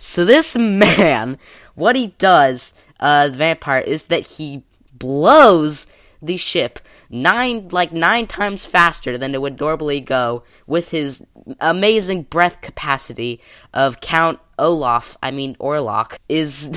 [0.00, 1.38] So this man,
[1.76, 5.86] what he does, uh, the vampire, is that he blows
[6.20, 11.22] the ship nine, like nine times faster than it would normally go with his
[11.60, 13.40] amazing breath capacity
[13.72, 16.70] of Count Olaf, I mean Orlok, is,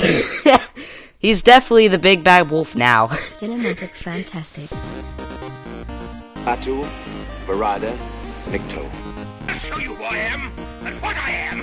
[1.19, 3.07] he's definitely the big bad wolf now.
[3.07, 4.69] Cinematic fantastic.
[6.43, 6.87] Klaatu,
[7.45, 7.97] Barada,
[8.49, 8.89] Nikto.
[9.47, 10.51] I'll show you who I am
[10.85, 11.62] and what I am.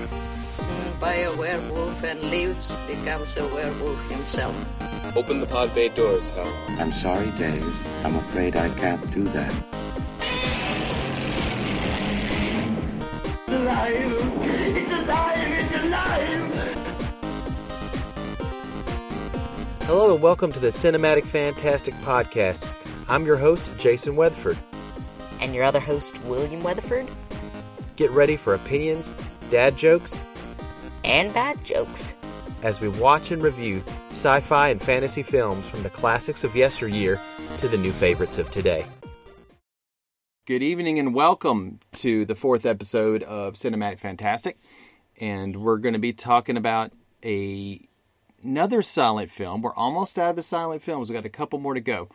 [1.01, 4.54] By a werewolf and lives becomes a werewolf himself.
[5.17, 6.53] Open the pod bay doors, Hal.
[6.79, 7.64] I'm sorry, Dave.
[8.04, 9.55] I'm afraid I can't do that.
[13.49, 16.27] It's alive.
[19.82, 22.67] Hello and welcome to the Cinematic Fantastic Podcast.
[23.08, 24.57] I'm your host, Jason Weatherford.
[25.41, 27.08] and your other host, William Weatherford,
[27.96, 29.13] Get ready for opinions,
[29.50, 30.19] dad jokes,
[31.04, 32.14] and bad jokes.
[32.62, 37.19] as we watch and review sci fi and fantasy films from the classics of yesteryear
[37.56, 38.84] to the new favorites of today.
[40.47, 44.58] Good evening and welcome to the fourth episode of Cinematic Fantastic.
[45.20, 46.92] And we're going to be talking about
[47.24, 47.80] a
[48.42, 49.61] another silent film.
[49.62, 51.08] We're almost out of the silent films.
[51.08, 52.08] We've got a couple more to go.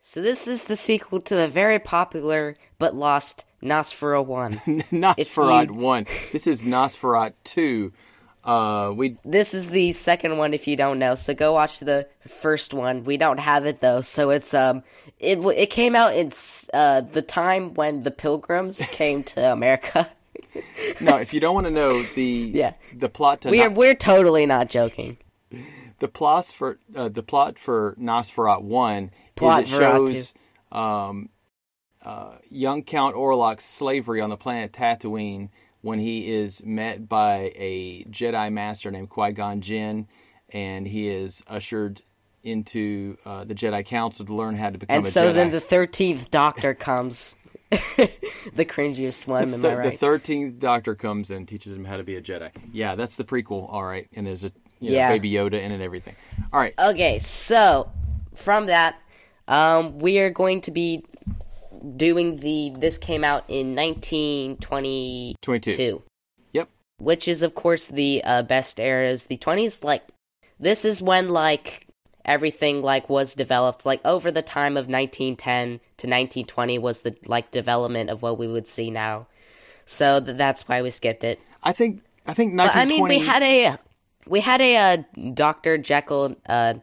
[0.00, 4.52] So this is the sequel to the very popular but lost Nosferatu 1.
[4.92, 6.06] Nosferatu you- 1.
[6.32, 7.92] This is Nosferatu 2.
[8.48, 11.14] Uh, we this is the second one if you don't know.
[11.14, 13.04] So go watch the first one.
[13.04, 14.00] We don't have it though.
[14.00, 14.82] So it's um
[15.18, 16.32] it it came out in
[16.72, 20.08] uh the time when the pilgrims came to America.
[21.02, 22.72] no, if you don't want to know the Yeah.
[22.96, 25.18] the plot to We're No- we're totally not joking.
[25.98, 30.34] the plot for uh, the plot for Nosferatu one Plot is it shows
[30.72, 31.28] um,
[32.02, 35.50] uh, young Count Orlok's slavery on the planet Tatooine
[35.82, 40.08] when he is met by a Jedi master named Qui Gon Jinn,
[40.50, 42.02] and he is ushered
[42.42, 44.98] into uh, the Jedi Council to learn how to become a Jedi.
[44.98, 45.34] And a so Jedi.
[45.34, 47.36] then the thirteenth Doctor comes,
[47.70, 49.52] the cringiest one.
[49.54, 49.90] Am I right?
[49.92, 52.50] the thirteenth Doctor comes and teaches him how to be a Jedi.
[52.72, 53.66] Yeah, that's the prequel.
[53.72, 55.08] All right, and there's a you know, Yeah.
[55.08, 56.14] baby Yoda in it and everything.
[56.52, 57.90] All right, Okay, so
[58.34, 59.00] from that,
[59.48, 61.04] um, we are going to be
[61.96, 62.72] doing the.
[62.76, 66.02] This came out in 1922, 22.
[66.52, 66.68] Yep.
[66.98, 69.26] which is of course the uh, best eras.
[69.26, 70.04] The 20s, like
[70.58, 71.86] this is when like
[72.24, 73.86] everything like was developed.
[73.86, 78.46] Like over the time of 1910 to 1920 was the like development of what we
[78.46, 79.26] would see now.
[79.86, 81.40] So th- that's why we skipped it.
[81.64, 83.78] I think I think But, I mean, we had a
[84.26, 86.74] we had a uh, Doctor Jekyll, uh,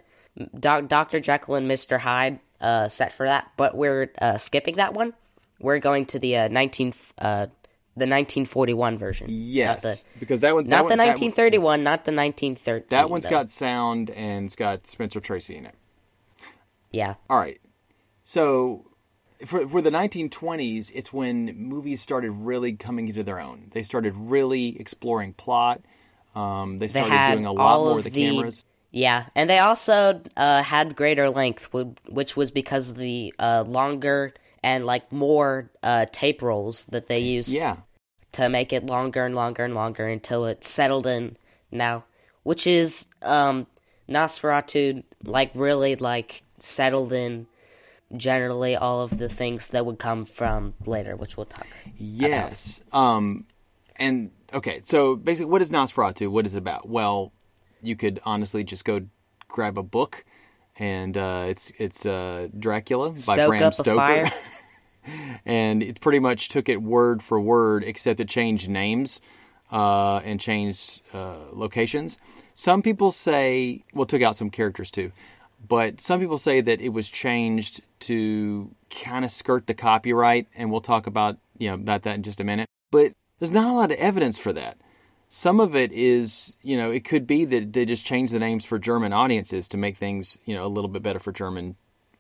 [0.59, 4.93] Doc, Doctor Jekyll and Mister Hyde uh, set for that, but we're uh, skipping that
[4.93, 5.13] one.
[5.59, 7.47] We're going to the uh, nineteen uh,
[7.95, 9.27] the nineteen forty one version.
[9.29, 12.03] Yes, the, because that one, that not one, the that one- nineteen thirty one, not
[12.05, 12.87] the nineteen thirteen.
[12.89, 15.75] That one's got sound and it's got Spencer Tracy in it.
[16.91, 17.15] yeah.
[17.29, 17.59] All right,
[18.23, 18.85] so
[19.45, 23.69] for for the 1920s, it's when movies started really coming into their own.
[23.71, 25.81] They started really exploring plot.
[26.35, 28.65] Um, they They started had doing a lot more of with the, the cameras.
[28.95, 31.69] Yeah, and they also uh, had greater length,
[32.07, 34.33] which was because of the uh, longer
[34.63, 37.49] and like more uh, tape rolls that they used.
[37.49, 37.75] Yeah,
[38.31, 41.35] to make it longer and longer and longer until it settled in
[41.71, 42.05] now,
[42.43, 43.67] which is um
[44.07, 47.47] Nosferatu like really like settled in
[48.15, 51.67] generally all of the things that would come from later, which we'll talk.
[51.97, 52.81] yes.
[52.93, 53.45] Um,
[53.97, 56.29] and okay, so basically, what is Nosferatu?
[56.29, 56.87] What is it about?
[56.87, 57.33] Well,
[57.85, 59.01] you could honestly just go
[59.47, 60.25] grab a book,
[60.77, 64.29] and uh, it's it's uh, Dracula by Stoke Bram up a Stoker.
[65.45, 69.21] and it pretty much took it word for word, except it changed names
[69.71, 72.17] uh, and changed uh, locations.
[72.53, 75.11] Some people say, well, took out some characters too,
[75.67, 80.71] but some people say that it was changed to kind of skirt the copyright, and
[80.71, 82.67] we'll talk about you know about that in just a minute.
[82.91, 84.77] But there's not a lot of evidence for that.
[85.27, 88.63] Some of it is, you know, it could be that they just changed the names
[88.65, 91.75] for German audiences to make things, you know, a little bit better for German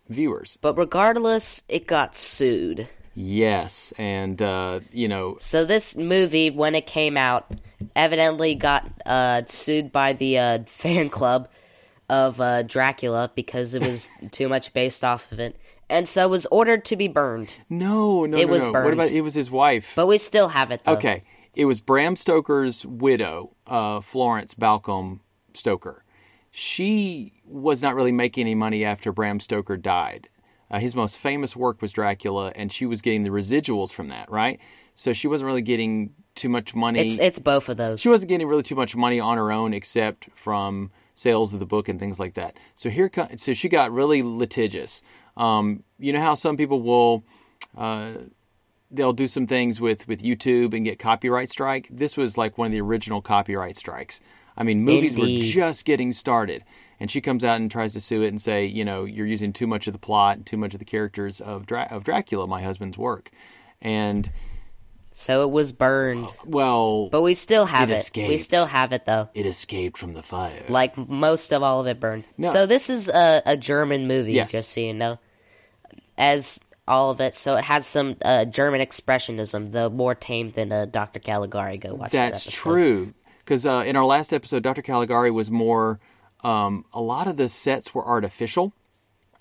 [0.09, 0.57] viewers.
[0.61, 2.87] But regardless, it got sued.
[3.17, 7.49] Yes, and uh, you know, So this movie, when it came out,
[7.95, 11.47] evidently got uh, sued by the uh, fan club
[12.09, 15.55] of uh, Dracula because it was too much based off of it,
[15.89, 17.53] and so was ordered to be burned.
[17.69, 18.73] no, no, It no, was no.
[18.73, 19.93] What about it was his wife?
[19.95, 20.81] But we still have it.
[20.83, 20.93] Though.
[20.93, 21.23] Okay,
[21.55, 25.19] it was Bram Stoker's widow, uh, Florence Balcombe
[25.53, 26.03] Stoker.
[26.51, 30.29] She was not really making any money after Bram Stoker died.
[30.71, 34.29] Uh, his most famous work was Dracula, and she was getting the residuals from that,
[34.31, 34.59] right?
[34.95, 36.99] So she wasn't really getting too much money.
[36.99, 38.01] It's it's both of those.
[38.01, 41.65] she wasn't getting really too much money on her own, except from sales of the
[41.65, 42.57] book and things like that.
[42.75, 45.01] So here, so she got really litigious.
[45.37, 47.23] Um, you know how some people will
[47.77, 48.13] uh,
[48.95, 51.87] they'll do some things with with YouTube and get copyright strike.
[51.91, 54.21] This was like one of the original copyright strikes.
[54.57, 56.63] I mean, movies were just getting started,
[56.99, 59.51] and she comes out and tries to sue it and say, you know, you're using
[59.51, 62.61] too much of the plot, too much of the characters of Dra- of Dracula, my
[62.63, 63.31] husband's work,
[63.81, 64.29] and
[65.17, 68.27] so it was burned, well, but we still have It it.
[68.29, 69.29] We still have it though.
[69.33, 70.63] it escaped from the fire.
[70.69, 72.23] Like most of all of it burned.
[72.37, 72.51] No.
[72.51, 74.51] So this is a, a German movie, Yes.
[74.51, 75.17] just so you know.
[76.17, 80.71] As all of it, so it has some uh, German expressionism, though more tame than
[80.71, 81.19] uh, Dr.
[81.19, 81.77] Caligari.
[81.77, 82.51] Go watch That's episode.
[82.51, 83.13] true.
[83.39, 84.81] Because uh, in our last episode, Dr.
[84.81, 85.99] Caligari was more.
[86.43, 88.73] Um, a lot of the sets were artificial,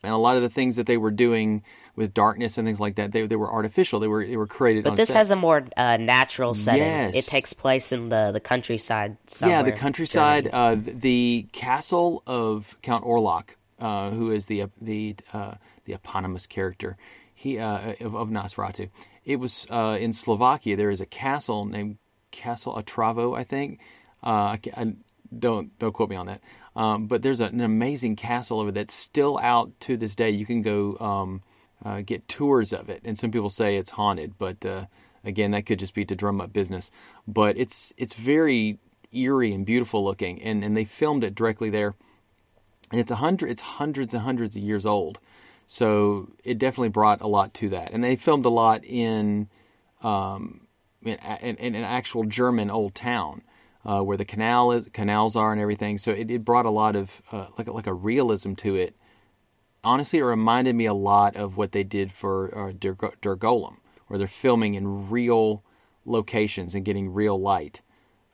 [0.03, 1.63] and a lot of the things that they were doing
[1.97, 4.01] with darkness and things like that, they, they were artificial.
[4.01, 4.85] They were they were created.
[4.85, 5.19] But this set.
[5.19, 6.83] has a more uh, natural setting.
[6.83, 7.17] Yes.
[7.17, 9.17] It takes place in the, the countryside.
[9.41, 15.55] yeah, the countryside, uh, the castle of Count Orlok, uh, who is the the uh,
[15.85, 16.97] the eponymous character,
[17.45, 18.89] he uh, of, of Nosferatu.
[19.25, 20.77] It was uh, in Slovakia.
[20.77, 21.99] There is a castle named
[22.31, 23.81] Castle Otravo, I think.
[24.23, 24.95] Uh, I, I
[25.39, 26.41] don't don't quote me on that.
[26.75, 30.31] Um, but there's a, an amazing castle over that's still out to this day.
[30.31, 31.43] You can go um,
[31.85, 34.87] uh, get tours of it, and some people say it's haunted, but uh,
[35.23, 36.91] again, that could just be to drum up business.
[37.29, 38.79] But it's it's very
[39.13, 41.95] eerie and beautiful looking, and, and they filmed it directly there.
[42.91, 45.19] And it's a hundred, it's hundreds and hundreds of years old,
[45.67, 47.93] so it definitely brought a lot to that.
[47.93, 49.49] And they filmed a lot in
[50.03, 50.67] um,
[51.03, 53.43] in, in, in an actual German old town.
[53.87, 56.97] Uh, where the canal is, canals are and everything, so it, it brought a lot
[56.97, 58.97] of uh, like like a realism to it
[59.85, 63.77] honestly, it reminded me a lot of what they did for uh, Der, Der Golem,
[64.07, 65.63] where they're filming in real
[66.05, 67.83] locations and getting real light,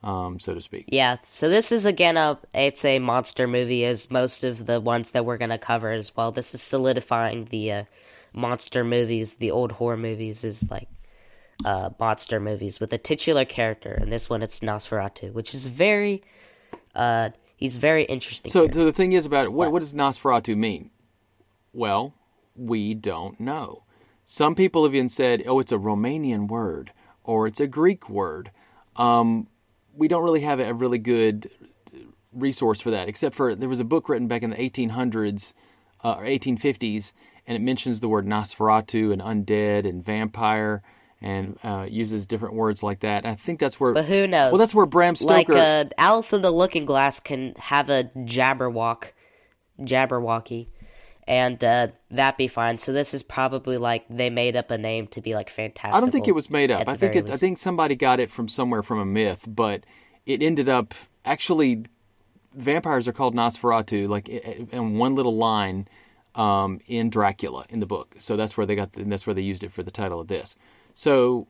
[0.03, 0.87] um, so to speak.
[0.89, 5.11] Yeah, so this is again a it's a monster movie as most of the ones
[5.13, 6.33] that we're gonna cover as well.
[6.33, 7.85] This is solidifying the uh,
[8.33, 10.89] monster movies, the old horror movies is like
[11.65, 16.23] uh, monster movies with a titular character, and this one it's Nosferatu, which is very
[16.95, 18.51] uh he's very interesting.
[18.51, 20.91] So, so the thing is about it, what, what does Nosferatu mean?
[21.73, 22.15] Well,
[22.57, 23.85] we don't know.
[24.25, 26.93] Some people have even said, oh, it's a Romanian word
[27.25, 28.51] or it's a Greek word.
[28.97, 29.49] Um,
[29.95, 31.51] we don't really have a really good
[32.33, 35.55] resource for that, except for there was a book written back in the 1800s
[36.05, 37.13] uh, or 1850s,
[37.47, 40.83] and it mentions the word Nosferatu and undead and vampire
[41.23, 43.27] and uh, uses different words like that.
[43.27, 43.93] I think that's where.
[43.93, 44.53] But who knows?
[44.53, 45.53] Well, that's where Bram Stoker.
[45.53, 49.13] Like uh, Alice in the Looking Glass can have a Jabberwock,
[49.81, 50.69] Jabberwocky,
[51.27, 52.79] and uh, that be fine.
[52.79, 55.95] So this is probably like they made up a name to be like fantastic.
[55.95, 56.89] I don't think it was made up.
[56.89, 59.85] I think it, I think somebody got it from somewhere from a myth, but
[60.27, 60.95] it ended up
[61.25, 61.85] actually.
[62.53, 65.87] Vampires are called Nosferatu, like in one little line
[66.35, 68.17] um, in Dracula in the book.
[68.19, 70.19] So that's where they got, the, and that's where they used it for the title
[70.19, 70.57] of this.
[70.93, 71.47] So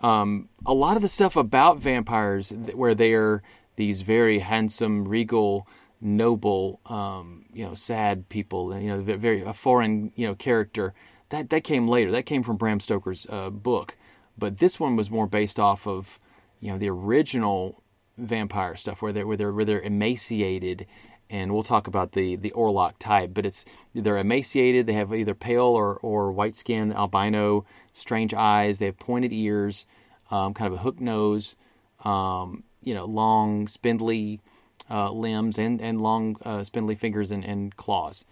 [0.00, 3.42] um, a lot of the stuff about vampires, where they are
[3.76, 5.66] these very handsome, regal,
[6.00, 10.94] noble, um, you know, sad people, you know, very a foreign, you know, character.
[11.30, 12.10] That that came later.
[12.10, 13.96] That came from Bram Stoker's uh, book,
[14.38, 16.18] but this one was more based off of,
[16.60, 17.82] you know, the original
[18.16, 20.86] vampire stuff, where they're where they're where they're emaciated.
[21.28, 24.86] And we'll talk about the the Orlok type, but it's they're emaciated.
[24.86, 28.78] They have either pale or, or white skin, albino, strange eyes.
[28.78, 29.86] They have pointed ears,
[30.30, 31.56] um, kind of a hook nose,
[32.04, 34.40] um, you know, long, spindly
[34.90, 38.24] uh, limbs and and long, uh, spindly fingers and, and claws.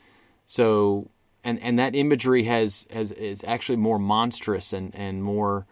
[0.46, 1.10] So,
[1.42, 5.66] and and that imagery has has is actually more monstrous and and more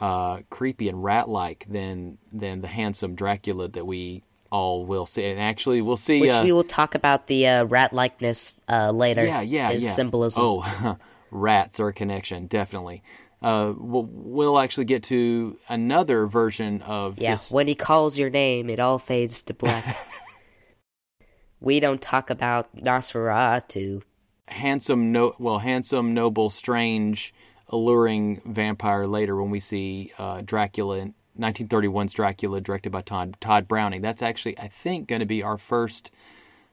[0.00, 5.24] uh, creepy and rat-like than than the handsome Dracula that we all will see.
[5.24, 6.20] And actually, we'll see.
[6.20, 9.24] Which uh, we will talk about the uh, rat likeness uh, later.
[9.24, 9.90] yeah, yeah, yeah.
[9.90, 10.42] symbolism.
[10.44, 10.98] Oh,
[11.30, 13.02] rats are a connection, definitely.
[13.40, 17.32] Uh, we'll, we'll actually get to another version of yeah.
[17.32, 17.50] this.
[17.50, 19.96] When he calls your name, it all fades to black.
[21.62, 24.02] we don't talk about Nosferatu.
[24.48, 27.32] handsome, no, well, handsome, noble, strange,
[27.68, 33.66] alluring vampire later when we see uh, Dracula in 1931's Dracula, directed by Todd Todd
[33.66, 34.02] Browning.
[34.02, 36.12] That's actually, I think, going to be our first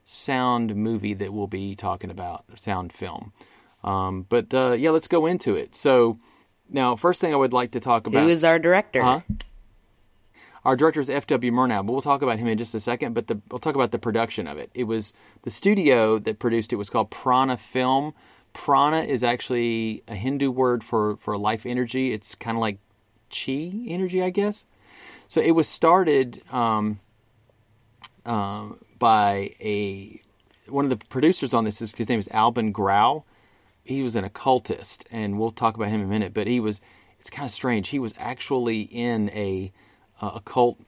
[0.04, 3.32] sound movie that we'll be talking about, sound film.
[3.84, 5.76] Um, but uh, yeah, let's go into it.
[5.76, 6.20] So
[6.70, 8.24] now, first thing I would like to talk about.
[8.24, 9.02] Who is our director?
[9.02, 9.22] Huh?
[10.66, 11.52] Our director is F.W.
[11.52, 13.14] Murnau, but we'll talk about him in just a second.
[13.14, 14.70] But the, we'll talk about the production of it.
[14.74, 15.14] It was
[15.44, 18.14] the studio that produced it was called Prana Film.
[18.54, 22.14] prana is actually a Hindu word for for life energy.
[22.14, 22.80] It's kind of like
[23.30, 24.66] chi energy, I guess.
[25.28, 27.00] So it was started um,
[28.26, 30.22] um, by a
[30.68, 31.82] one of the producers on this.
[31.82, 33.24] Is, his name is Albin Grau.
[33.84, 36.34] He was an occultist, and we'll talk about him in a minute.
[36.34, 36.82] But he was.
[37.18, 37.90] It's kind of strange.
[37.90, 39.74] He was actually in a
[40.22, 40.80] uh, occult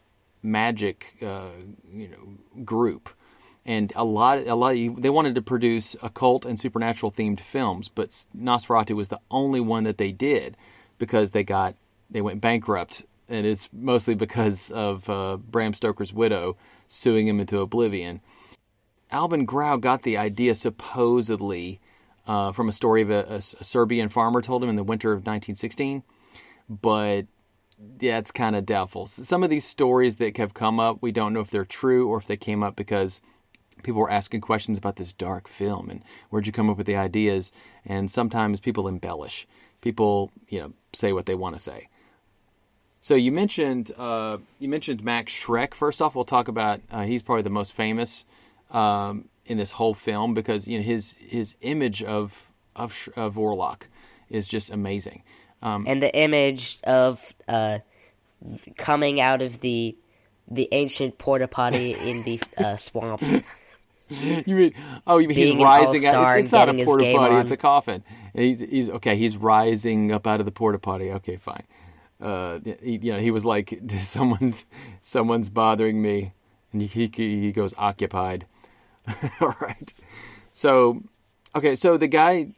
[0.44, 1.50] magic, uh,
[1.94, 3.10] you know, group,
[3.66, 4.76] and a lot, a lot.
[4.76, 9.60] Of, they wanted to produce occult and supernatural themed films, but Nosferatu was the only
[9.60, 10.58] one that they did
[10.98, 11.76] because they got
[12.10, 16.58] they went bankrupt, and it's mostly because of uh, Bram Stoker's widow
[16.88, 18.22] suing him into oblivion.
[19.12, 21.80] Albin Grau got the idea supposedly
[22.28, 25.20] uh, from a story of a, a Serbian farmer told him in the winter of
[25.20, 26.04] 1916,
[26.70, 27.26] but
[28.00, 29.06] yeah, it's kind of doubtful.
[29.06, 32.18] Some of these stories that have come up, we don't know if they're true or
[32.18, 33.22] if they came up because
[33.84, 36.96] people were asking questions about this dark film and where'd you come up with the
[36.96, 37.52] ideas.
[37.86, 39.48] And sometimes people embellish.
[39.82, 41.88] People, you know, say what they want to say.
[43.04, 45.74] So you mentioned uh, you mentioned Max Schreck.
[45.74, 48.26] First off, we'll talk about uh, he's probably the most famous
[48.70, 53.88] um, in this whole film because you know his his image of of of Orlok
[54.30, 55.24] is just amazing.
[55.62, 57.80] Um, and the image of uh,
[58.77, 59.96] coming out of the
[60.48, 63.22] the ancient porta potty in the uh, swamp.
[63.22, 64.74] you mean
[65.08, 67.13] oh you mean Being he's rising out it's, it's not a and getting his porta
[67.15, 68.03] potty it's a coffin.
[68.34, 71.63] He's he's okay he's rising up out of the porta potty okay fine.
[72.20, 74.65] Uh he, you know he was like someone's
[75.00, 76.34] someone's bothering me.
[76.74, 78.46] And he he, he goes occupied.
[79.41, 79.94] All right.
[80.51, 81.03] So
[81.56, 82.53] okay so the guy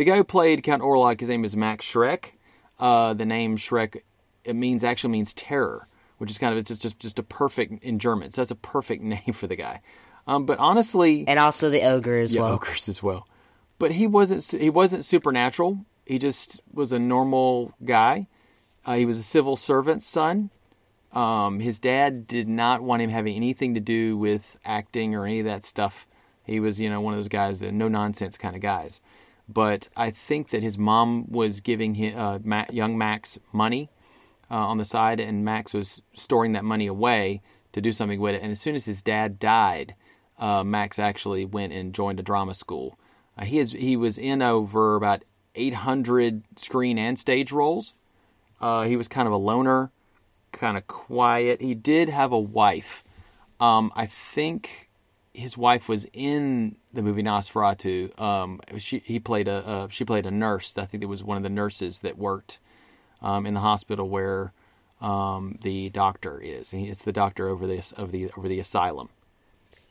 [0.00, 2.32] the guy who played Count Orlok his name is Max Schreck
[2.78, 4.00] uh the name Schreck
[4.44, 7.84] it means actually means terror which is kind of it's just just, just a perfect
[7.84, 9.82] in German so that's a perfect name for the guy
[10.26, 12.52] um, but honestly and also the ogre as yeah, well.
[12.52, 13.26] ogres as well.
[13.78, 15.84] But he wasn't he wasn't supernatural.
[16.06, 18.26] He just was a normal guy.
[18.84, 20.50] Uh, he was a civil servant's son.
[21.12, 25.40] Um, his dad did not want him having anything to do with acting or any
[25.40, 26.06] of that stuff.
[26.44, 29.00] He was, you know, one of those guys, no nonsense kind of guys.
[29.52, 33.90] But I think that his mom was giving him, uh, Ma- young Max money
[34.50, 37.42] uh, on the side, and Max was storing that money away
[37.72, 38.42] to do something with it.
[38.42, 39.94] And as soon as his dad died,
[40.38, 42.98] uh, Max actually went and joined a drama school.
[43.36, 47.94] Uh, he is he was in over about 800 screen and stage roles.
[48.60, 49.90] Uh, he was kind of a loner,
[50.52, 51.60] kind of quiet.
[51.60, 53.04] He did have a wife.
[53.58, 54.89] Um, I think
[55.40, 58.18] his wife was in the movie Nosferatu.
[58.20, 60.76] Um, she he played a uh, she played a nurse.
[60.78, 62.58] I think it was one of the nurses that worked
[63.22, 64.52] um, in the hospital where
[65.00, 66.72] um, the doctor is.
[66.74, 69.08] It's the doctor over the of the over the asylum.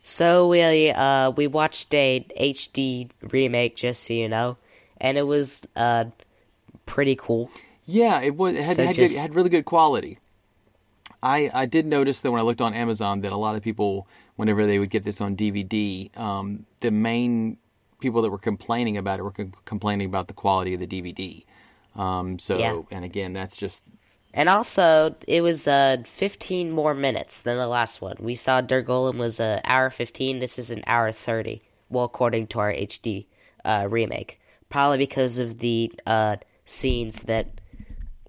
[0.03, 4.57] So we uh we watched a HD remake just so you know,
[5.01, 6.05] and it was uh
[6.85, 7.49] pretty cool.
[7.85, 8.55] Yeah, it was.
[8.55, 10.19] It had, So had, just- good, had really good quality.
[11.21, 14.07] I I did notice that when I looked on Amazon that a lot of people,
[14.39, 17.57] whenever they would get this on DVD, um, the main
[17.99, 21.43] people that were complaining about it were com- complaining about the quality of the DVD.
[21.93, 22.81] Um, so, Yeah.
[22.89, 23.83] and again, that's just
[24.33, 28.15] And also, it was uh 15 more minutes than the last one.
[28.19, 30.39] We saw Der Golem was uh, hour 15.
[30.39, 31.61] This is an hour 30.
[31.89, 33.25] Well, according to our HD
[33.65, 37.59] uh, remake, probably because of the uh scenes that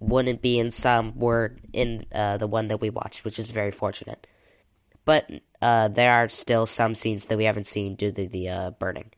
[0.00, 3.70] wouldn't be in some were in uh, the one that we watched, which is very
[3.70, 4.26] fortunate.
[5.04, 5.30] But
[5.62, 9.10] uh, there are still some scenes that we haven't seen due to the uh, burning.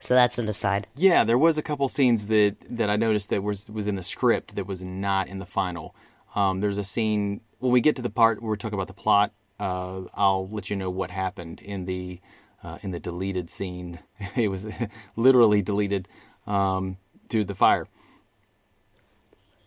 [0.00, 0.88] So that's an aside.
[0.96, 4.02] Yeah, there was a couple scenes that, that I noticed that was was in the
[4.02, 5.94] script that was not in the final.
[6.34, 8.94] Um, there's a scene when we get to the part where we're talking about the
[8.94, 9.32] plot.
[9.60, 12.20] Uh, I'll let you know what happened in the
[12.64, 14.00] uh, in the deleted scene.
[14.36, 14.66] it was
[15.16, 16.08] literally deleted
[16.48, 16.96] um,
[17.28, 17.86] due to the fire.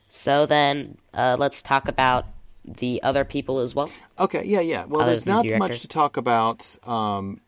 [0.09, 2.25] So then, uh, let's talk about
[2.65, 3.89] the other people as well.
[4.19, 4.85] Okay, yeah, yeah.
[4.85, 5.59] Well, Other there's than not director.
[5.59, 6.77] much to talk about.
[6.85, 7.41] Um,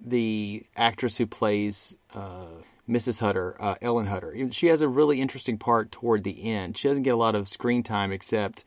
[0.00, 3.20] the actress who plays uh, Mrs.
[3.20, 6.76] Hutter, uh, Ellen Hutter, she has a really interesting part toward the end.
[6.76, 8.64] She doesn't get a lot of screen time, except,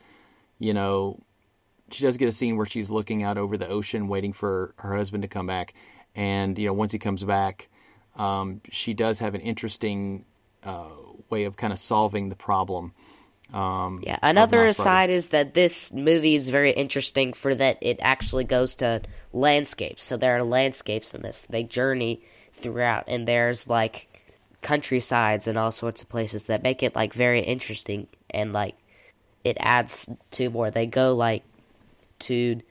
[0.59, 1.21] you know,
[1.89, 4.95] she does get a scene where she's looking out over the ocean, waiting for her
[4.95, 5.73] husband to come back.
[6.15, 7.69] And you know, once he comes back,
[8.15, 10.25] um, she does have an interesting
[10.63, 10.89] uh,
[11.29, 12.93] way of kind of solving the problem.
[13.53, 14.17] Um, Yeah.
[14.21, 19.01] Another aside is that this movie is very interesting for that it actually goes to
[19.33, 20.03] landscapes.
[20.03, 21.43] So there are landscapes in this.
[21.43, 22.21] They journey
[22.53, 24.07] throughout, and there's like
[24.61, 28.75] countrysides and all sorts of places that make it like very interesting and like
[29.43, 30.71] it adds to more.
[30.71, 31.43] They go like
[32.19, 32.61] to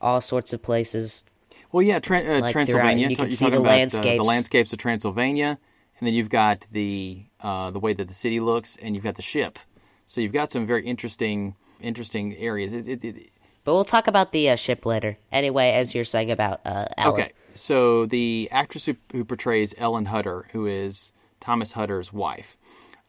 [0.00, 1.24] all sorts of places.
[1.72, 3.08] Well, yeah, Tran- uh, Like Transylvania.
[3.08, 4.18] you can you're see the about uh, landscapes.
[4.18, 5.58] the landscapes of Transylvania, and
[5.98, 9.16] and then you've got the uh, the way that the city looks, and you've got
[9.16, 9.58] the ship.
[10.06, 12.72] So you've got some very interesting interesting areas.
[12.74, 13.30] It, it, it,
[13.64, 15.16] But we'll talk about the uh, ship later.
[15.32, 17.20] Anyway, as you're saying about uh, Ellen.
[17.20, 22.56] Okay, so the actress who, who portrays Ellen Hutter, who is Thomas Hutter's wife,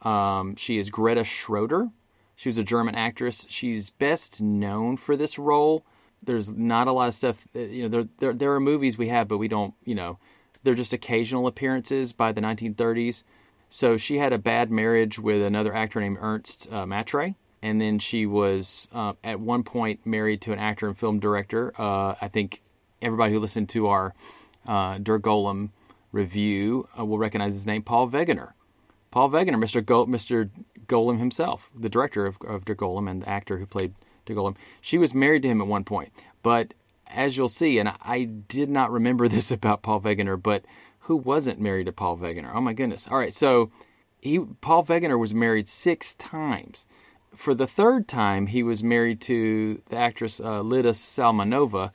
[0.02, 1.90] um, she is Greta Schroeder.
[2.34, 3.46] She was a German actress.
[3.48, 5.86] She's best known for this role.
[6.22, 7.46] There's not a lot of stuff.
[7.54, 9.74] uh, You know, there, there there are movies we have, but we don't.
[9.84, 10.18] You know,
[10.62, 13.22] they're just occasional appearances by the 1930s.
[13.68, 17.98] So she had a bad marriage with another actor named Ernst uh, Matray, and then
[17.98, 21.72] she was uh, at one point married to an actor and film director.
[21.78, 22.62] Uh, I think
[23.02, 24.14] everybody who listened to our
[24.66, 25.70] uh, Der Golem
[26.12, 28.52] review uh, will recognize his name, Paul Wegener.
[29.10, 29.84] Paul Wegener, Mr.
[29.84, 30.50] Go- Mr.
[30.86, 33.94] Golem himself, the director of, of Der Golem and the actor who played
[34.26, 34.56] Der Golem.
[34.80, 36.74] She was married to him at one point, but
[37.08, 40.64] as you'll see, and I did not remember this about Paul Wegener, but
[41.06, 42.52] who wasn't married to Paul Wegener?
[42.54, 43.08] Oh my goodness!
[43.08, 43.70] All right, so
[44.20, 46.86] he Paul Wegener was married six times.
[47.34, 51.90] For the third time, he was married to the actress uh, Lida Salmanova,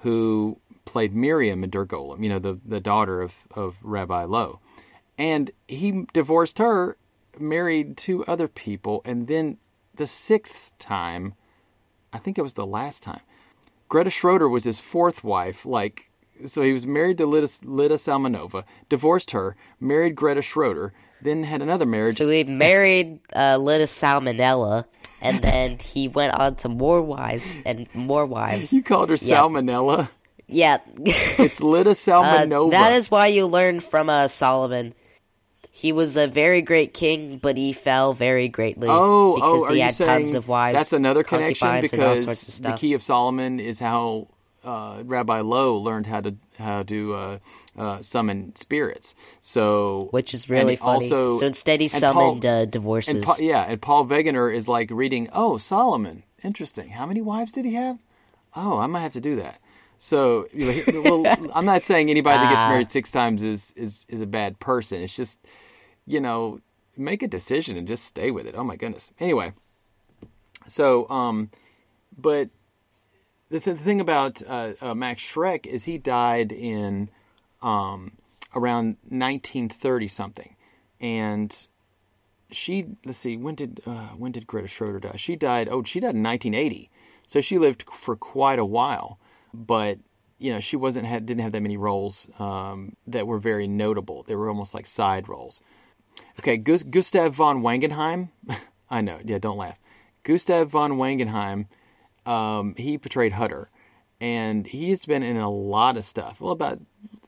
[0.00, 4.58] who played Miriam in Der Golem, you know, the, the daughter of, of Rabbi Lowe.
[5.16, 6.96] And he divorced her,
[7.38, 9.58] married two other people, and then
[9.94, 11.34] the sixth time,
[12.12, 13.20] I think it was the last time,
[13.88, 15.64] Greta Schroeder was his fourth wife.
[15.64, 16.09] Like,
[16.46, 20.92] so he was married to Lida, Lida Salmanova, divorced her, married Greta Schroeder,
[21.22, 22.16] then had another marriage.
[22.16, 24.86] So he married uh, Lita Salmonella,
[25.20, 28.72] and then he went on to more wives and more wives.
[28.72, 29.38] you called her Yeah.
[29.40, 30.10] Salmonella.
[30.46, 32.70] Yeah, It's Lida uh, Salmanova.
[32.72, 34.92] that is why you learn from uh, Solomon.
[35.72, 39.72] He was a very great king, but he fell very greatly Oh, because oh, are
[39.72, 40.74] he you had saying tons of wives.
[40.74, 44.28] That's another connection concubines, and all because the key of Solomon is how
[44.64, 47.38] uh, Rabbi Lowe learned how to how to uh,
[47.78, 49.14] uh, summon spirits.
[49.40, 51.04] So, which is really funny.
[51.04, 53.14] Also, so instead, he and Paul- summoned uh, divorces.
[53.16, 55.28] And Paul, yeah, and Paul Wegener is like reading.
[55.32, 56.90] Oh, Solomon, interesting.
[56.90, 57.98] How many wives did he have?
[58.54, 59.60] Oh, I might have to do that.
[59.96, 62.68] So, you know, well, I'm not saying anybody that gets Ah.
[62.70, 65.00] married six times is is is a bad person.
[65.02, 65.46] It's just,
[66.06, 66.60] you know,
[66.96, 68.54] make a decision and just stay with it.
[68.56, 69.12] Oh my goodness.
[69.20, 69.52] Anyway,
[70.66, 71.50] so um,
[72.16, 72.48] but
[73.50, 77.10] the, th- the thing about uh, uh, Max Schreck is he died in
[77.62, 78.12] um,
[78.54, 80.56] around 1930 something,
[81.00, 81.66] and
[82.50, 85.16] she let's see when did uh, when did Greta Schroeder die?
[85.16, 86.90] She died oh she died in 1980,
[87.26, 89.18] so she lived for quite a while,
[89.52, 89.98] but
[90.38, 94.22] you know she wasn't had didn't have that many roles um, that were very notable.
[94.22, 95.60] They were almost like side roles.
[96.38, 98.30] Okay, Gus- Gustav von Wangenheim.
[98.90, 99.78] I know, yeah, don't laugh.
[100.22, 101.66] Gustav von Wangenheim.
[102.30, 103.70] Um, he portrayed Hutter,
[104.20, 106.40] and he's been in a lot of stuff.
[106.40, 106.80] Well, about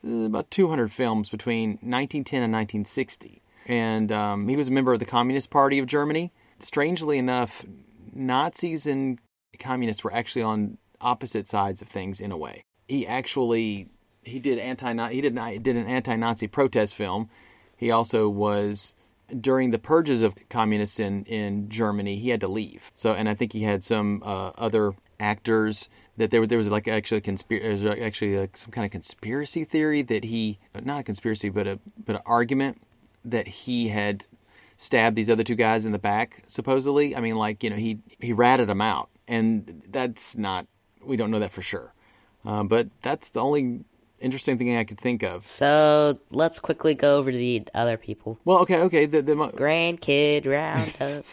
[0.03, 5.05] about 200 films between 1910 and 1960, and um, he was a member of the
[5.05, 6.31] Communist Party of Germany.
[6.59, 7.65] Strangely enough,
[8.13, 9.19] Nazis and
[9.59, 12.63] communists were actually on opposite sides of things in a way.
[12.87, 13.89] He actually
[14.23, 17.29] he did anti he did did an anti-Nazi protest film.
[17.75, 18.93] He also was
[19.39, 22.91] during the purges of communists in, in Germany, he had to leave.
[22.93, 26.87] So, and I think he had some uh, other actors that there, there was like
[26.87, 31.49] actually a conspiracy, actually like some kind of conspiracy theory that he, not a conspiracy,
[31.49, 32.81] but a but an argument
[33.25, 34.25] that he had
[34.77, 36.43] stabbed these other two guys in the back.
[36.47, 40.67] Supposedly, I mean, like you know, he he ratted them out, and that's not.
[41.03, 41.93] We don't know that for sure,
[42.45, 43.85] uh, but that's the only
[44.23, 45.45] interesting thing I could think of.
[45.45, 48.39] so let's quickly go over the other people.
[48.45, 49.05] Well, okay, okay.
[49.05, 51.23] The, the mo- Grandkid roundup.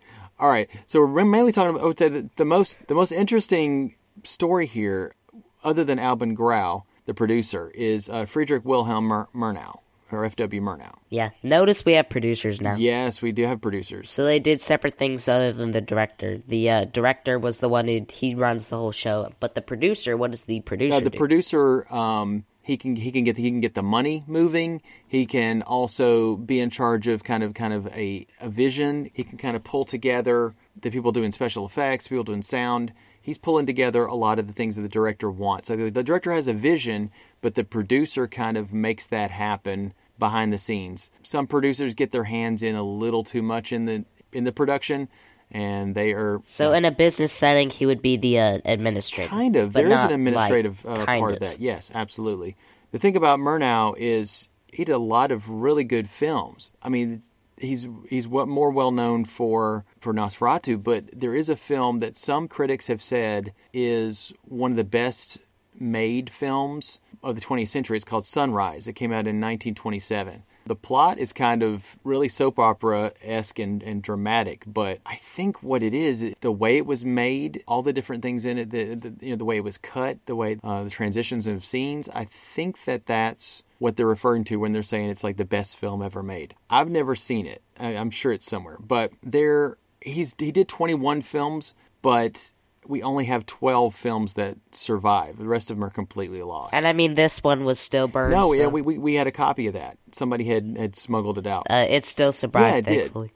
[0.40, 1.82] All right, so we're mainly talking about.
[1.82, 5.14] I would say that the most the most interesting story here,
[5.62, 9.80] other than Albin Grau, the producer, is uh, Friedrich Wilhelm Mur- Murnau
[10.12, 10.60] or F.W.
[10.60, 10.94] Murnau.
[11.08, 12.74] yeah, notice we have producers now.
[12.76, 14.10] Yes, we do have producers.
[14.10, 16.38] So they did separate things other than the director.
[16.46, 20.16] The uh, director was the one who he runs the whole show, but the producer,
[20.16, 21.18] what does the producer Uh, the do?
[21.18, 24.82] producer, um, he can he can get he can get the money moving.
[25.08, 29.10] He can also be in charge of kind of kind of a, a vision.
[29.14, 32.92] He can kind of pull together the people doing special effects, people doing sound.
[33.22, 35.68] He's pulling together a lot of the things that the director wants.
[35.68, 37.10] So the, the director has a vision,
[37.42, 41.10] but the producer kind of makes that happen behind the scenes.
[41.22, 45.08] Some producers get their hands in a little too much in the in the production,
[45.50, 49.28] and they are so in a business setting, he would be the uh, administrator.
[49.28, 49.72] Kind of.
[49.72, 51.60] There is an administrative like, uh, part of that.
[51.60, 52.56] Yes, absolutely.
[52.92, 56.70] The thing about Murnau is he did a lot of really good films.
[56.82, 57.22] I mean,
[57.60, 62.48] he's he's more well known for for Nosferatu, but there is a film that some
[62.48, 65.38] critics have said is one of the best
[65.78, 67.96] made films of the 20th century.
[67.96, 68.88] It's called Sunrise.
[68.88, 70.42] It came out in 1927.
[70.70, 75.64] The plot is kind of really soap opera esque and, and dramatic, but I think
[75.64, 78.94] what it is, the way it was made, all the different things in it, the,
[78.94, 82.08] the you know the way it was cut, the way uh, the transitions of scenes,
[82.10, 85.76] I think that that's what they're referring to when they're saying it's like the best
[85.76, 86.54] film ever made.
[86.70, 87.62] I've never seen it.
[87.76, 92.52] I, I'm sure it's somewhere, but there he's he did 21 films, but
[92.90, 95.38] we only have 12 films that survive.
[95.38, 96.74] The rest of them are completely lost.
[96.74, 98.34] And I mean, this one was still burned.
[98.34, 99.96] no, so, yeah, we, we we had a copy of that.
[100.12, 101.66] Somebody had had smuggled it out.
[101.70, 103.30] uh, it still survived, Yeah, it did.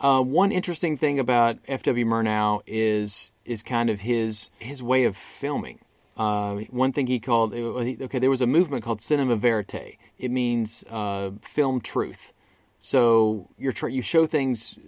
[0.00, 2.04] Uh, one interesting thing about F.W.
[2.04, 5.78] Murnau is is kind of his his way of filming.
[6.16, 9.98] Uh, one thing he called okay, there was a movement called cinema verite.
[10.18, 12.32] It means uh, film truth.
[12.80, 14.78] So you're try- you show things.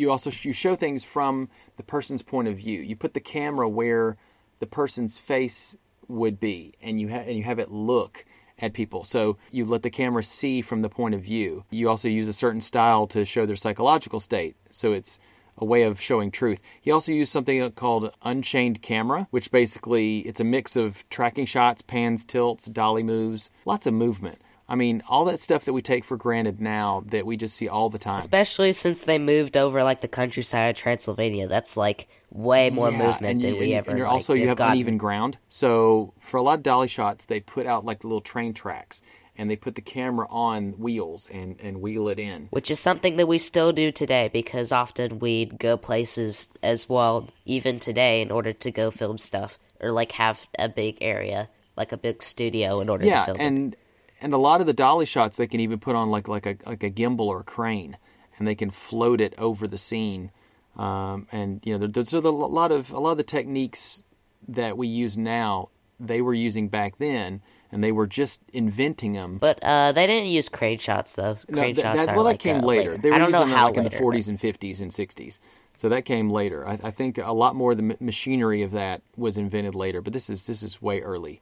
[0.00, 2.80] You also you show things from the person's point of view.
[2.80, 4.16] You put the camera where
[4.58, 5.76] the person's face
[6.08, 8.24] would be, and you ha- and you have it look
[8.58, 9.04] at people.
[9.04, 11.64] So you let the camera see from the point of view.
[11.70, 14.56] You also use a certain style to show their psychological state.
[14.70, 15.18] So it's
[15.58, 16.62] a way of showing truth.
[16.80, 21.82] He also used something called unchained camera, which basically it's a mix of tracking shots,
[21.82, 24.38] pans, tilts, dolly moves, lots of movement.
[24.70, 27.68] I mean, all that stuff that we take for granted now that we just see
[27.68, 28.20] all the time.
[28.20, 31.48] Especially since they moved over like the countryside of Transylvania.
[31.48, 33.90] That's like way more Yeah, movement and than you- we and- ever.
[33.90, 34.74] And you're like, also you have gotten.
[34.74, 35.38] uneven ground.
[35.48, 39.02] So for a lot of dolly shots, they put out like the little train tracks,
[39.36, 42.46] and they put the camera on wheels and and wheel it in.
[42.50, 47.28] which is something that we still do today because often we'd go places as well
[47.44, 51.90] even today in order to go film stuff or like have a big area like
[51.92, 53.42] a big studio in order to Yeah, film it.
[53.42, 53.76] and
[54.20, 56.56] and a lot of the dolly shots they can even put on like like a
[56.66, 57.96] like a gimbal or a crane,
[58.38, 60.30] and they can float it over the scene.
[60.76, 64.02] Um, and you know, there- there's a lot of a lot of the techniques
[64.48, 69.36] that we use now they were using back then, and they were just inventing them.
[69.38, 71.36] but uh, they didn't use crane shots though.
[71.48, 72.96] No, Crane shots that- are well, like, that came uh, later.
[72.96, 74.80] They were I don't know using how it like in the later, 40s and 50s
[74.80, 75.40] and 60s.
[75.76, 76.66] So that came later.
[76.66, 80.12] I, I think a lot more of the machinery of that was invented later, but
[80.14, 81.40] this is this is way early.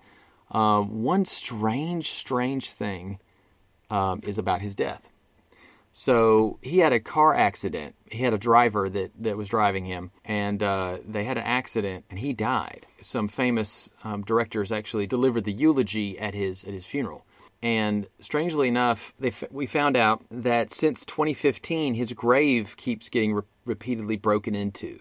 [0.50, 3.18] Um, one strange, strange thing
[3.90, 5.10] um, is about his death.
[5.92, 7.96] So he had a car accident.
[8.10, 12.04] He had a driver that, that was driving him, and uh, they had an accident,
[12.08, 12.86] and he died.
[13.00, 17.26] Some famous um, directors actually delivered the eulogy at his at his funeral.
[17.60, 23.34] And strangely enough, they f- we found out that since 2015, his grave keeps getting
[23.34, 25.00] re- repeatedly broken into.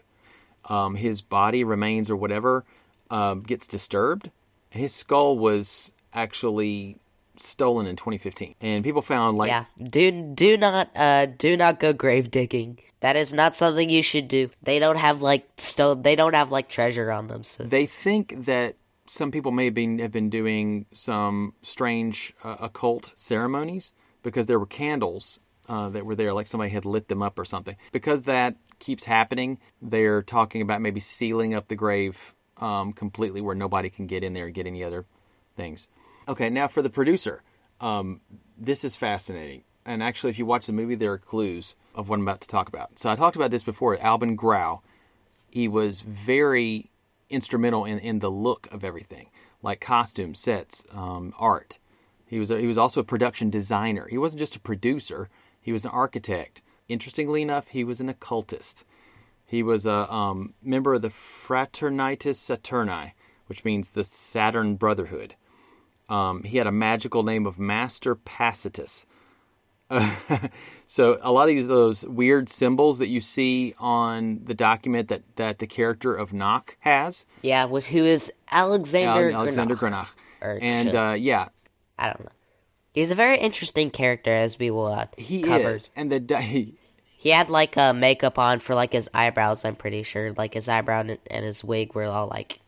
[0.65, 2.65] Um, his body remains or whatever
[3.11, 4.31] um, gets disturbed,
[4.77, 6.97] his skull was actually
[7.37, 8.55] stolen in 2015.
[8.61, 12.79] And people found like yeah, do do not uh do not go grave digging.
[12.99, 14.49] That is not something you should do.
[14.63, 16.01] They don't have like stone.
[16.01, 17.43] They don't have like treasure on them.
[17.43, 18.75] So they think that
[19.09, 23.91] some people may have been, have been doing some strange uh, occult ceremonies
[24.23, 27.45] because there were candles uh, that were there, like somebody had lit them up or
[27.45, 27.75] something.
[27.91, 33.55] Because that keeps happening, they're talking about maybe sealing up the grave um, completely where
[33.55, 35.05] nobody can get in there and get any other
[35.55, 35.87] things.
[36.27, 37.43] Okay, now for the producer,
[37.79, 38.21] um,
[38.57, 39.63] this is fascinating.
[39.85, 42.49] And actually, if you watch the movie, there are clues of what I'm about to
[42.49, 42.99] talk about.
[42.99, 43.97] So I talked about this before.
[43.99, 44.81] Albin Grau,
[45.49, 46.91] he was very
[47.29, 49.29] instrumental in, in the look of everything,
[49.61, 51.77] like costume sets, um, art.
[52.25, 54.07] He was a, he was also a production designer.
[54.09, 55.29] He wasn't just a producer;
[55.61, 56.61] he was an architect.
[56.89, 58.85] Interestingly enough, he was an occultist.
[59.47, 63.13] He was a um, member of the Fraternitas Saturni,
[63.47, 65.35] which means the Saturn Brotherhood.
[66.09, 69.07] Um, he had a magical name of Master Pacitius.
[70.87, 75.23] so a lot of these those weird symbols that you see on the document that,
[75.37, 80.09] that the character of Knock has, yeah, with who is Alexander Al- Alexander Granach.
[80.41, 81.47] Granach, and uh, yeah,
[81.97, 82.31] I don't know.
[82.93, 85.75] He's a very interesting character, as we will uh, he cover.
[85.75, 86.73] is, and the he,
[87.27, 89.65] He had like uh, makeup on for like his eyebrows.
[89.65, 92.61] I'm pretty sure, like his eyebrow and, and his wig were all like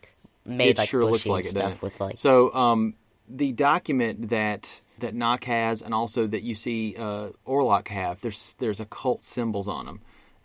[0.44, 1.58] made it like sure bushy like and it.
[1.58, 1.82] stuff it?
[1.82, 2.18] with like.
[2.18, 2.96] so um,
[3.30, 8.56] the document that that Knock has, and also that you see uh, Orlok have, there's
[8.56, 10.02] there's occult symbols on them,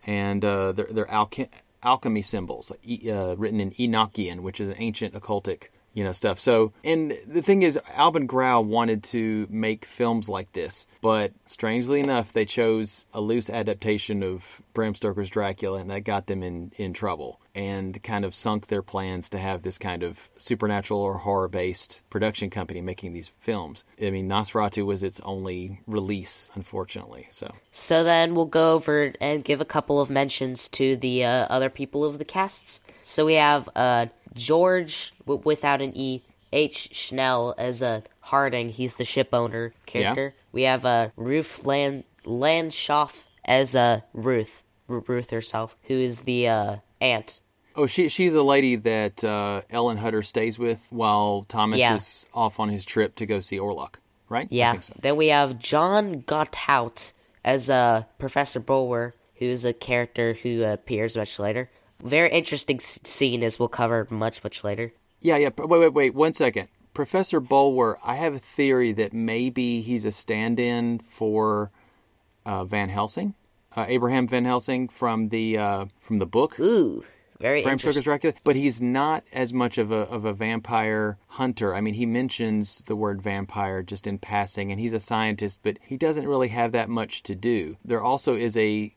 [0.07, 1.51] and uh, they're they're alche-
[1.83, 6.39] alchemy symbols uh, written in Enochian, which is an ancient occultic you know stuff.
[6.39, 12.01] So, and the thing is, Albin Grau wanted to make films like this, but strangely
[12.01, 16.73] enough, they chose a loose adaptation of Bram Stoker's Dracula, and that got them in
[16.77, 21.19] in trouble and kind of sunk their plans to have this kind of supernatural or
[21.19, 23.85] horror based production company making these films.
[24.03, 27.29] I mean, Nosferatu was its only release, unfortunately.
[27.31, 31.47] So, So then we'll go over and give a couple of mentions to the uh,
[31.49, 32.81] other people of the casts.
[33.03, 36.91] So we have uh, George w- without an E, H.
[36.95, 38.71] Schnell as a Harding.
[38.71, 40.35] He's the ship owner character.
[40.53, 46.49] We have uh, Ruth Land Landshoff as uh, Ruth, Ru- Ruth herself, who is the
[46.49, 47.41] uh, aunt.
[47.77, 51.97] Oh, she she's the lady that uh, Ellen Hutter stays with while Thomas Yeah.
[51.97, 53.97] is off on his trip to go see Orlok,
[54.29, 54.47] right?
[54.51, 54.79] Yeah.
[54.79, 54.95] so.
[55.01, 57.13] Then we have John Gottowt
[57.45, 61.69] as uh, Professor Bulwer, who is a character who appears much later.
[62.03, 64.93] Very interesting s- scene, as we'll cover much much later.
[65.21, 65.51] Yeah, yeah.
[65.57, 66.15] Wait, wait, wait.
[66.15, 66.69] One second.
[66.93, 71.73] Professor Bulwer, I have a theory that maybe he's a stand-in for
[72.47, 73.35] uh, Van Helsing,
[73.75, 76.61] uh, Abraham Van Helsing from the uh, from the book.
[76.61, 77.05] Ooh,
[77.41, 78.03] very Bram interesting.
[78.03, 81.75] Stoker's Dracula, but he's not as much of a of a vampire hunter.
[81.75, 85.79] I mean, he mentions the word vampire just in passing, and he's a scientist, but
[85.83, 87.77] he doesn't really have that much to do.
[87.85, 88.95] There also is a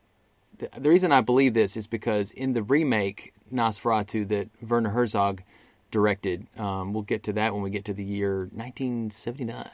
[0.59, 5.43] the, the reason I believe this is because in the remake Nosferatu that Werner Herzog
[5.91, 9.65] directed, um, we'll get to that when we get to the year 1979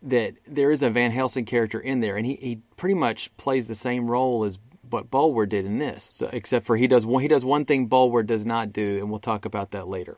[0.00, 3.66] that there is a Van Helsing character in there, and he, he pretty much plays
[3.66, 7.20] the same role as what Bulwer did in this, so, except for he does one,
[7.20, 10.16] he does one thing Bulwer does not do, and we'll talk about that later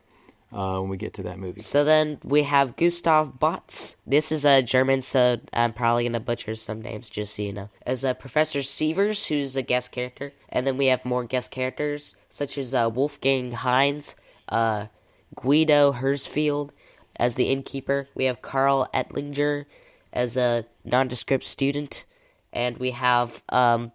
[0.51, 1.61] uh, when we get to that movie.
[1.61, 3.95] So then we have Gustav Botz.
[4.05, 7.69] This is a German, so I'm probably gonna butcher some names, just so you know.
[7.85, 12.15] As a Professor Sievers, who's a guest character, and then we have more guest characters
[12.29, 14.15] such as uh, Wolfgang Heinz,
[14.49, 14.87] uh,
[15.35, 16.71] Guido Herzfeld
[17.15, 18.07] as the innkeeper.
[18.15, 19.65] We have Karl Ettlinger
[20.11, 22.05] as a nondescript student,
[22.51, 23.91] and we have um,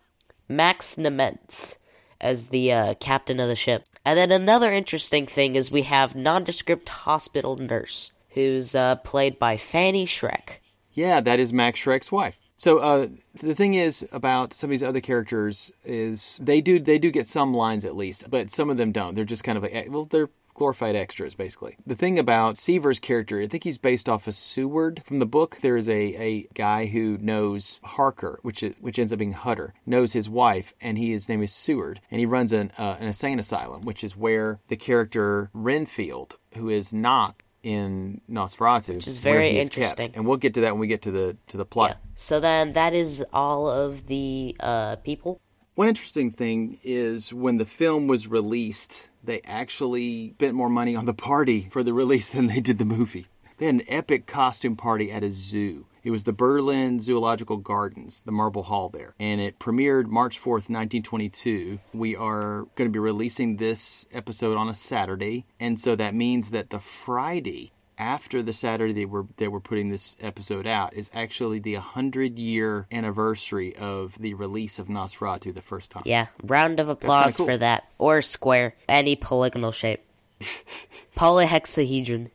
[0.49, 1.77] Max Nemetz
[2.21, 3.85] as the uh, captain of the ship.
[4.07, 9.57] And then another interesting thing is we have nondescript hospital nurse, who's uh, played by
[9.57, 10.61] Fanny Schreck.
[10.92, 12.38] Yeah, that is Max Schreck's wife.
[12.57, 16.99] So uh, the thing is about some of these other characters is they do they
[16.99, 19.16] do get some lines at least, but some of them don't.
[19.16, 21.77] They're just kind of like well, they're glorified extras basically.
[21.87, 25.59] The thing about Seaver's character, I think he's based off of Seward from the book.
[25.61, 29.75] There is a, a guy who knows Harker, which is, which ends up being Hutter,
[29.85, 33.07] knows his wife, and he his name is Seward, and he runs an uh, an
[33.07, 39.23] insane asylum, which is where the character Renfield, who is not in Nosferatu, Which is
[39.25, 39.79] where very is kept.
[39.99, 40.12] interesting.
[40.14, 41.99] and we'll get to that when we get to the to the plot.
[42.14, 45.40] So then that is all of the uh, people.
[45.75, 51.05] One interesting thing is when the film was released, they actually spent more money on
[51.05, 53.27] the party for the release than they did the movie.
[53.59, 55.87] They had an epic costume party at a zoo.
[56.05, 59.15] It was the Berlin Zoological Gardens, the Marble Hall there.
[59.19, 61.81] And it premiered March 4th, 1922.
[61.93, 65.47] We are going to be releasing this episode on a Saturday.
[65.59, 69.89] And so that means that the Friday after the Saturday they were they were putting
[69.89, 75.63] this episode out is actually the 100 year anniversary of the release of Nosferatu the
[75.63, 76.03] first time.
[76.05, 77.47] Yeah, round of applause cool.
[77.47, 77.85] for that.
[77.99, 80.03] Or square, any polygonal shape.
[80.41, 82.31] Polyhexahedron.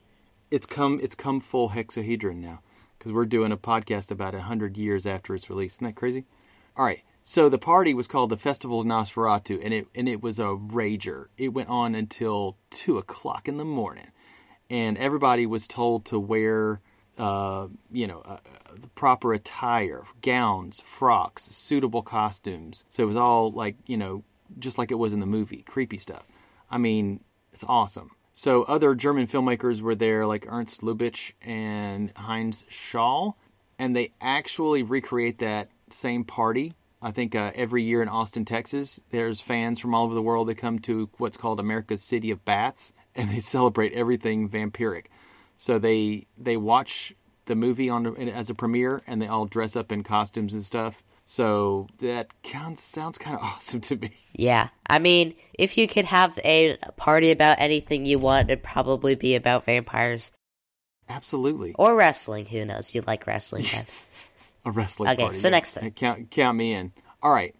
[0.49, 2.61] It's come it's come full hexahedron now
[2.97, 5.75] because we're doing a podcast about 100 years after its release.
[5.75, 6.25] Isn't that crazy?
[6.75, 7.01] All right.
[7.23, 10.55] So the party was called the Festival of Nosferatu, and it and it was a
[10.55, 11.25] rager.
[11.37, 14.07] It went on until two o'clock in the morning,
[14.71, 16.79] and everybody was told to wear,
[17.17, 18.37] uh, you know, uh,
[18.73, 22.85] the proper attire, gowns, frocks, suitable costumes.
[22.89, 24.23] So it was all like you know,
[24.57, 26.25] just like it was in the movie, creepy stuff.
[26.71, 27.19] I mean,
[27.51, 28.11] it's awesome.
[28.33, 33.37] So other German filmmakers were there, like Ernst Lubitsch and Heinz Schall,
[33.77, 36.73] and they actually recreate that same party.
[37.01, 40.47] I think uh, every year in Austin, Texas, there's fans from all over the world
[40.47, 45.05] that come to what's called America's City of Bats, and they celebrate everything vampiric.
[45.55, 47.13] So they they watch
[47.45, 51.03] the movie on as a premiere, and they all dress up in costumes and stuff.
[51.25, 52.27] So that
[52.75, 54.11] sounds kind of awesome to me.
[54.33, 59.15] Yeah, I mean, if you could have a party about anything you want, it'd probably
[59.15, 60.31] be about vampires
[61.09, 61.73] Absolutely.
[61.77, 62.45] or wrestling.
[62.47, 62.95] Who knows?
[62.95, 63.65] You like wrestling?
[64.63, 65.37] A wrestling Okay, party.
[65.37, 65.51] so yeah.
[65.51, 65.91] next thing.
[65.91, 66.91] Count, count me in.
[67.23, 67.55] All right.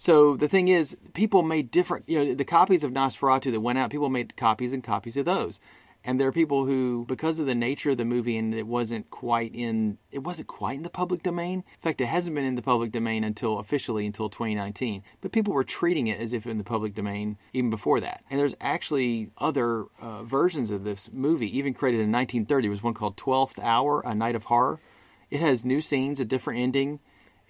[0.00, 3.78] So the thing is, people made different, you know, the copies of Nosferatu that went
[3.78, 5.60] out, people made copies and copies of those.
[6.02, 9.10] And there are people who, because of the nature of the movie and it wasn't
[9.10, 11.58] quite in, it wasn't quite in the public domain.
[11.58, 15.02] In fact, it hasn't been in the public domain until officially until 2019.
[15.20, 18.24] But people were treating it as if in the public domain even before that.
[18.30, 22.62] And there's actually other uh, versions of this movie, even created in 1930.
[22.62, 24.80] There was one called 12th Hour, A Night of Horror.
[25.28, 27.00] It has new scenes, a different ending.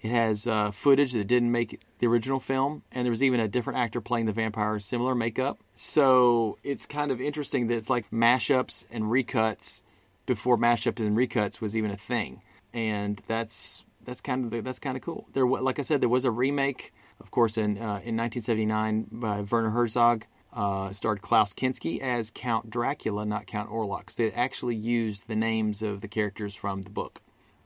[0.01, 3.47] It has uh, footage that didn't make the original film, and there was even a
[3.47, 5.59] different actor playing the vampire, similar makeup.
[5.75, 9.83] So it's kind of interesting that it's like mashups and recuts
[10.25, 12.41] before mashups and recuts was even a thing,
[12.73, 15.27] and that's that's kind of that's kind of cool.
[15.33, 19.41] There, like I said, there was a remake, of course, in uh, in 1979 by
[19.41, 20.25] Werner Herzog.
[20.53, 24.09] Uh, starred Klaus Kinski as Count Dracula, not Count Orlok.
[24.09, 27.21] So they actually used the names of the characters from the book.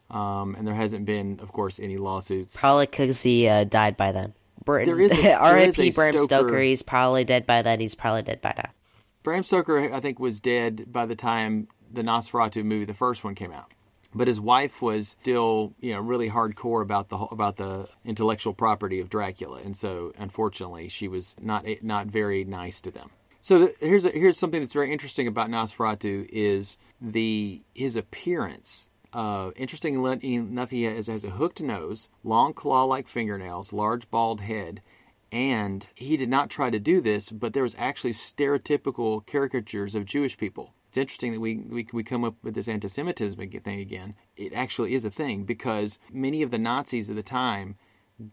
[0.10, 2.60] Um, and there hasn't been, of course, any lawsuits.
[2.60, 4.34] Probably because he uh, died by then.
[4.64, 5.92] Br- There is a- R.I.P.
[5.92, 6.24] Bram Stoker.
[6.26, 6.60] Stoker.
[6.62, 7.80] He's probably dead by then.
[7.80, 8.70] He's probably dead by now.
[9.24, 13.34] Bram Stoker, I think, was dead by the time the Nosferatu movie, the first one,
[13.36, 13.72] came out.
[14.14, 19.02] But his wife was still, you know, really hardcore about the about the intellectual property
[19.02, 23.10] of Dracula, and so unfortunately, she was not not very nice to them.
[23.42, 28.90] So the, here's a, here's something that's very interesting about Nosferatu is the his appearance.
[29.16, 34.82] Uh, interesting enough, he has, has a hooked nose, long claw-like fingernails, large bald head,
[35.32, 40.04] and he did not try to do this, but there was actually stereotypical caricatures of
[40.04, 40.74] Jewish people.
[40.90, 44.16] It's interesting that we, we, we come up with this anti Semitism thing again.
[44.36, 47.78] It actually is a thing because many of the Nazis of the time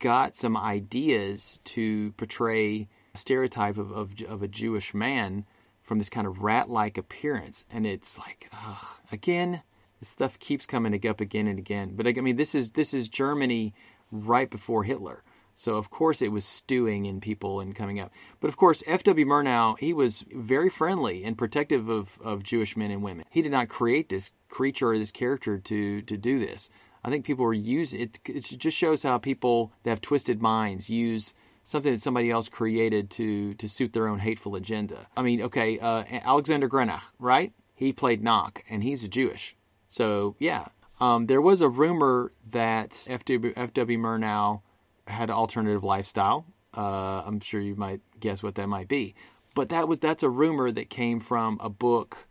[0.01, 5.45] got some ideas to portray a stereotype of, of, of a Jewish man
[5.81, 7.67] from this kind of rat like appearance.
[7.71, 9.63] And it's like, ugh, again,
[10.03, 11.93] this stuff keeps coming up again and again.
[11.95, 13.73] But I mean, this is this is Germany
[14.11, 15.23] right before Hitler.
[15.55, 18.11] So of course it was stewing in people and coming up.
[18.41, 19.25] But of course, F.W.
[19.25, 23.27] Murnau, he was very friendly and protective of, of Jewish men and women.
[23.31, 26.69] He did not create this creature or this character to to do this.
[27.05, 28.19] I think people were using it.
[28.27, 33.09] It just shows how people that have twisted minds use something that somebody else created
[33.11, 35.07] to to suit their own hateful agenda.
[35.17, 37.53] I mean, okay, uh, Alexander Granach, right?
[37.77, 39.55] He played Knock, and he's a Jewish.
[39.93, 40.69] So yeah,
[41.01, 43.53] um, there was a rumor that F.W.
[43.55, 44.63] Murnau
[45.07, 46.47] had an alternative lifestyle.
[46.75, 49.15] Uh, I'm sure you might guess what that might be,
[49.55, 52.27] but that was that's a rumor that came from a book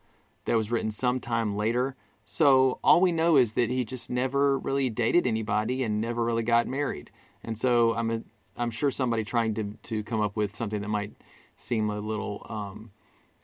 [0.45, 1.95] that was written sometime later.
[2.25, 6.41] So all we know is that he just never really dated anybody and never really
[6.41, 7.11] got married.
[7.43, 8.23] And so I'm a,
[8.57, 11.11] I'm sure somebody trying to to come up with something that might
[11.57, 12.91] seem a little, um,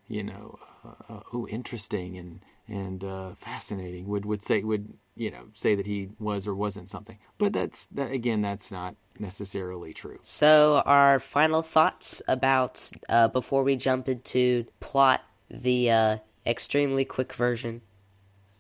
[0.08, 0.58] you know,
[1.08, 5.86] uh, oh, interesting and and uh, fascinating would would say would you know say that
[5.86, 7.18] he was or wasn't something.
[7.38, 8.42] But that's that again.
[8.42, 10.20] That's not necessarily true.
[10.22, 17.34] So, our final thoughts about uh, before we jump into plot the uh, extremely quick
[17.34, 17.82] version.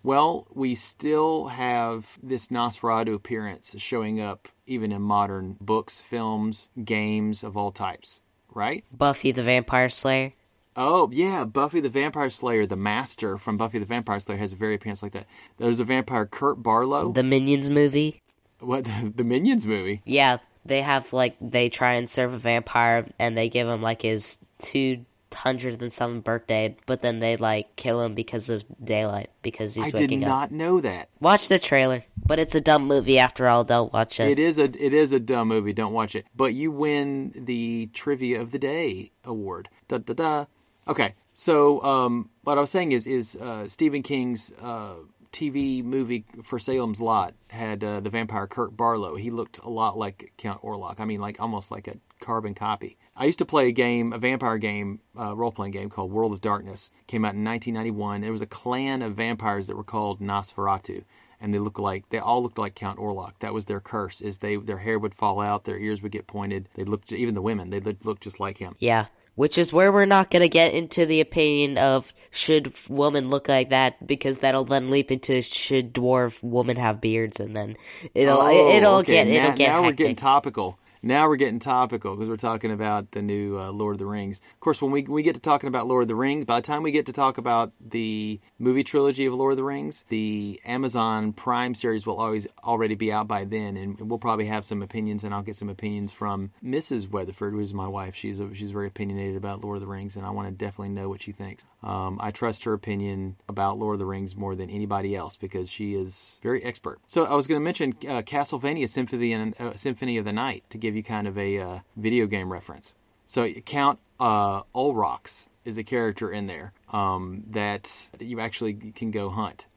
[0.03, 7.43] Well, we still have this Nosferatu appearance showing up even in modern books, films, games
[7.43, 8.21] of all types,
[8.53, 8.85] right?
[8.95, 10.33] Buffy the Vampire Slayer.
[10.79, 14.55] Oh, yeah, Buffy the Vampire Slayer, the master from Buffy the Vampire Slayer has a
[14.55, 15.25] very appearance like that.
[15.57, 17.11] There's a vampire, Kurt Barlow.
[17.11, 18.21] The Minions movie.
[18.59, 18.85] what
[19.15, 20.01] the Minions movie?
[20.05, 24.03] Yeah, they have like they try and serve a vampire and they give him like
[24.03, 29.29] his two hundredth and some birthday, but then they like kill him because of daylight
[29.41, 30.29] because he's I did waking up.
[30.29, 31.09] not know that.
[31.19, 33.63] Watch the trailer, but it's a dumb movie after all.
[33.63, 34.29] Don't watch it.
[34.29, 35.73] It is a it is a dumb movie.
[35.73, 36.25] Don't watch it.
[36.35, 39.69] But you win the trivia of the day award.
[39.87, 40.45] Da da da.
[40.87, 44.95] Okay, so um, what I was saying is is uh, Stephen King's uh,
[45.31, 49.15] TV movie for Salem's Lot had uh, the vampire Kurt Barlow.
[49.15, 50.99] He looked a lot like Count Orlok.
[50.99, 52.97] I mean, like almost like a carbon copy.
[53.15, 56.31] I used to play a game, a vampire game, uh, role playing game called World
[56.31, 56.89] of Darkness.
[57.05, 58.21] Came out in 1991.
[58.21, 61.03] There was a clan of vampires that were called Nosferatu
[61.39, 63.33] and they look like they all looked like Count Orlok.
[63.39, 66.27] That was their curse: is they their hair would fall out, their ears would get
[66.27, 66.67] pointed.
[66.75, 68.75] They looked even the women they looked, looked just like him.
[68.79, 69.05] Yeah,
[69.37, 73.69] which is where we're not gonna get into the opinion of should women look like
[73.69, 77.77] that because that'll then leap into should dwarf women have beards and then
[78.13, 79.13] it'll Oh, it'll okay.
[79.13, 80.77] get it'll get now we're getting topical.
[81.01, 84.41] Now we're getting topical because we're talking about the new uh, Lord of the Rings.
[84.53, 86.67] Of course, when we we get to talking about Lord of the Rings, by the
[86.67, 90.59] time we get to talk about the movie trilogy of Lord of the Rings, the
[90.65, 94.81] Amazon Prime series will always already be out by then, and we'll probably have some
[94.81, 97.09] opinions, and I'll get some opinions from Mrs.
[97.09, 98.15] Weatherford, who's my wife.
[98.15, 100.93] She's a, she's very opinionated about Lord of the Rings, and I want to definitely
[100.93, 101.65] know what she thinks.
[101.83, 105.69] Um, I trust her opinion about Lord of the Rings more than anybody else because
[105.69, 106.99] she is very expert.
[107.07, 110.63] So I was going to mention uh, Castlevania Symphony and uh, Symphony of the Night
[110.69, 112.93] to give you kind of a uh, video game reference.
[113.25, 119.29] So Count uh, Olrox is a character in there um, that you actually can go
[119.29, 119.67] hunt.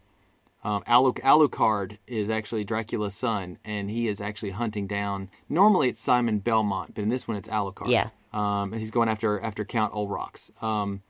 [0.62, 5.30] Um, Alu- Alucard is actually Dracula's son, and he is actually hunting down.
[5.48, 7.88] Normally, it's Simon Belmont, but in this one, it's Alucard.
[7.88, 8.10] Yeah.
[8.32, 10.52] um, and he's going after after Count Olrox.
[10.62, 11.00] Um,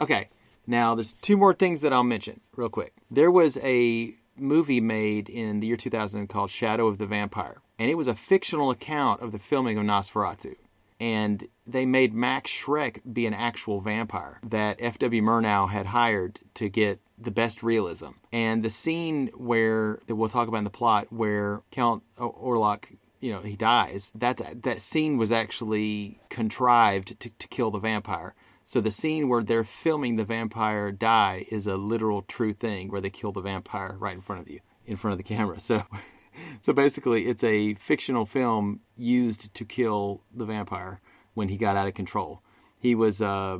[0.00, 0.30] okay,
[0.66, 2.92] now there's two more things that I'll mention real quick.
[3.10, 7.90] There was a movie made in the year 2000 called Shadow of the Vampire, and
[7.90, 10.54] it was a fictional account of the filming of Nosferatu.
[11.00, 15.22] And they made Max Schreck be an actual vampire that F.W.
[15.22, 18.10] Murnau had hired to get the best realism.
[18.32, 23.32] And the scene where that we'll talk about in the plot, where Count Orlok, you
[23.32, 24.12] know, he dies.
[24.14, 28.34] That's that scene was actually contrived to, to kill the vampire.
[28.64, 33.00] So the scene where they're filming the vampire die is a literal true thing where
[33.00, 35.60] they kill the vampire right in front of you, in front of the camera.
[35.60, 35.82] So
[36.60, 41.00] so basically it's a fictional film used to kill the vampire
[41.34, 42.42] when he got out of control.
[42.78, 43.58] He was uh,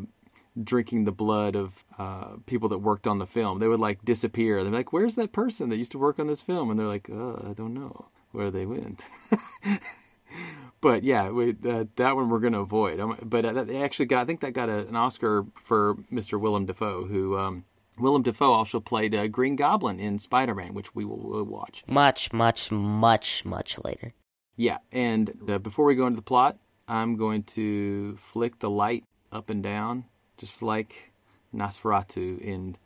[0.62, 3.59] drinking the blood of uh, people that worked on the film.
[3.59, 4.62] They would like disappear.
[4.62, 7.09] They're like, "Where's that person that used to work on this film?" And they're like,
[7.11, 9.05] uh, "I don't know where they went."
[10.81, 13.01] but yeah, we, uh, that one we're going to avoid.
[13.22, 16.39] But uh, they actually got, I think that got a, an Oscar for Mr.
[16.39, 17.64] Willem Dafoe, who um,
[17.99, 21.84] Willem Dafoe also played uh, Green Goblin in Spider Man, which we will will watch.
[21.86, 24.14] Much, much, much, much later.
[24.57, 29.05] Yeah, and uh, before we go into the plot, I'm going to flick the light
[29.32, 30.05] up and down,
[30.36, 31.12] just like
[31.55, 32.76] Nosferatu in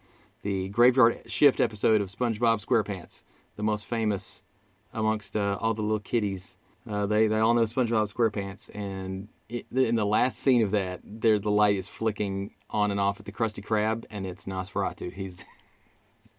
[0.43, 3.25] the Graveyard Shift episode of SpongeBob SquarePants,
[3.57, 4.43] the most famous
[4.93, 6.59] amongst uh, all the little kiddies.
[6.89, 11.01] Uh, they they all know SpongeBob SquarePants, and it, in the last scene of that,
[11.05, 15.13] there the light is flicking on and off at the Krusty Krab, and it's Nosferatu.
[15.13, 15.45] He's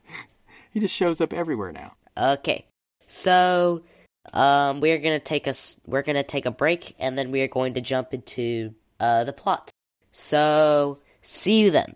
[0.71, 1.93] he just shows up everywhere now.
[2.17, 2.65] Okay,
[3.07, 3.83] so
[4.33, 7.47] um, we're gonna take a s- we're gonna take a break, and then we are
[7.47, 9.71] going to jump into uh, the plot.
[10.11, 11.95] So see you then.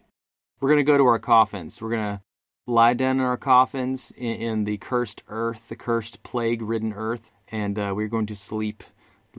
[0.61, 1.81] We're gonna go to our coffins.
[1.81, 2.21] We're gonna
[2.65, 7.77] lie down in our coffins in, in the cursed earth, the cursed plague-ridden earth, and
[7.77, 8.83] uh, we're going to sleep,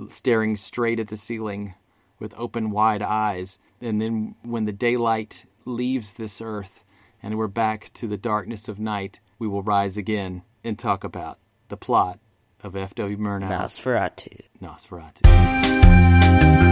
[0.08, 1.74] staring straight at the ceiling
[2.18, 3.58] with open, wide eyes.
[3.80, 6.84] And then, when the daylight leaves this earth,
[7.22, 11.38] and we're back to the darkness of night, we will rise again and talk about
[11.68, 12.18] the plot
[12.62, 13.16] of F.W.
[13.16, 14.40] Murnau's Nosferatu.
[14.62, 16.63] Nosferatu.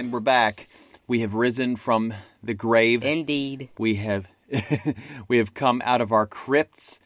[0.00, 0.66] And we're back.
[1.06, 3.04] We have risen from the grave.
[3.04, 3.68] Indeed.
[3.76, 4.30] We have
[5.28, 7.00] we have come out of our crypts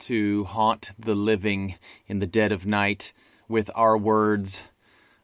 [0.00, 1.76] to haunt the living
[2.08, 3.12] in the dead of night
[3.48, 4.64] with our words,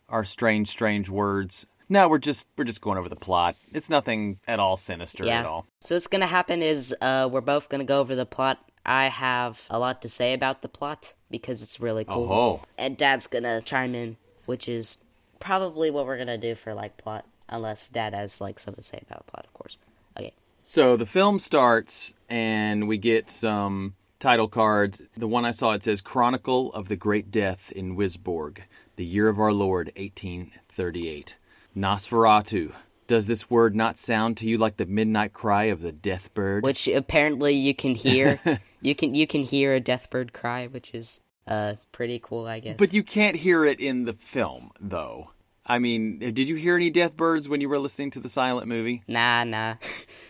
[0.08, 1.66] our strange, strange words.
[1.88, 3.56] No, we're just we're just going over the plot.
[3.72, 5.40] It's nothing at all sinister Yeah.
[5.40, 5.66] at all.
[5.80, 8.60] So what's gonna happen is uh, we're both gonna go over the plot.
[8.84, 12.32] I have a lot to say about the plot because it's really cool.
[12.32, 14.98] Oh, And Dad's gonna chime in, which is
[15.38, 19.02] probably what we're gonna do for like plot, unless Dad has like something to say
[19.08, 19.78] about plot, of course.
[20.18, 20.32] Okay.
[20.62, 25.02] So the film starts, and we get some title cards.
[25.16, 28.60] The one I saw it says "Chronicle of the Great Death in Wisborg,
[28.96, 31.36] the year of our Lord, 1838."
[31.76, 32.72] Nosferatu.
[33.06, 36.64] Does this word not sound to you like the midnight cry of the death bird?
[36.64, 38.40] Which apparently you can hear.
[38.80, 42.60] you can you can hear a death bird cry, which is uh pretty cool, I
[42.60, 42.76] guess.
[42.78, 45.30] But you can't hear it in the film, though.
[45.68, 48.68] I mean, did you hear any death birds when you were listening to the silent
[48.68, 49.02] movie?
[49.08, 49.74] Nah, nah.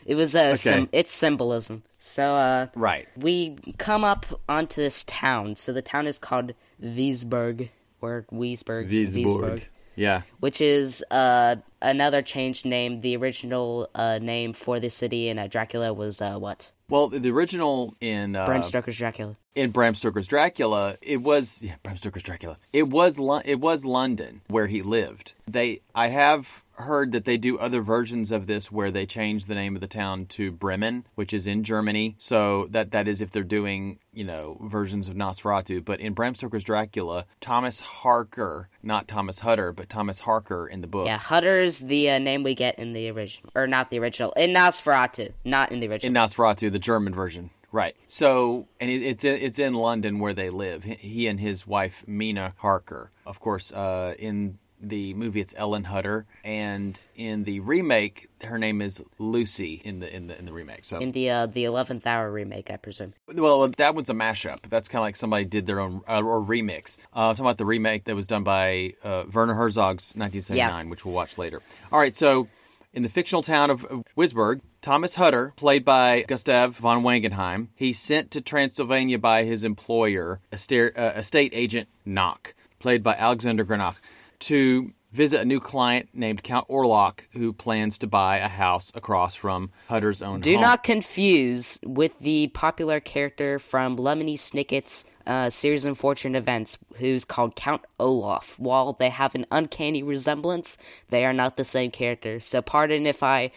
[0.07, 1.83] It was a sim- it's symbolism.
[1.99, 3.07] So uh Right.
[3.17, 5.57] we come up onto this town.
[5.57, 6.53] So the town is called
[6.83, 7.69] Wiesberg
[8.01, 9.63] or Wiesberg, Wiesberg,
[9.95, 10.23] Yeah.
[10.41, 13.01] which is uh another changed name.
[13.01, 16.73] The original uh name for the city in uh, Dracula was uh what?
[16.89, 19.35] Well, the original in uh, Bram Stoker's Dracula.
[19.57, 22.59] in Bram Stoker's Dracula, it was yeah, Bram Stoker's Dracula.
[22.73, 25.35] It was Lo- it was London where he lived.
[25.49, 29.55] They I have heard that they do other versions of this where they change the
[29.55, 32.15] name of the town to Bremen, which is in Germany.
[32.19, 36.35] So that that is if they're doing, you know, versions of Nosferatu, but in Bram
[36.35, 41.07] Stoker's Dracula, Thomas Harker, not Thomas Hutter, but Thomas Harker in the book.
[41.07, 44.55] Yeah, Hutter's the uh, name we get in the original, or not the original, in
[44.55, 46.09] Nosferatu, not in the original.
[46.09, 47.51] in Nosferatu, the German version.
[47.73, 47.97] Right.
[48.07, 50.85] So, and it's it's in London where they live.
[50.85, 53.11] He and his wife Mina Harker.
[53.27, 58.81] Of course, uh, in the movie it's Ellen Hutter, and in the remake, her name
[58.83, 60.85] is Lucy in the in the in the remake.
[60.85, 63.15] So, in the uh, the eleventh hour remake, I presume.
[63.35, 64.63] well, that one's a mashup.
[64.63, 66.99] That's kind of like somebody did their own uh, or remix.
[67.15, 71.05] Uh, I'm talking about the remake that was done by uh, Werner Herzog's 1979, which
[71.05, 71.63] we'll watch later.
[71.91, 72.49] All right, so
[72.93, 78.31] in the fictional town of Wisberg, Thomas Hutter, played by Gustav von Wangenheim, he's sent
[78.31, 83.97] to Transylvania by his employer, estate, uh, estate agent Knock, played by Alexander Granach,
[84.41, 89.35] to visit a new client named Count Orlok, who plans to buy a house across
[89.35, 90.61] from Hutter's own Do home.
[90.61, 97.25] not confuse with the popular character from Lemony Snicket's uh, series of Fortune Events, who's
[97.25, 98.59] called Count Olaf.
[98.59, 100.77] While they have an uncanny resemblance,
[101.09, 102.39] they are not the same character.
[102.41, 103.51] So, pardon if I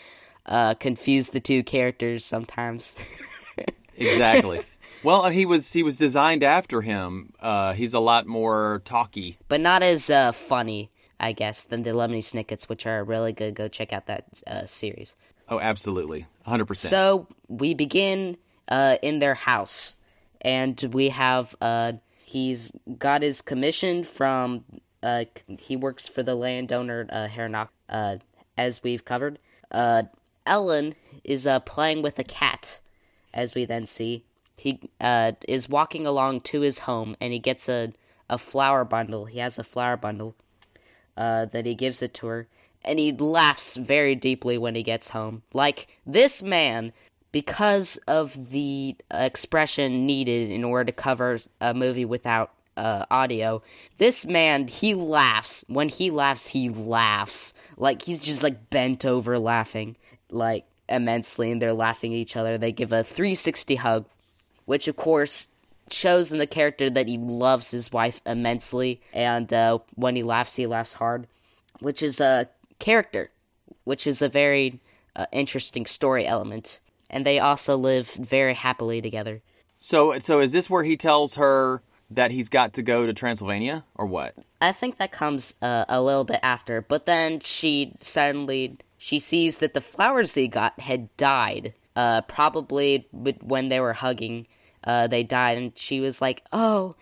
[0.45, 2.95] uh, confuse the two characters sometimes.
[4.01, 4.61] Exactly.
[5.03, 7.33] Well, he was he was designed after him.
[7.39, 9.37] Uh, he's a lot more talky.
[9.47, 10.91] but not as uh, funny.
[11.21, 13.53] I guess, than the Lemony Snickets, which are really good.
[13.53, 15.17] Go check out that uh, series.
[15.49, 16.91] Oh, absolutely, hundred percent.
[16.91, 18.37] So we begin
[18.69, 19.97] uh, in their house,
[20.39, 21.93] and we have uh,
[22.23, 24.63] he's got his commission from
[25.03, 25.25] uh,
[25.59, 28.17] he works for the landowner uh, Hernock, uh,
[28.57, 29.39] as we've covered.
[29.71, 30.03] Uh,
[30.45, 30.95] Ellen
[31.25, 32.79] is uh, playing with a cat,
[33.33, 34.23] as we then see.
[34.59, 37.93] He uh, is walking along to his home, and he gets a
[38.29, 39.25] a flower bundle.
[39.25, 40.35] He has a flower bundle
[41.17, 42.47] uh, that he gives it to her,
[42.85, 45.41] and he laughs very deeply when he gets home.
[45.53, 46.93] Like this man,
[47.31, 53.61] because of the expression needed in order to cover a movie without uh, audio,
[53.97, 55.65] this man he laughs.
[55.67, 59.95] When he laughs, he laughs like he's just like bent over laughing,
[60.29, 62.57] like immensely, and they're laughing at each other.
[62.57, 64.05] They give a 360 hug,
[64.69, 65.47] which of course
[65.89, 70.57] shows in the character that he loves his wife immensely, and uh, when he laughs,
[70.57, 71.25] he laughs hard,
[71.79, 72.47] which is a
[72.77, 73.31] character,
[73.83, 74.79] which is a very
[75.15, 76.79] uh, interesting story element.
[77.09, 79.41] And they also live very happily together.
[79.79, 83.85] So, so is this where he tells her that he's got to go to Transylvania,
[83.95, 84.35] or what?
[84.61, 89.57] I think that comes uh, a little bit after, but then she suddenly she sees
[89.57, 91.73] that the flowers they got had died.
[91.95, 94.47] Uh, probably when they were hugging,
[94.83, 96.95] uh, they died, and she was like, "Oh,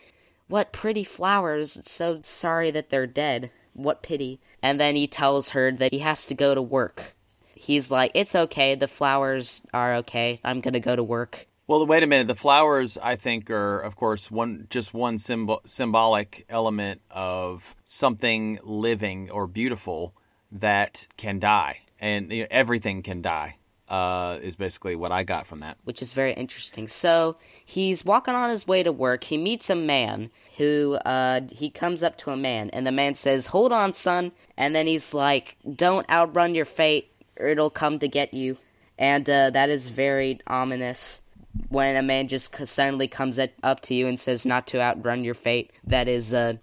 [0.47, 1.80] what pretty flowers!
[1.86, 3.51] So sorry that they're dead.
[3.73, 7.13] What pity." And then he tells her that he has to go to work.
[7.55, 8.75] He's like, "It's okay.
[8.75, 10.39] The flowers are okay.
[10.43, 12.28] I'm gonna go to work." Well, wait a minute.
[12.28, 18.59] The flowers, I think, are of course one just one symbol, symbolic element of something
[18.63, 20.13] living or beautiful
[20.51, 23.57] that can die, and you know, everything can die.
[23.89, 25.78] Uh, is basically what I got from that.
[25.86, 26.89] which is very interesting.
[26.89, 27.38] So
[27.68, 29.26] he's walking on his way to work.
[29.26, 33.13] He meets a man who uh, he comes up to a man, and the man
[33.13, 37.99] says, "Hold on, son." And then he's like, "Don't outrun your fate, or it'll come
[37.99, 38.57] to get you."
[38.97, 41.22] And uh, that is very ominous
[41.70, 45.24] when a man just suddenly comes at, up to you and says not to outrun
[45.24, 45.72] your fate.
[45.84, 46.53] That is uh,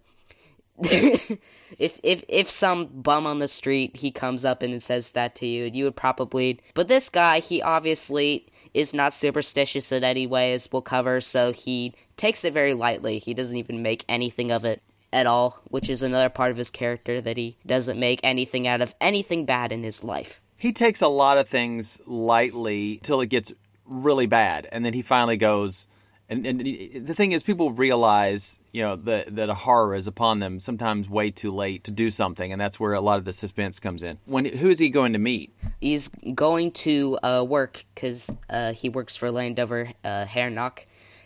[0.79, 5.47] if if if some bum on the street he comes up and says that to
[5.47, 6.61] you, you would probably.
[6.73, 11.21] But this guy, he obviously is not superstitious in any way, as we'll cover.
[11.21, 13.19] So he takes it very lightly.
[13.19, 16.71] He doesn't even make anything of it at all, which is another part of his
[16.71, 20.41] character that he doesn't make anything out of anything bad in his life.
[20.59, 23.53] He takes a lot of things lightly till it gets
[23.87, 25.87] really bad, and then he finally goes.
[26.29, 30.39] And, and the thing is, people realize, you know, that that a horror is upon
[30.39, 33.33] them sometimes way too late to do something, and that's where a lot of the
[33.33, 34.19] suspense comes in.
[34.25, 35.55] When who is he going to meet?
[35.81, 40.27] He's going to uh, work because uh, he works for Landover uh,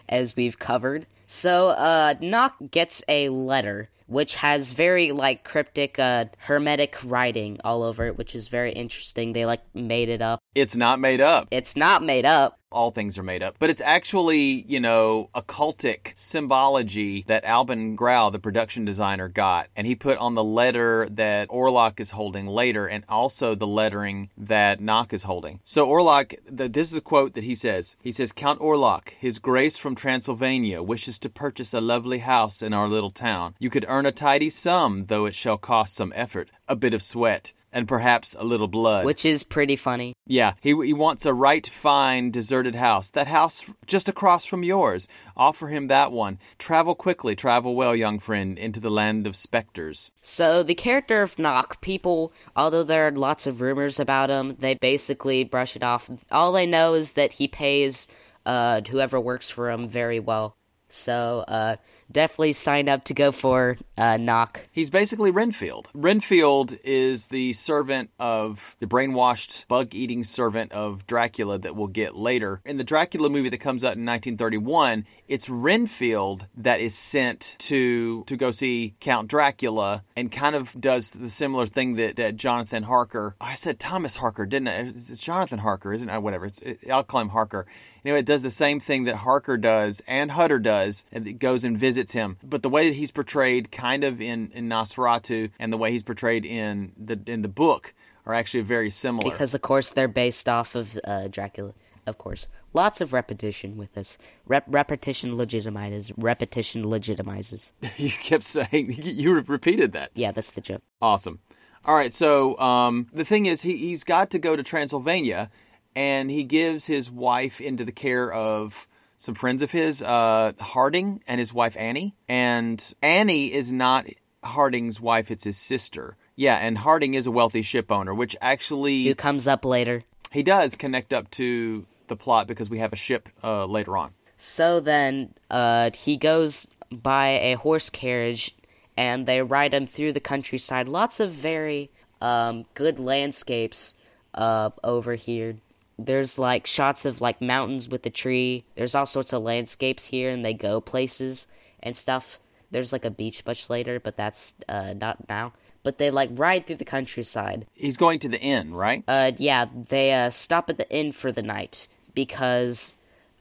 [0.08, 1.06] as we've covered.
[1.26, 7.82] So uh, Knock gets a letter which has very like cryptic, uh, hermetic writing all
[7.82, 9.34] over it, which is very interesting.
[9.34, 10.40] They like made it up.
[10.54, 11.48] It's not made up.
[11.50, 12.58] It's not made up.
[12.70, 13.56] All things are made up.
[13.58, 19.68] But it's actually, you know, occultic symbology that Albin Grau, the production designer, got.
[19.74, 24.28] And he put on the letter that Orlok is holding later and also the lettering
[24.36, 25.60] that Knock is holding.
[25.64, 27.96] So Orlok, the, this is a quote that he says.
[28.02, 32.74] He says, Count Orlok, his grace from Transylvania, wishes to purchase a lovely house in
[32.74, 33.54] our little town.
[33.58, 37.02] You could earn a tidy sum, though it shall cost some effort, a bit of
[37.02, 39.04] sweat, and perhaps a little blood.
[39.04, 40.14] Which is pretty funny.
[40.26, 43.10] Yeah, he, he wants a right fine deserted house.
[43.10, 45.08] That house just across from yours.
[45.36, 46.38] Offer him that one.
[46.58, 50.10] Travel quickly, travel well, young friend, into the land of specters.
[50.20, 54.74] So the character of Knock, people, although there are lots of rumors about him, they
[54.74, 56.10] basically brush it off.
[56.30, 58.08] All they know is that he pays
[58.46, 60.56] uh, whoever works for him very well.
[60.88, 61.76] So uh,
[62.10, 64.60] definitely sign up to go for uh, Knock.
[64.72, 65.88] He's basically Renfield.
[65.94, 72.16] Renfield is the servant of the brainwashed, bug eating servant of Dracula that we'll get
[72.16, 72.60] later.
[72.64, 78.24] In the Dracula movie that comes out in 1931, it's Renfield that is sent to
[78.24, 82.84] to go see Count Dracula and kind of does the similar thing that, that Jonathan
[82.84, 83.36] Harker.
[83.40, 84.78] I said Thomas Harker, didn't I?
[84.88, 86.22] It's Jonathan Harker, isn't it?
[86.22, 86.46] Whatever.
[86.46, 87.66] It's it, I'll call him Harker.
[88.08, 91.62] Anyway, it does the same thing that Harker does and Hutter does, and it goes
[91.62, 92.38] and visits him.
[92.42, 96.02] But the way that he's portrayed, kind of in, in Nosferatu, and the way he's
[96.02, 97.92] portrayed in the in the book,
[98.24, 99.30] are actually very similar.
[99.30, 101.74] Because, of course, they're based off of uh, Dracula.
[102.06, 102.46] Of course.
[102.72, 104.16] Lots of repetition with this.
[104.46, 106.10] Rep- repetition legitimizes.
[106.16, 107.72] Repetition legitimizes.
[107.98, 110.12] you kept saying you repeated that.
[110.14, 110.80] Yeah, that's the joke.
[111.02, 111.40] Awesome.
[111.84, 115.50] All right, so um, the thing is, he, he's got to go to Transylvania,
[115.98, 118.86] and he gives his wife into the care of
[119.16, 122.14] some friends of his, uh, Harding and his wife Annie.
[122.28, 124.06] And Annie is not
[124.44, 126.16] Harding's wife, it's his sister.
[126.36, 130.04] Yeah, and Harding is a wealthy ship owner, which actually Who comes up later.
[130.30, 134.12] he does connect up to the plot because we have a ship uh, later on.
[134.36, 138.54] So then, uh, he goes by a horse carriage,
[138.96, 140.86] and they ride him through the countryside.
[140.86, 141.90] Lots of very
[142.20, 143.96] um, good landscapes
[144.32, 145.56] uh, over here.
[145.98, 148.64] There's like shots of like mountains with the tree.
[148.76, 151.48] There's all sorts of landscapes here, and they go places
[151.82, 152.40] and stuff.
[152.70, 155.52] There's like a beach much later, but that's uh, not now.
[155.82, 157.66] But they like ride through the countryside.
[157.74, 159.02] He's going to the inn, right?
[159.08, 162.94] Uh, yeah, they uh, stop at the inn for the night because,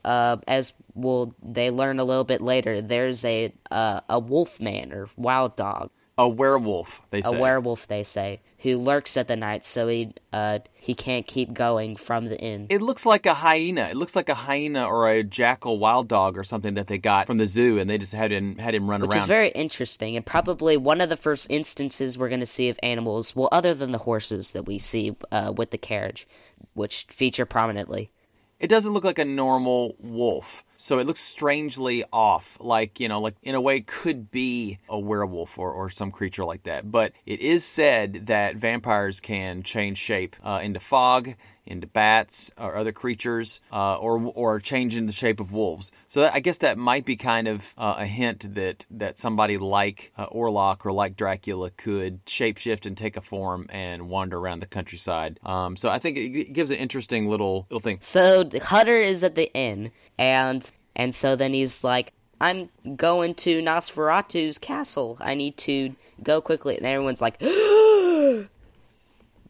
[0.05, 4.93] uh, as will they learn a little bit later, there's a uh, a wolf man
[4.93, 9.63] or wild dog, a werewolf, they a werewolf they say, who lurks at the night,
[9.63, 12.67] so he uh he can't keep going from the inn.
[12.69, 13.89] It looks like a hyena.
[13.89, 17.27] It looks like a hyena or a jackal wild dog or something that they got
[17.27, 19.17] from the zoo, and they just had him had him run which around.
[19.17, 22.69] Which is very interesting and probably one of the first instances we're going to see
[22.69, 26.27] of animals well other than the horses that we see uh, with the carriage
[26.73, 28.11] which feature prominently
[28.59, 30.63] it doesn't look like a normal wolf.
[30.75, 34.99] So it looks strangely off, like, you know, like in a way could be a
[34.99, 36.91] werewolf or, or some creature like that.
[36.91, 41.33] But it is said that vampires can change shape uh, into fog,
[41.67, 45.91] into bats or other creatures, uh, or or change into the shape of wolves.
[46.07, 49.57] So that, I guess that might be kind of uh, a hint that that somebody
[49.57, 54.59] like uh, Orlok or like Dracula could shapeshift and take a form and wander around
[54.59, 55.39] the countryside.
[55.43, 57.99] Um, so I think it gives an interesting little little thing.
[58.01, 63.61] So Hutter is at the inn, and and so then he's like, "I'm going to
[63.61, 65.17] Nosferatu's castle.
[65.19, 67.41] I need to go quickly." And everyone's like,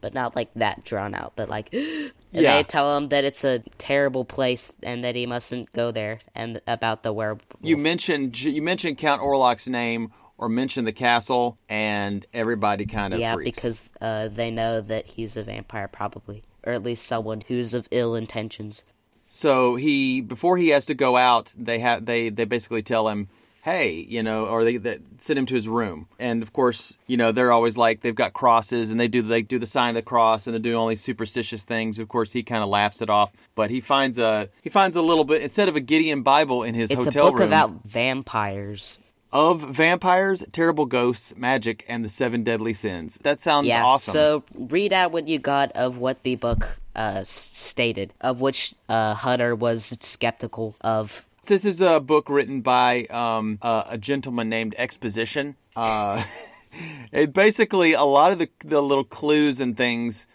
[0.07, 2.55] but not like that drawn out, but like, and Yeah.
[2.55, 6.61] they tell him that it's a terrible place and that he mustn't go there, and
[6.65, 7.41] about the werewolf.
[7.59, 13.19] You mentioned you mentioned Count Orlok's name or mentioned the castle, and everybody kind of
[13.19, 13.57] yeah, freaks.
[13.59, 17.89] because uh, they know that he's a vampire, probably, or at least someone who's of
[17.91, 18.85] ill intentions.
[19.29, 23.27] So he before he has to go out, they have they they basically tell him,
[23.67, 26.07] "Hey, you know," or they, they send him to his room.
[26.19, 29.41] And of course, you know, they're always like they've got crosses and they do they
[29.41, 31.99] do the sign of the cross and they're doing all these superstitious things.
[31.99, 35.01] Of course, he kind of laughs it off, but he finds a he finds a
[35.01, 37.83] little bit instead of a Gideon Bible in his It's a hotel book room about
[37.83, 38.99] vampires.
[39.33, 43.17] of vampires, terrible ghosts, magic, and the seven deadly sins.
[43.23, 44.13] That sounds yeah, awesome.
[44.13, 49.13] so read out what you got of what the book uh, stated, of which uh,
[49.13, 51.25] Hutter was skeptical of.
[51.47, 55.55] This is a book written by um, uh, a gentleman named Exposition.
[55.77, 56.21] Uh,
[57.13, 60.27] it basically a lot of the the little clues and things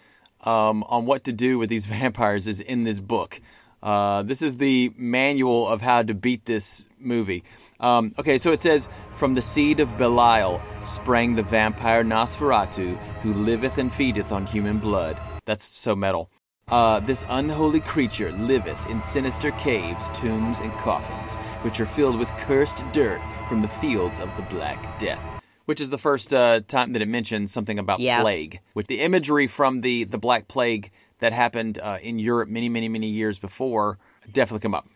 [0.44, 3.42] um, on what to do with these vampires is in this book.
[3.82, 7.44] Uh, this is the manual of how to beat this movie.
[7.78, 13.34] Um, okay, so it says, From the seed of Belial sprang the vampire Nosferatu, who
[13.34, 15.20] liveth and feedeth on human blood.
[15.44, 16.30] That's so metal.
[16.68, 22.30] Uh, this unholy creature liveth in sinister caves, tombs, and coffins, which are filled with
[22.38, 25.28] cursed dirt from the fields of the Black Death.
[25.66, 28.20] Which is the first uh, time that it mentions something about Yeah.
[28.22, 28.60] plague.
[28.74, 32.88] With the imagery from the, the Black Plague that happened uh, in Europe many, many,
[32.88, 33.98] many years before
[34.32, 34.88] definitely come up.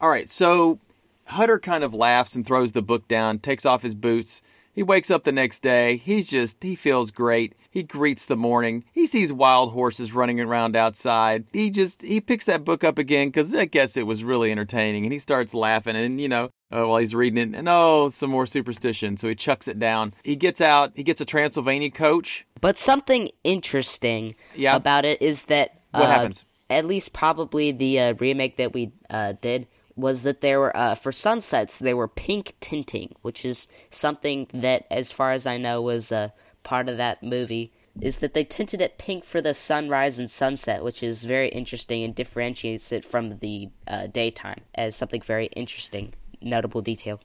[0.00, 0.78] All right, so
[1.26, 4.42] Hutter kind of laughs and throws the book down, takes off his boots.
[4.74, 5.96] He wakes up the next day.
[5.96, 7.54] He's just, he feels great.
[7.70, 8.84] He greets the morning.
[8.92, 11.44] He sees wild horses running around outside.
[11.52, 15.04] He just, he picks that book up again because I guess it was really entertaining.
[15.04, 18.30] And he starts laughing and, you know, uh, while he's reading it, and oh, some
[18.30, 19.16] more superstition.
[19.16, 20.12] So he chucks it down.
[20.24, 22.44] He gets out, he gets a Transylvania coach.
[22.60, 24.74] But something interesting Yeah.
[24.74, 26.44] about it is that What uh, happens?
[26.68, 30.94] At least probably the uh, remake that we uh, did was that there were uh,
[30.94, 35.80] for sunsets they were pink tinting, which is something that, as far as I know,
[35.82, 36.30] was uh,
[36.62, 37.72] part of that movie.
[38.00, 42.02] Is that they tinted it pink for the sunrise and sunset, which is very interesting
[42.02, 47.20] and differentiates it from the uh, daytime as something very interesting, notable detail.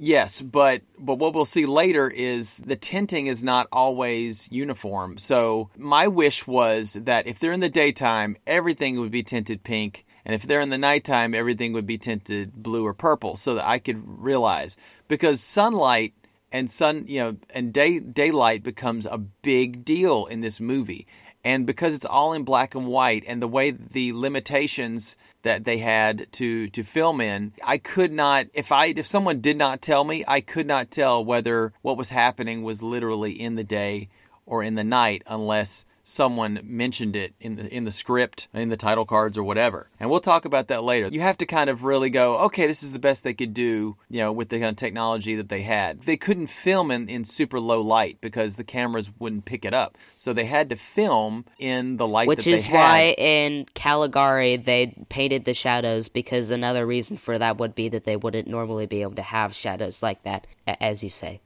[0.00, 5.18] Yes, but but what we'll see later is the tinting is not always uniform.
[5.18, 10.06] So my wish was that if they're in the daytime, everything would be tinted pink,
[10.28, 13.66] and if they're in the nighttime, everything would be tinted blue or purple, so that
[13.66, 14.76] I could realize
[15.08, 16.12] because sunlight
[16.52, 21.06] and sun, you know, and day daylight becomes a big deal in this movie.
[21.44, 25.78] And because it's all in black and white and the way the limitations that they
[25.78, 30.04] had to to film in, I could not if I if someone did not tell
[30.04, 34.10] me, I could not tell whether what was happening was literally in the day
[34.44, 38.76] or in the night unless someone mentioned it in the in the script, in the
[38.76, 39.90] title cards or whatever.
[40.00, 41.08] And we'll talk about that later.
[41.08, 43.96] You have to kind of really go, okay, this is the best they could do,
[44.08, 46.02] you know, with the kind of technology that they had.
[46.02, 49.98] They couldn't film in, in super low light because the cameras wouldn't pick it up.
[50.16, 52.78] So they had to film in the light Which that is they had.
[52.78, 58.04] why in Caligari they painted the shadows because another reason for that would be that
[58.04, 61.40] they wouldn't normally be able to have shadows like that, as you say.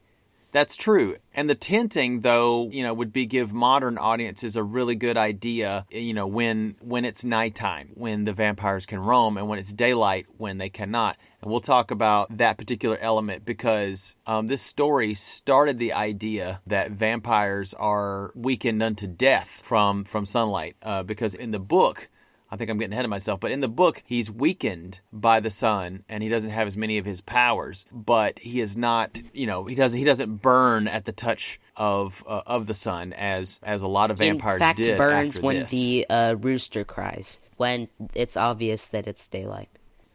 [0.53, 1.17] That's true.
[1.33, 5.87] And the tinting though, you know, would be give modern audiences a really good idea,
[5.89, 10.27] you know, when when it's nighttime, when the vampires can roam and when it's daylight
[10.37, 11.17] when they cannot.
[11.41, 16.91] And we'll talk about that particular element because um, this story started the idea that
[16.91, 20.75] vampires are weakened unto death from from sunlight.
[20.83, 22.09] Uh, because in the book,
[22.53, 25.49] I think I'm getting ahead of myself, but in the book, he's weakened by the
[25.49, 29.47] sun and he doesn't have as many of his powers, but he is not, you
[29.47, 33.59] know, he doesn't he doesn't burn at the touch of uh, of the sun as
[33.63, 35.71] as a lot of vampires in fact, did burns when this.
[35.71, 39.69] the uh, rooster cries, when it's obvious that it's daylight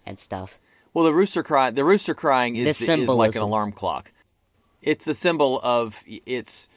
[0.06, 0.60] and stuff.
[0.94, 4.12] Well, the rooster cry the rooster crying is is like an alarm clock.
[4.80, 6.68] It's the symbol of it's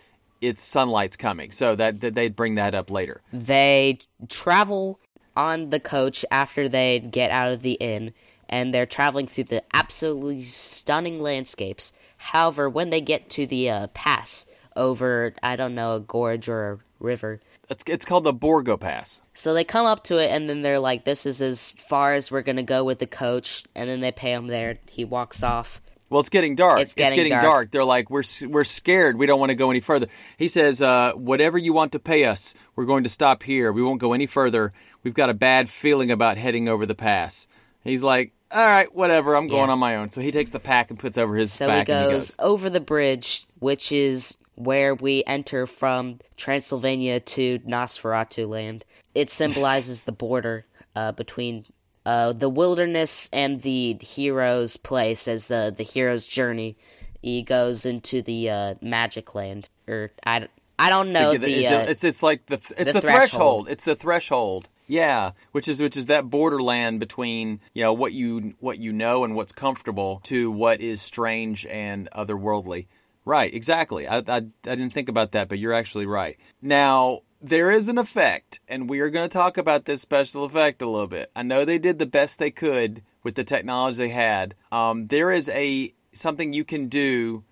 [0.42, 1.52] it's sunlight's coming.
[1.52, 3.22] So that, that they'd bring that up later.
[3.32, 5.00] They travel
[5.36, 8.14] on the coach after they get out of the inn,
[8.50, 11.94] and they're traveling through the absolutely stunning landscapes.
[12.18, 16.72] However, when they get to the uh, pass over, I don't know, a gorge or
[16.72, 19.22] a river, It's it's called the Borgo Pass.
[19.34, 22.30] so they come up to it, and then they're like, "This is as far as
[22.32, 24.78] we're gonna go with the coach." And then they pay him there.
[24.90, 25.82] He walks off.
[26.10, 26.82] Well, it's getting dark.
[26.82, 27.42] It's getting dark.
[27.42, 27.72] dark.
[27.72, 29.18] They're like, we're we're scared.
[29.18, 30.08] We don't want to go any further.
[30.38, 33.72] He says, uh, whatever you want to pay us, we're going to stop here.
[33.72, 34.74] We won't go any further.
[35.04, 37.48] We've got a bad feeling about heading over the pass.
[37.84, 39.36] He's like, all right, whatever.
[39.36, 39.74] I'm going Yeah.
[39.74, 40.12] on my own.
[40.12, 41.88] So he takes the pack and puts over his So back.
[41.88, 47.60] he and he goes over the bridge, which is where we enter from Transylvania to
[47.60, 48.86] Nosferatu land.
[49.16, 51.66] It symbolizes the border uh, between
[52.06, 56.76] uh, the wilderness and the hero's place as uh, the hero's journey.
[57.22, 60.48] He goes into the uh, magic land, or I,
[60.80, 61.52] I don't know It's, the.
[61.60, 63.08] it's, uh, it's, it's like the it's the the, threshold.
[63.08, 63.70] threshold.
[63.70, 64.68] It's the threshold.
[64.88, 69.24] Yeah, which is which is that borderland between you know what you what you know
[69.24, 72.88] and what's comfortable to what is strange and otherworldly.
[73.24, 74.08] Right, exactly.
[74.08, 76.38] I, I I didn't think about that, but you're actually right.
[76.62, 80.82] Now there is an effect, and we are going to talk about this special effect
[80.82, 81.32] a little bit.
[81.36, 84.56] I know they did the best they could with the technology they had.
[84.72, 87.44] Um, there is a something you can do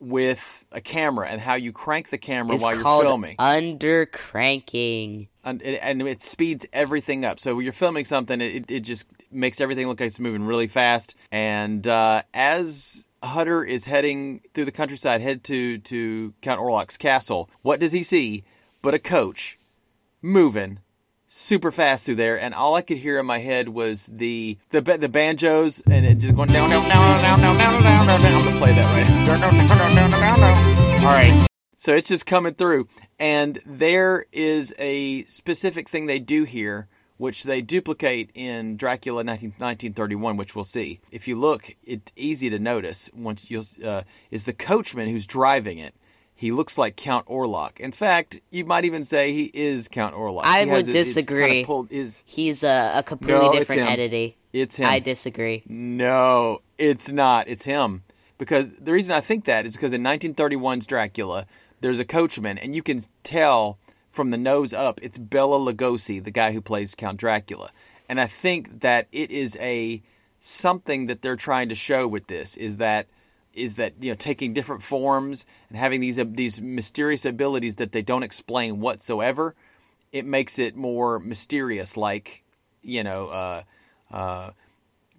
[0.00, 5.28] with a camera and how you crank the camera is while you're filming under cranking.
[5.44, 7.38] and, and it speeds everything up.
[7.38, 10.68] So when you're filming something, it, it just makes everything look like it's moving really
[10.68, 11.14] fast.
[11.30, 17.50] And uh, as Hutter is heading through the countryside, head to to Count Orlok's castle,
[17.62, 18.44] what does he see
[18.82, 19.58] but a coach
[20.22, 20.80] moving
[21.30, 22.38] super fast through there?
[22.40, 26.18] And all I could hear in my head was the the the banjos and it
[26.18, 28.22] just going down down down down down down down down.
[28.22, 28.34] down.
[28.34, 29.20] I'm gonna play that right.
[31.00, 31.46] All right.
[31.76, 32.88] So it's just coming through.
[33.18, 39.50] And there is a specific thing they do here, which they duplicate in Dracula 19,
[39.50, 41.00] 1931, which we'll see.
[41.10, 45.78] If you look, it's easy to notice once you uh, is the coachman who's driving
[45.78, 45.94] it.
[46.40, 47.78] He looks like Count Orlok.
[47.80, 50.44] In fact, you might even say he is Count Orlok.
[50.46, 51.64] I He would it- it's disagree.
[51.66, 53.88] pulled- is He's a, a completely No, different him.
[53.88, 54.36] entity.
[54.54, 54.86] it's him?
[54.86, 55.62] I disagree.
[55.68, 57.46] No, it's not.
[57.46, 58.04] It's him.
[58.38, 61.44] Because the reason I think that is because in 1931's Dracula,
[61.82, 63.76] there's a coachman, and you can tell
[64.10, 67.70] from the nose up, it's Bela Lugosi, the guy who plays Count Dracula.
[68.08, 70.00] And I think that it is a
[70.38, 73.08] something that they're trying to show with this is that
[73.60, 78.02] is that you know taking different forms and having these these mysterious abilities that they
[78.02, 79.54] don't explain whatsoever.
[80.12, 82.44] It makes it more mysterious, like
[82.82, 83.28] you know.
[83.28, 83.62] Uh,
[84.10, 84.50] uh,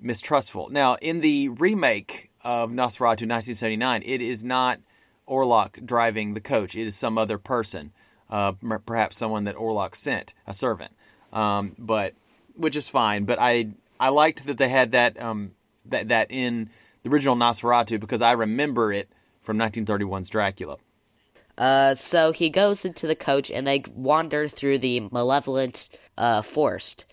[0.01, 0.69] mistrustful.
[0.69, 4.79] Now, in the remake of Nosferatu 1979, it is not
[5.27, 6.75] Orlok driving the coach.
[6.75, 7.91] It is some other person,
[8.29, 8.53] uh,
[8.85, 10.91] perhaps someone that Orlok sent, a servant.
[11.31, 12.13] Um, but
[12.55, 13.23] which is fine.
[13.25, 13.69] But I
[13.99, 15.51] I liked that they had that um,
[15.85, 16.69] that that in
[17.03, 19.09] the original Nosferatu because I remember it
[19.41, 20.77] from 1931's Dracula.
[21.57, 27.05] Uh, so he goes into the coach and they wander through the malevolent uh, forest.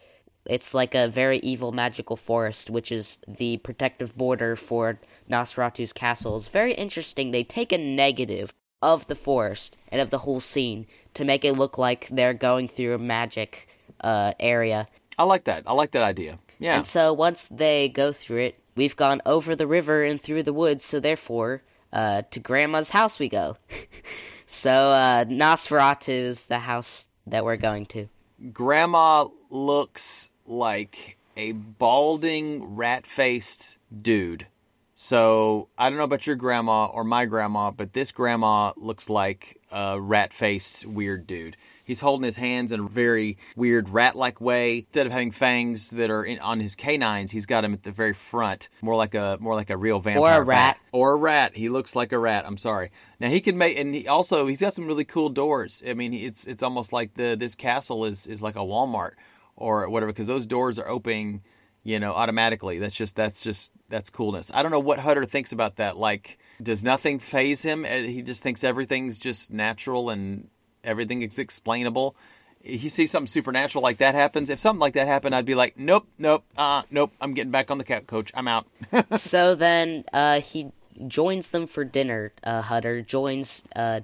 [0.46, 4.98] It's like a very evil magical forest, which is the protective border for
[5.30, 6.36] Nosferatu's castle.
[6.36, 7.30] It's very interesting.
[7.30, 11.52] They take a negative of the forest and of the whole scene to make it
[11.54, 13.68] look like they're going through a magic
[14.00, 14.88] uh, area.
[15.18, 15.64] I like that.
[15.66, 16.38] I like that idea.
[16.58, 16.76] Yeah.
[16.76, 20.52] And so once they go through it, we've gone over the river and through the
[20.52, 21.62] woods, so therefore,
[21.92, 23.56] uh, to Grandma's house we go.
[24.46, 28.08] so, uh, Nosferatu is the house that we're going to.
[28.52, 34.46] Grandma looks like a balding, rat faced dude.
[34.94, 39.60] So I don't know about your grandma or my grandma, but this grandma looks like
[39.70, 41.56] a rat faced, weird dude.
[41.88, 44.80] He's holding his hands in a very weird rat like way.
[44.80, 47.90] Instead of having fangs that are in, on his canines, he's got them at the
[47.90, 50.34] very front, more like a more like a real vampire.
[50.34, 50.76] Or a rat.
[50.76, 50.78] bat.
[50.92, 51.56] Or a rat.
[51.56, 52.44] He looks like a rat.
[52.46, 52.90] I'm sorry.
[53.18, 55.82] Now he can make, and he also he's got some really cool doors.
[55.88, 59.12] I mean, it's it's almost like the this castle is is like a Walmart
[59.56, 61.42] or whatever because those doors are opening,
[61.82, 62.78] you know, automatically.
[62.78, 64.50] That's just that's just that's coolness.
[64.52, 65.96] I don't know what Hutter thinks about that.
[65.96, 67.84] Like, does nothing phase him?
[67.84, 70.48] Uh, He just thinks everything's just natural and
[70.84, 72.14] everything is explainable.
[72.62, 74.50] He sees something supernatural like that happens.
[74.50, 77.12] If something like that happened, I'd be like, nope, nope, uh, nope.
[77.20, 78.32] I'm getting back on the cat coach.
[78.34, 78.66] I'm out.
[79.12, 80.70] so then uh, he
[81.06, 82.32] joins them for dinner.
[82.42, 84.00] Uh, Hutter joins uh,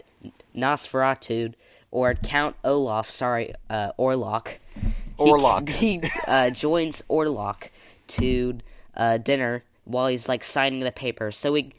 [0.57, 1.55] Nosferatu
[1.91, 3.11] or Count Olaf.
[3.11, 4.59] Sorry, uh, Orlok.
[5.19, 5.69] He- Orlok.
[5.85, 7.71] He, uh, joins Orlok
[8.09, 8.59] to
[8.97, 11.31] uh, dinner while he's like signing the paper.
[11.31, 11.73] So he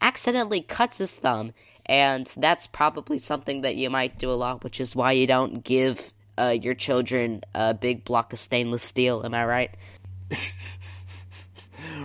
[0.00, 1.52] accidentally cuts his thumb,
[1.90, 5.64] and that's probably something that you might do a lot, which is why you don't
[5.64, 9.22] give uh, your children a big block of stainless steel.
[9.24, 9.70] Am I right?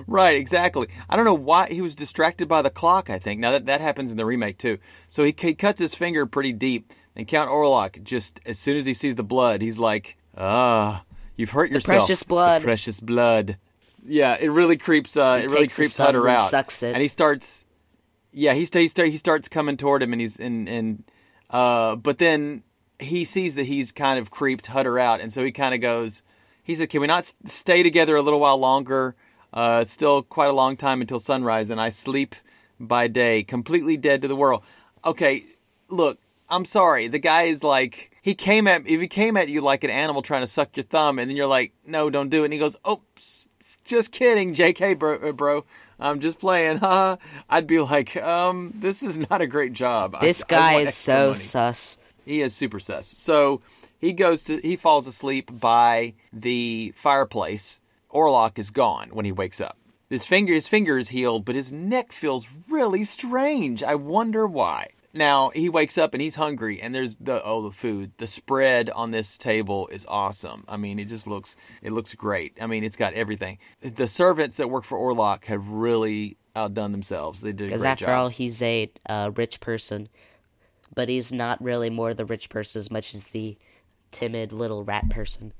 [0.07, 0.87] Right, exactly.
[1.09, 3.09] I don't know why he was distracted by the clock.
[3.09, 4.77] I think now that that happens in the remake too.
[5.09, 8.85] So he, he cuts his finger pretty deep, and Count Orlok just as soon as
[8.85, 11.03] he sees the blood, he's like, "Ah,
[11.35, 12.61] you've hurt yourself." precious blood.
[12.61, 13.57] The precious blood.
[14.05, 15.17] Yeah, it really creeps.
[15.17, 16.93] Uh, it really creeps Hutter and out, sucks it.
[16.93, 17.64] and he starts.
[18.37, 21.03] Yeah, he he, sta- he starts coming toward him, and he's and and
[21.49, 22.63] uh, but then
[22.99, 26.21] he sees that he's kind of creeped Hutter out, and so he kind of goes.
[26.61, 29.15] He said, "Can we not stay together a little while longer?
[29.53, 32.35] Uh, it's still quite a long time until sunrise, and I sleep
[32.77, 34.63] by day, completely dead to the world."
[35.05, 35.45] Okay,
[35.87, 36.19] look,
[36.49, 37.07] I'm sorry.
[37.07, 40.21] The guy is like he came at if he came at you like an animal
[40.21, 42.59] trying to suck your thumb, and then you're like, "No, don't do it." And he
[42.59, 44.95] goes, "Oh, s- s- just kidding, J.K.
[44.95, 45.63] bro, uh, bro.
[45.99, 47.17] I'm just playing." Huh?
[47.49, 50.95] I'd be like, "Um, this is not a great job." This I guy want is
[50.95, 51.97] so money." sus.
[52.25, 53.07] He is super sus.
[53.07, 53.61] So
[53.99, 57.81] he goes to he falls asleep by the fireplace.
[58.13, 59.77] Orlok is gone when he wakes up.
[60.09, 63.83] His finger his finger is healed, but his neck feels really strange.
[63.83, 64.89] I wonder why.
[65.15, 68.11] Now he wakes up and he's hungry, and there's the oh the food.
[68.17, 70.65] The spread on this table is awesome.
[70.67, 72.57] I mean, it just looks it looks great.
[72.61, 73.57] I mean, it's got everything.
[73.81, 77.41] The servants that work for Orlok have really outdone themselves.
[77.41, 78.17] They did Because after job.
[78.17, 80.09] all, he's a uh, rich person,
[80.93, 83.57] but he's not really more the rich person as much as the
[84.11, 85.53] timid little rat person.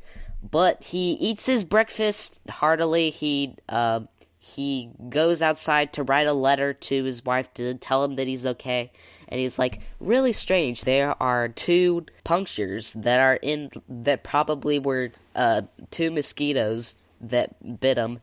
[0.44, 3.10] But he eats his breakfast heartily.
[3.10, 4.02] He uh,
[4.38, 8.46] he goes outside to write a letter to his wife to tell him that he's
[8.46, 8.92] okay.
[9.30, 10.82] And he's like, really strange.
[10.82, 17.98] There are two punctures that are in that probably were uh, two mosquitoes that bit
[17.98, 18.20] him.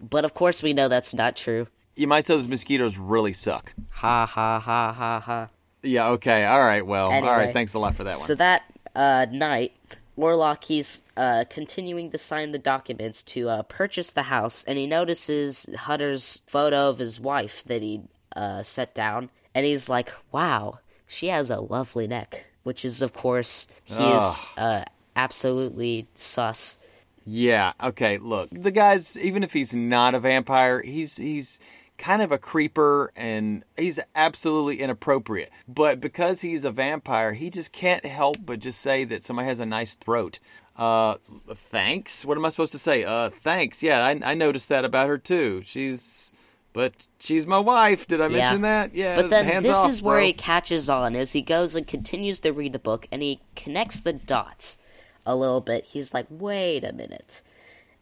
[0.00, 1.68] But of course, we know that's not true.
[1.94, 3.72] you might say those mosquitoes really suck.
[3.90, 5.48] Ha ha ha ha ha.
[5.82, 6.44] Yeah, okay.
[6.46, 6.84] All right.
[6.86, 7.32] Well, all Anyway.
[7.32, 7.52] right.
[7.52, 8.26] Thanks a lot for that one.
[8.26, 8.62] So that
[8.94, 9.72] uh, night,
[10.18, 14.86] Orlok he's uh, continuing to sign the documents to uh, purchase the house, and he
[14.86, 18.02] notices Hutter's photo of his wife that he
[18.36, 23.12] uh, set down, and he's like, "Wow, she has a lovely neck." Which is, of
[23.12, 24.84] course, he is uh,
[25.16, 26.78] absolutely sus.
[27.24, 27.72] yeah.
[27.82, 28.18] Okay.
[28.18, 31.58] Look, the guy's even if he's not a vampire, he's he's
[31.98, 35.50] kind of a creeper and he's absolutely inappropriate.
[35.68, 39.60] But because he's a vampire, he just can't help but just say that somebody has
[39.60, 40.38] a nice throat.
[40.76, 41.16] Uh,
[41.48, 42.24] thanks.
[42.24, 43.04] What am I supposed to say?
[43.04, 43.82] Uh, thanks.
[43.82, 45.62] Yeah, I, I noticed that about her too.
[45.64, 46.31] She's,
[46.72, 48.06] but she's my wife.
[48.06, 48.94] Did I mention that?
[48.94, 49.20] Yeah.
[49.20, 50.26] But then this off, is where bro.
[50.26, 54.00] he catches on as he goes and continues to read the book and he connects
[54.00, 54.78] the dots
[55.26, 55.86] a little bit.
[55.86, 57.42] He's like, wait a minute.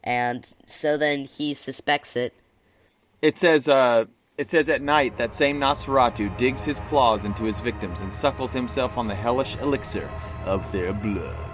[0.02, 2.34] And so then he suspects it.
[3.20, 4.06] It says, uh,
[4.38, 8.52] it says at night that same Nosferatu digs his claws into his victims and suckles
[8.52, 10.10] himself on the hellish elixir
[10.44, 11.46] of their blood.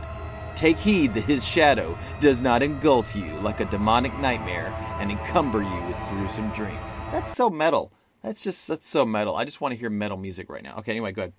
[0.55, 5.63] Take heed that his shadow does not engulf you like a demonic nightmare and encumber
[5.63, 6.79] you with gruesome dream.
[7.11, 7.93] That's so metal.
[8.23, 9.37] That's just that's so metal.
[9.37, 10.77] I just want to hear metal music right now.
[10.79, 11.33] Okay, anyway, go ahead.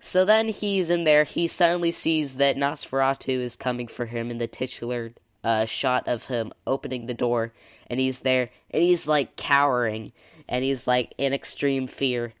[0.00, 1.24] So then he's in there.
[1.24, 5.12] He suddenly sees that Nosferatu is coming for him in the titular
[5.44, 7.52] uh, shot of him opening the door.
[7.88, 8.50] And he's there.
[8.70, 10.12] And he's like cowering.
[10.48, 12.32] And he's like in extreme fear.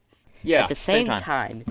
[0.42, 0.62] Yeah.
[0.62, 1.64] At the same, time,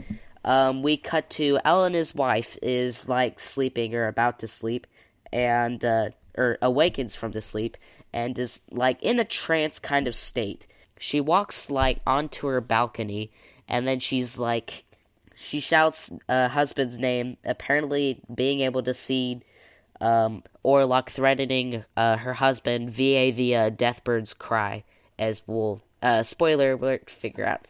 [0.45, 4.87] um, we cut to Ellen, his wife, is like sleeping or about to sleep,
[5.33, 7.75] and uh, or awakens from the sleep
[8.13, 10.67] and is like in a trance kind of state.
[11.01, 13.31] She walks like onto her balcony,
[13.67, 14.83] and then she's like
[15.35, 19.41] She shouts uh, husband's name, apparently being able to see
[19.99, 24.83] um, Orlok threatening uh, her husband via the uh, Deathbird's cry,
[25.17, 27.65] as we'll uh, spoiler alert figure out.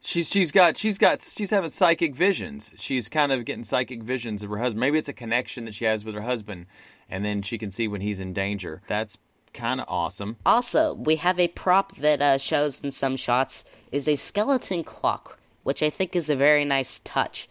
[0.00, 2.72] She's she's got she's got she's having psychic visions.
[2.78, 4.78] She's kind of getting psychic visions of her husband.
[4.78, 6.66] Maybe it's a connection that she has with her husband,
[7.10, 8.82] and then she can see when he's in danger.
[8.86, 9.18] That's
[9.56, 10.36] kind of awesome.
[10.44, 15.38] Also, we have a prop that uh, shows in some shots is a skeleton clock,
[15.64, 17.48] which I think is a very nice touch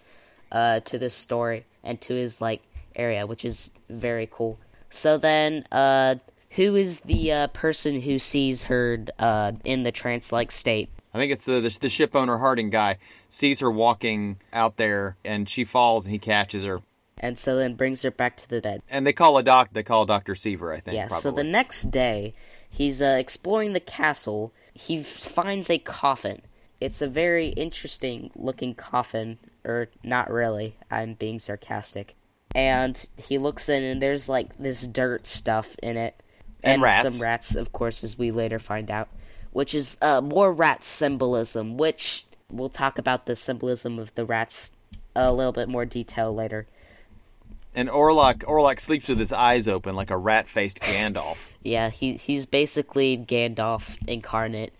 [0.51, 2.61] uh, to this story and to his like
[2.95, 4.57] area, which is very cool.
[4.89, 6.15] So then, uh,
[6.51, 10.89] who is the uh, person who sees her uh, in the trance-like state?
[11.13, 12.97] I think it's the, the the ship owner Harding guy
[13.29, 16.81] sees her walking out there, and she falls, and he catches her.
[17.17, 18.81] And so then brings her back to the bed.
[18.89, 19.69] And they call a doc.
[19.71, 20.73] They call Doctor Seaver.
[20.73, 20.95] I think.
[20.95, 21.07] Yeah.
[21.07, 21.21] Probably.
[21.21, 22.35] So the next day,
[22.69, 24.53] he's uh, exploring the castle.
[24.73, 26.41] He finds a coffin.
[26.81, 30.75] It's a very interesting looking coffin, or not really.
[30.91, 32.15] I'm being sarcastic.
[32.53, 36.21] And he looks in, and there's like this dirt stuff in it,
[36.63, 37.13] And rats.
[37.13, 39.07] some rats, of course, as we later find out,
[39.51, 41.77] which is uh, more rat symbolism.
[41.77, 44.71] Which we'll talk about the symbolism of the rats
[45.15, 46.67] a little bit more detail later.
[47.75, 51.47] And Orlok Orlok sleeps with his eyes open like a rat faced Gandalf.
[51.63, 54.73] Yeah, he he's basically Gandalf incarnate,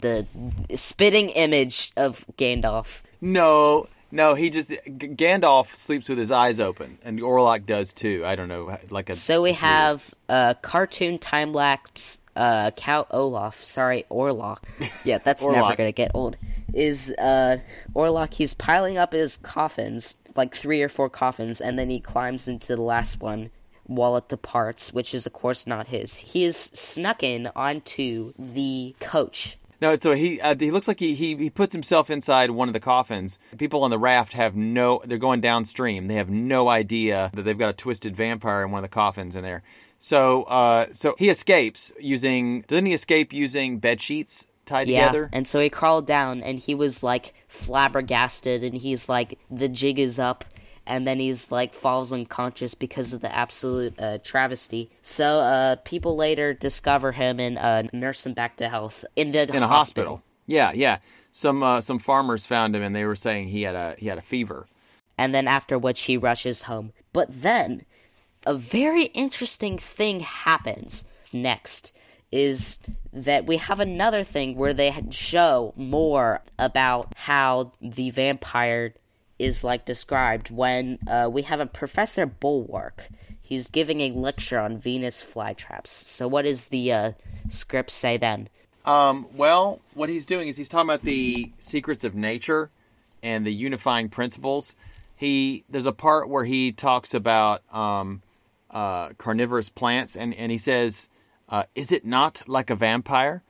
[0.00, 0.26] the
[0.74, 3.02] spitting image of Gandalf.
[3.20, 8.22] No, no, he just G- Gandalf sleeps with his eyes open, and Orlok does too.
[8.24, 9.14] I don't know, like a.
[9.14, 13.62] So we have uh, cartoon time lapse uh, Count Olaf.
[13.62, 14.58] Sorry, Orlok.
[15.04, 16.36] Yeah, that's never gonna get old.
[16.72, 17.58] Is uh,
[17.94, 18.34] Orlok?
[18.34, 22.76] He's piling up his coffins, like three or four coffins, and then he climbs into
[22.76, 23.50] the last one
[23.84, 26.18] while it departs, which is of course not his.
[26.18, 31.14] He is snuck in onto the coach No, so he uh, he looks like he,
[31.14, 33.38] he he puts himself inside one of the coffins.
[33.58, 35.02] People on the raft have no.
[35.04, 36.08] They're going downstream.
[36.08, 39.36] They have no idea that they've got a twisted vampire in one of the coffins
[39.36, 39.62] in there.
[39.98, 42.62] So uh, so he escapes using.
[42.62, 45.30] Doesn't he escape using bed sheets tied Yeah, together?
[45.32, 49.98] and so he crawled down, and he was like flabbergasted, and he's like, the jig
[49.98, 50.44] is up,
[50.86, 54.90] and then he's like falls unconscious because of the absolute uh, travesty.
[55.02, 59.42] So uh, people later discover him and uh, nurse him back to health in the
[59.54, 60.22] in a hospital.
[60.46, 60.98] Yeah, yeah.
[61.32, 64.18] Some uh, some farmers found him, and they were saying he had a he had
[64.18, 64.66] a fever.
[65.18, 66.92] and then after which he rushes home.
[67.12, 67.84] But then
[68.46, 71.92] a very interesting thing happens next
[72.32, 72.80] is
[73.12, 78.94] that we have another thing where they show more about how the vampire
[79.38, 82.92] is like described when uh, we have a professor Bulwer.
[83.40, 85.88] He's giving a lecture on venus flytraps.
[85.88, 87.12] So what does the uh,
[87.48, 88.48] script say then?
[88.84, 92.70] Um, well, what he's doing is he's talking about the secrets of nature
[93.22, 94.74] and the unifying principles.
[95.16, 98.22] He there's a part where he talks about um,
[98.70, 101.08] uh, carnivorous plants, and and he says,
[101.48, 103.42] uh, "Is it not like a vampire?"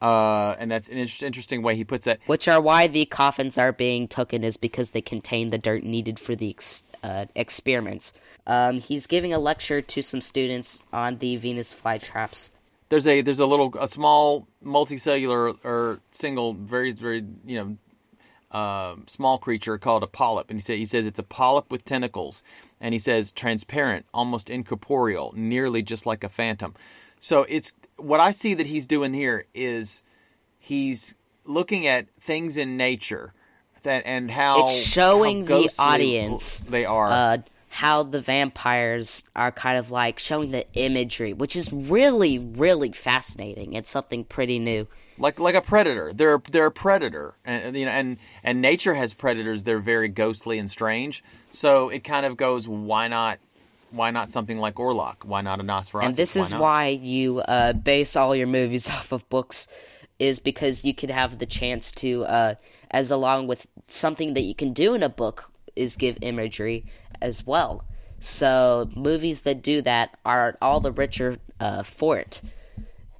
[0.00, 2.20] Uh, and that's an interesting way he puts that.
[2.26, 6.20] which are why the coffins are being taken is because they contain the dirt needed
[6.20, 8.14] for the ex- uh, experiments.
[8.46, 12.50] Um, he's giving a lecture to some students on the Venus flytraps.
[12.90, 17.76] There's a there's a little a small multicellular or single very very you know
[18.50, 21.84] uh, small creature called a polyp, and he, say, he says it's a polyp with
[21.84, 22.42] tentacles,
[22.80, 26.74] and he says transparent, almost incorporeal, nearly just like a phantom.
[27.18, 30.02] So it's what I see that he's doing here is
[30.58, 31.14] he's
[31.44, 33.32] looking at things in nature
[33.82, 37.10] that and how It's showing how the audience, they are.
[37.10, 37.38] Uh,
[37.70, 43.74] how the vampires are kind of like showing the imagery, which is really, really fascinating.
[43.74, 44.88] It's something pretty new.
[45.18, 46.12] like like a predator.
[46.12, 49.64] They're they're a predator, and you know, and and nature has predators.
[49.64, 51.22] They're very ghostly and strange.
[51.50, 53.38] So it kind of goes, why not?
[53.90, 55.24] Why not something like Orlok?
[55.24, 56.04] Why not a Nosferatu?
[56.04, 56.60] and this is not?
[56.60, 59.68] why you uh, base all your movies off of books
[60.18, 62.54] is because you could have the chance to uh,
[62.90, 66.84] as along with something that you can do in a book is give imagery
[67.20, 67.84] as well
[68.20, 72.40] so movies that do that are all the richer uh, for it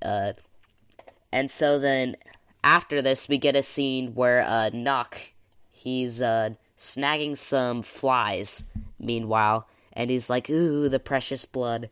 [0.02, 0.32] uh,
[1.30, 2.16] and so then
[2.64, 5.32] after this we get a scene where uh, Knock
[5.70, 8.64] he's uh, snagging some flies
[8.98, 9.68] meanwhile
[9.98, 11.90] and he's like ooh the precious blood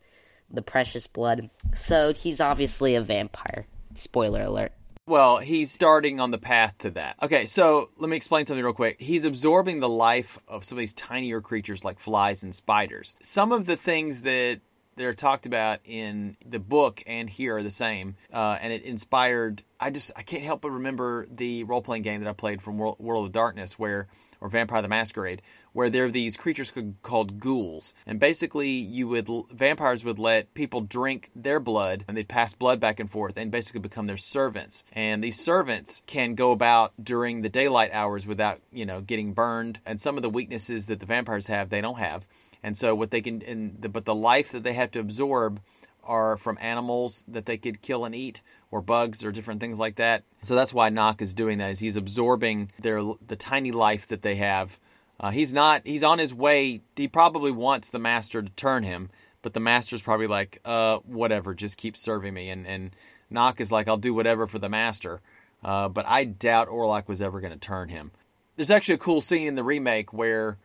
[0.51, 4.73] the precious blood so he's obviously a vampire spoiler alert
[5.09, 7.15] Well, he's starting on the path to that.
[7.23, 9.01] Okay, so let me explain something real quick.
[9.01, 13.15] He's absorbing the life of some of these tinier creatures like flies and spiders.
[13.23, 14.61] Some of the things that
[14.97, 18.83] that are talked about in the book and here are the same, uh, and it
[18.83, 22.61] inspired I just I can't help but remember the role playing game that I played
[22.61, 24.09] from World, World of Darkness, where
[24.41, 26.73] or Vampire the Masquerade, where there are these creatures
[27.03, 32.29] called ghouls, and basically you would vampires would let people drink their blood, and they'd
[32.29, 34.85] pass blood back and forth, and basically become their servants.
[34.93, 39.81] And these servants can go about during the daylight hours without you know getting burned,
[39.85, 42.27] and some of the weaknesses that the vampires have they don't have,
[42.63, 45.61] and so what they can, the, but the life that they have to absorb
[46.07, 49.97] are from animals that they could kill and eat or bugs or different things like
[49.97, 50.25] that.
[50.43, 54.23] So that's why Knock is doing that is he's absorbing their the tiny life that
[54.23, 54.79] they have.
[55.19, 56.83] Uh, he's not he's on his way.
[56.95, 59.11] He probably wants the master to turn him,
[59.43, 62.51] but the master's probably like, uh, whatever, just keep serving me.
[62.51, 62.95] And and
[63.31, 65.21] Knock is like, I'll do whatever for the master.
[65.65, 68.13] Uh, but I doubt Orlok was ever going to turn him.
[68.57, 70.59] There's actually a cool scene in the remake where,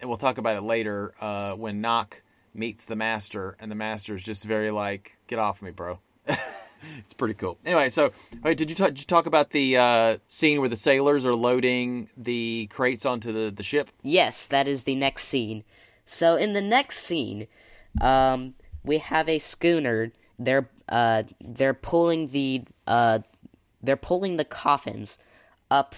[0.00, 2.22] and we'll talk about it later, uh, when Knock
[2.52, 6.00] meets the master, and the master is just very like, "Get off me, bro."
[6.98, 7.58] it's pretty cool.
[7.64, 8.12] Anyway, so
[8.42, 11.34] wait, did you talk, did you talk about the uh, scene where the sailors are
[11.34, 13.90] loading the crates onto the, the ship?
[14.02, 15.64] Yes, that is the next scene.
[16.04, 17.46] So in the next scene,
[18.00, 20.12] um, we have a schooner.
[20.38, 23.20] They're uh, they're pulling the uh,
[23.82, 25.18] they're pulling the coffins
[25.70, 25.94] up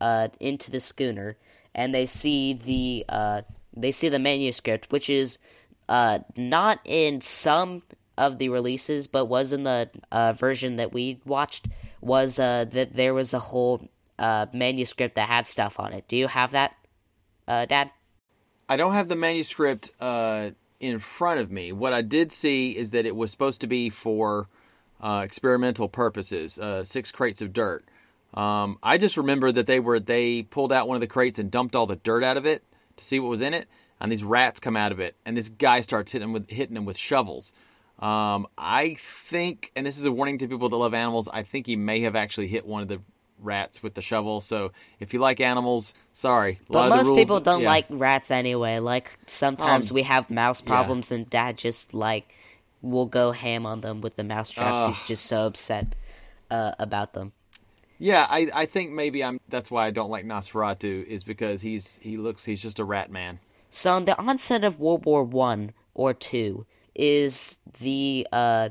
[0.00, 1.36] uh, into the schooner,
[1.74, 3.42] and they see the uh,
[3.74, 5.38] they see the manuscript, which is
[5.88, 7.82] uh, not in some
[8.16, 11.68] of the releases, but was in the uh, version that we watched,
[12.00, 13.88] was uh, that there was a whole
[14.18, 16.08] uh, manuscript that had stuff on it.
[16.08, 16.76] Do you have that,
[17.46, 17.90] uh, Dad?
[18.68, 20.50] I don't have the manuscript uh,
[20.80, 21.72] in front of me.
[21.72, 24.48] What I did see is that it was supposed to be for
[25.00, 26.58] uh, experimental purposes.
[26.82, 27.84] Six crates of dirt.
[28.34, 31.50] Um, I just remember that they were they pulled out one of the crates and
[31.50, 32.62] dumped all the dirt out of it
[32.96, 33.66] to see what was in it,
[34.00, 36.74] and these rats come out of it, and this guy starts hitting them with hitting
[36.74, 37.52] them with shovels.
[37.98, 41.28] Um, I think, and this is a warning to people that love animals.
[41.32, 43.00] I think he may have actually hit one of the
[43.40, 44.40] rats with the shovel.
[44.40, 46.60] So if you like animals, sorry.
[46.68, 47.68] But most people don't yeah.
[47.68, 48.78] like rats anyway.
[48.80, 52.24] Like sometimes Um, we have mouse problems, and Dad just like
[52.82, 54.86] will go ham on them with the mouse traps.
[54.86, 55.94] He's just so upset
[56.50, 57.32] uh, about them.
[57.98, 59.40] Yeah, I, I think maybe I'm.
[59.48, 63.10] That's why I don't like Nosferatu is because he's he looks he's just a rat
[63.10, 63.38] man.
[63.70, 66.66] So on the onset of World War One or two
[66.98, 68.70] is the uh,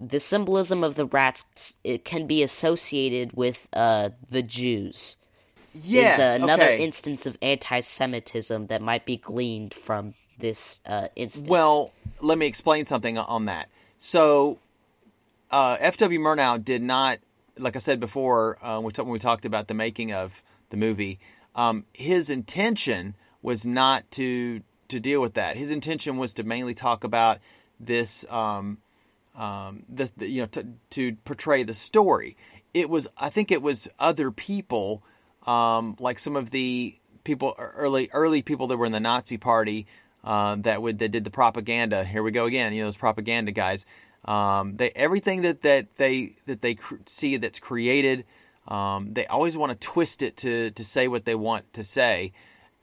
[0.00, 1.76] the symbolism of the rats.
[1.82, 5.16] It can be associated with uh, the Jews.
[5.74, 6.82] Yes, is uh, another okay.
[6.82, 11.48] instance of anti-Semitism that might be gleaned from this uh, instance.
[11.48, 13.68] Well, let me explain something on that.
[13.98, 14.58] So,
[15.50, 16.18] uh, F.W.
[16.18, 17.18] Murnau did not,
[17.58, 21.18] like I said before, uh, when we talked about the making of the movie,
[21.54, 25.56] um, his intention was not to to deal with that.
[25.56, 27.38] His intention was to mainly talk about
[27.80, 28.78] this, um,
[29.36, 32.36] um, this, you know, to, to portray the story.
[32.74, 35.02] It was, I think, it was other people,
[35.46, 39.86] um, like some of the people early early people that were in the Nazi party
[40.24, 42.04] uh, that would that did the propaganda.
[42.04, 42.72] Here we go again.
[42.72, 43.84] You know those propaganda guys.
[44.24, 48.24] Um, they everything that, that they that they cr- see that's created,
[48.66, 52.32] um, they always want to twist it to to say what they want to say.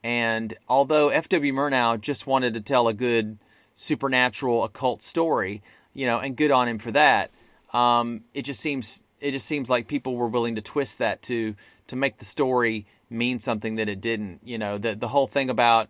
[0.06, 1.52] And although F.W.
[1.52, 3.38] Murnau just wanted to tell a good
[3.74, 5.62] supernatural occult story,
[5.94, 7.32] you know, and good on him for that,
[7.72, 11.56] um, it just seems it just seems like people were willing to twist that to
[11.88, 14.42] to make the story mean something that it didn't.
[14.44, 15.88] You know, the the whole thing about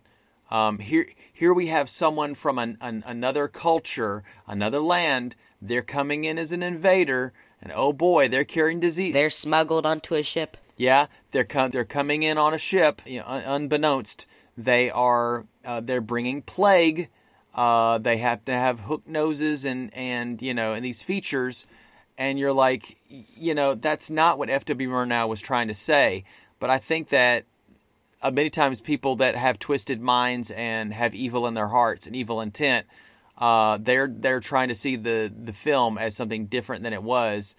[0.49, 5.35] um, here here we have someone from an, an, another culture, another land.
[5.61, 9.13] They're coming in as an invader, and oh boy, they're carrying disease.
[9.13, 10.57] they're smuggled onto a ship.
[10.77, 13.01] Yeah, they're com- they're coming in on a ship.
[13.05, 17.09] You know, unbeknownst, they are uh, they're bringing plague.
[17.53, 21.65] Uh, they have to have hook noses and and you know and these features,
[22.17, 24.89] and you're like, you know, that's not what F.W.
[24.89, 26.23] Murnau was trying to say.
[26.59, 27.45] But I think that
[28.21, 32.15] uh, many times people that have twisted minds and have evil in their hearts and
[32.15, 32.85] evil intent,
[33.37, 37.55] uh, they're they're trying to see the the film as something different than it was,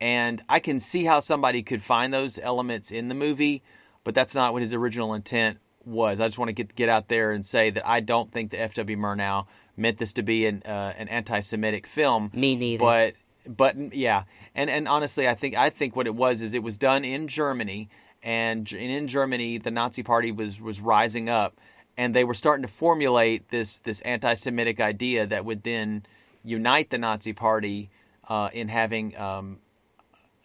[0.00, 3.62] and I can see how somebody could find those elements in the movie,
[4.04, 6.20] but that's not what his original intent was.
[6.20, 8.60] I just want to get get out there and say that I don't think the
[8.60, 8.96] F.W.
[8.96, 9.46] Murnau
[9.76, 12.30] meant this to be an uh, an anti-Semitic film.
[12.34, 12.80] Me neither.
[12.80, 13.14] But
[13.46, 16.78] but yeah, and and honestly, I think I think what it was is it was
[16.78, 17.88] done in Germany,
[18.22, 21.58] and, and in Germany the Nazi Party was was rising up,
[21.96, 26.04] and they were starting to formulate this this anti-Semitic idea that would then
[26.44, 27.90] unite the Nazi Party
[28.28, 29.58] uh, in having um,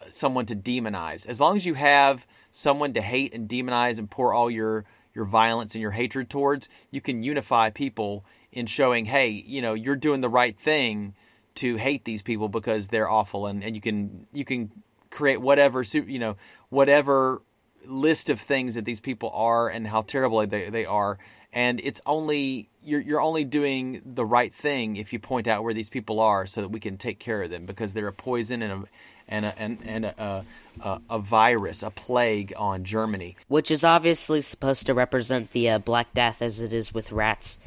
[0.08, 1.26] someone to demonize.
[1.26, 5.24] As long as you have someone to hate and demonize and pour all your your
[5.24, 9.94] violence and your hatred towards, you can unify people in showing, hey, you know, you're
[9.94, 11.14] doing the right thing
[11.54, 14.70] to hate these people because they're awful, and, and you can you can
[15.10, 16.36] create whatever you know
[16.70, 17.40] whatever
[17.86, 21.18] list of things that these people are and how terrible they, they are
[21.52, 25.72] and it's only you're you're only doing the right thing if you point out where
[25.72, 28.60] these people are so that we can take care of them because they're a poison
[28.60, 28.86] and a
[29.28, 30.44] and a, and, and a,
[30.82, 33.36] a, a virus, a plague on Germany.
[33.48, 37.58] which is obviously supposed to represent the uh, Black Death as it is with rats,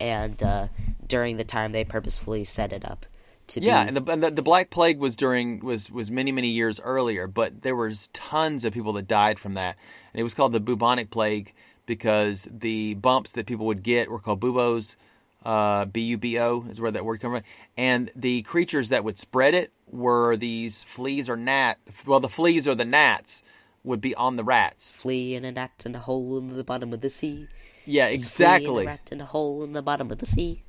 [0.00, 0.68] and uh,
[1.06, 3.06] during the time they purposefully set it up
[3.48, 3.88] to Yeah, be.
[3.88, 7.26] and the, and the the Black Plague was during was was many many years earlier,
[7.26, 9.76] but there was tons of people that died from that,
[10.12, 11.52] and it was called the bubonic plague
[11.86, 14.96] because the bumps that people would get were called buboes.
[15.44, 17.44] Uh, B U B O is where that word comes from,
[17.78, 21.78] and the creatures that would spread it were these fleas or gnat.
[22.06, 23.42] Well, the fleas or the gnats
[23.84, 24.92] would be on the rats.
[24.94, 27.48] flea and a gnat in a hole in the bottom of the sea.
[27.84, 28.86] Yeah, There's a flea and a exactly.
[28.86, 30.62] rat in a hole in the bottom of the sea.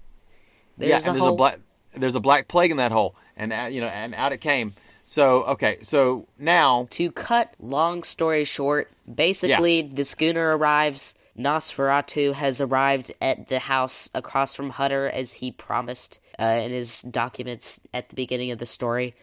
[0.78, 1.34] yeah, There's and a there's hole.
[1.34, 1.60] a black
[1.96, 4.74] there's a black plague in that hole, and uh, you know, and out it came.
[5.06, 11.16] So okay, so now To cut long story short, basically the schooner arrives.
[11.36, 17.02] Nosferatu has arrived at the house across from Hutter as he promised uh, in his
[17.02, 19.16] documents at the beginning of the story,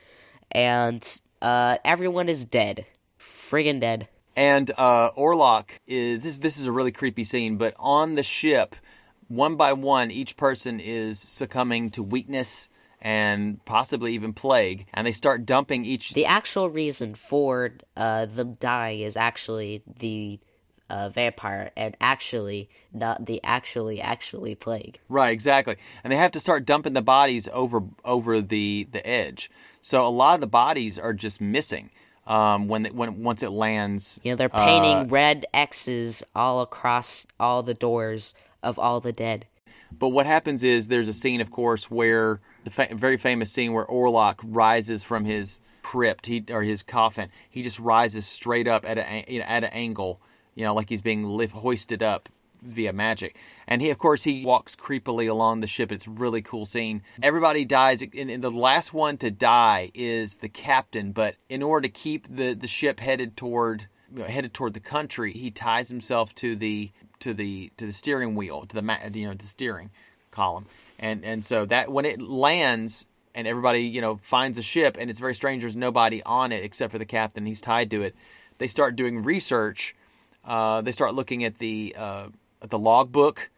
[0.51, 2.87] and uh, everyone is dead,
[3.19, 4.09] friggin' dead.
[4.37, 6.39] And uh, Orlok is this.
[6.39, 7.57] This is a really creepy scene.
[7.57, 8.75] But on the ship,
[9.29, 12.69] one by one, each person is succumbing to weakness
[13.01, 14.87] and possibly even plague.
[14.93, 16.15] And they start dumping each.
[16.15, 20.41] The actual reason for uh, them dying is actually the
[20.91, 24.99] uh, vampire, and actually not the actually actually plague.
[25.09, 25.77] Right, exactly.
[26.03, 29.51] And they have to start dumping the bodies over over the the edge.
[29.81, 31.91] So a lot of the bodies are just missing
[32.27, 34.21] um, when it, when once it lands.
[34.23, 39.13] You know, they're painting Uh, red X's all across all the doors of all the
[39.13, 39.47] dead.
[39.97, 43.73] But what happens is there's a scene, of course, where the fa- very famous scene
[43.73, 47.29] where Orlok rises from his crypt, he or his coffin.
[47.49, 50.21] He just rises straight up at a you know, at an angle,
[50.55, 52.29] you know, like he's being lift, hoisted up
[52.65, 53.37] via magic.
[53.67, 55.93] And he, of course, he walks creepily along the ship.
[55.93, 57.03] It's really cool scene.
[57.23, 61.13] Everybody dies, and, and the last one to die is the captain.
[61.13, 64.81] But in order to keep the the ship headed toward you know, headed toward the
[64.81, 66.91] country, he ties himself to the
[67.21, 69.91] to the to the steering wheel, to the you know the steering
[70.31, 70.67] column,
[70.99, 75.11] and and so that when it lands and everybody you know finds a ship and
[75.11, 77.47] it's very strange, there's nobody on it except for the captain.
[77.47, 78.15] He's tied to it.
[78.59, 79.95] They start doing research.
[80.47, 82.27] Uh, they start looking at the uh,
[82.63, 83.51] at the logbook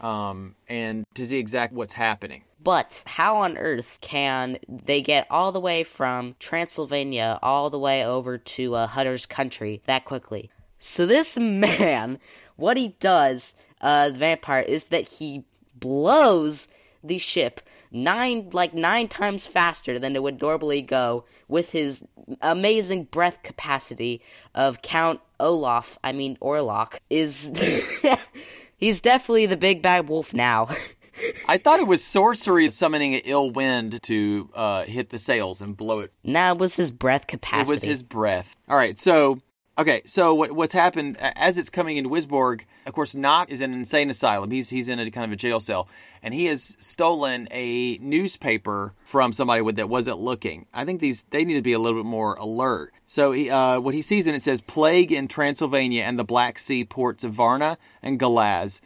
[0.00, 2.42] um, and to see exactly what's happening.
[2.62, 8.04] But how on earth can they get all the way from Transylvania all the way
[8.04, 10.50] over to uh, Hutter's country that quickly?
[10.78, 12.18] So this man,
[12.56, 15.44] what he does, uh, the vampire, is that he
[15.78, 16.68] blows
[17.02, 17.60] the ship
[17.94, 22.04] nine like nine times faster than it would normally go with his
[22.40, 24.20] amazing breath capacity
[24.54, 27.52] of Count Olaf, I mean Orlok, is
[28.76, 30.68] he's definitely the big bad wolf now.
[31.48, 35.76] I thought it was sorcery summoning an ill wind to uh, hit the sails and
[35.76, 37.70] blow it nah, it was his breath capacity.
[37.70, 38.56] It was his breath.
[38.68, 39.40] All right, so
[39.78, 42.64] okay, so what what's happened as it's coming into Wisborg?
[42.86, 44.50] Of course, Knock is in an insane asylum.
[44.50, 45.88] He's he's in a kind of a jail cell,
[46.22, 50.66] and he has stolen a newspaper from somebody with, that wasn't looking.
[50.72, 52.92] I think these they need to be a little bit more alert.
[53.06, 56.58] So he, uh, what he sees in it says plague in Transylvania and the Black
[56.58, 58.80] Sea ports of Varna and Galatz.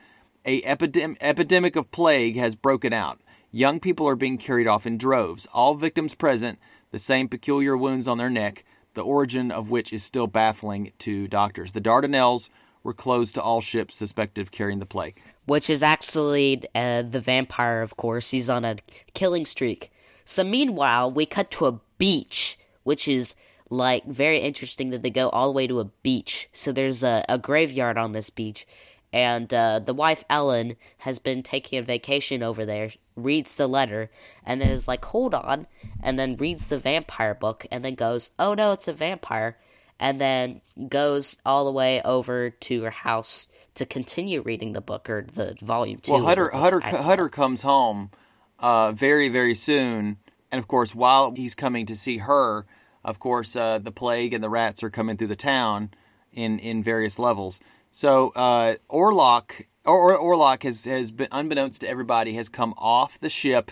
[0.44, 3.20] A epidem- epidemic of plague has broken out.
[3.50, 5.46] Young people are being carried off in droves.
[5.52, 6.58] All victims present,
[6.90, 11.28] the same peculiar wounds on their neck, the origin of which is still baffling to
[11.28, 11.72] doctors.
[11.72, 12.48] The Dardanelles
[12.82, 15.20] were closed to all ships suspected of carrying the plague.
[15.48, 18.30] which is actually uh, the vampire, of course.
[18.30, 18.76] He's on a
[19.14, 19.90] killing streak.
[20.26, 23.34] So meanwhile, we cut to a beach, which is
[23.70, 26.50] like very interesting that they go all the way to a beach.
[26.52, 28.66] So there's a, a graveyard on this beach,
[29.12, 32.90] and uh, the wife Ellen has been taking a vacation over there.
[33.16, 34.10] Reads the letter
[34.44, 35.66] and then is like, "Hold on,"
[36.02, 39.58] and then reads the vampire book and then goes, "Oh no, it's a vampire."
[40.00, 45.10] and then goes all the way over to her house to continue reading the book
[45.10, 46.12] or the volume two.
[46.12, 46.50] Well, Hutter.
[46.52, 48.10] Hutter Hutter comes home
[48.58, 50.18] uh, very very soon,
[50.50, 52.66] and of course, while he's coming to see her,
[53.04, 55.90] of course, uh, the plague and the rats are coming through the town
[56.32, 57.60] in in various levels.
[57.90, 63.18] So uh, Orlok or, or Orlok has has been unbeknownst to everybody has come off
[63.18, 63.70] the ship,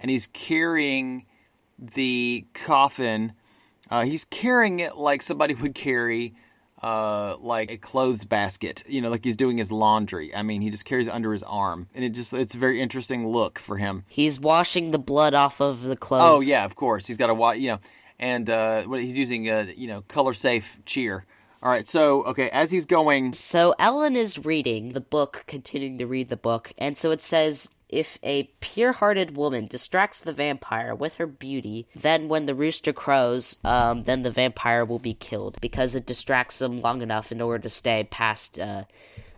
[0.00, 1.26] and he's carrying
[1.78, 3.32] the coffin.
[3.90, 6.34] Uh, he's carrying it like somebody would carry
[6.82, 10.34] uh, like a clothes basket, you know, like he's doing his laundry.
[10.34, 12.80] I mean, he just carries it under his arm, and it just it's a very
[12.80, 14.04] interesting look for him.
[14.08, 16.22] He's washing the blood off of the clothes.
[16.22, 17.80] Oh yeah, of course he's got to watch, you know,
[18.18, 21.24] and uh, he's using, a you know, color safe cheer.
[21.62, 26.06] All right, so okay, as he's going, So Ellen is reading the book, continuing to
[26.06, 30.94] read the book, and so it says if a pure hearted woman distracts the vampire
[30.94, 35.56] with her beauty, then when the rooster crows, um, then the vampire will be killed
[35.60, 38.84] because it distracts him long enough in order to stay past uh,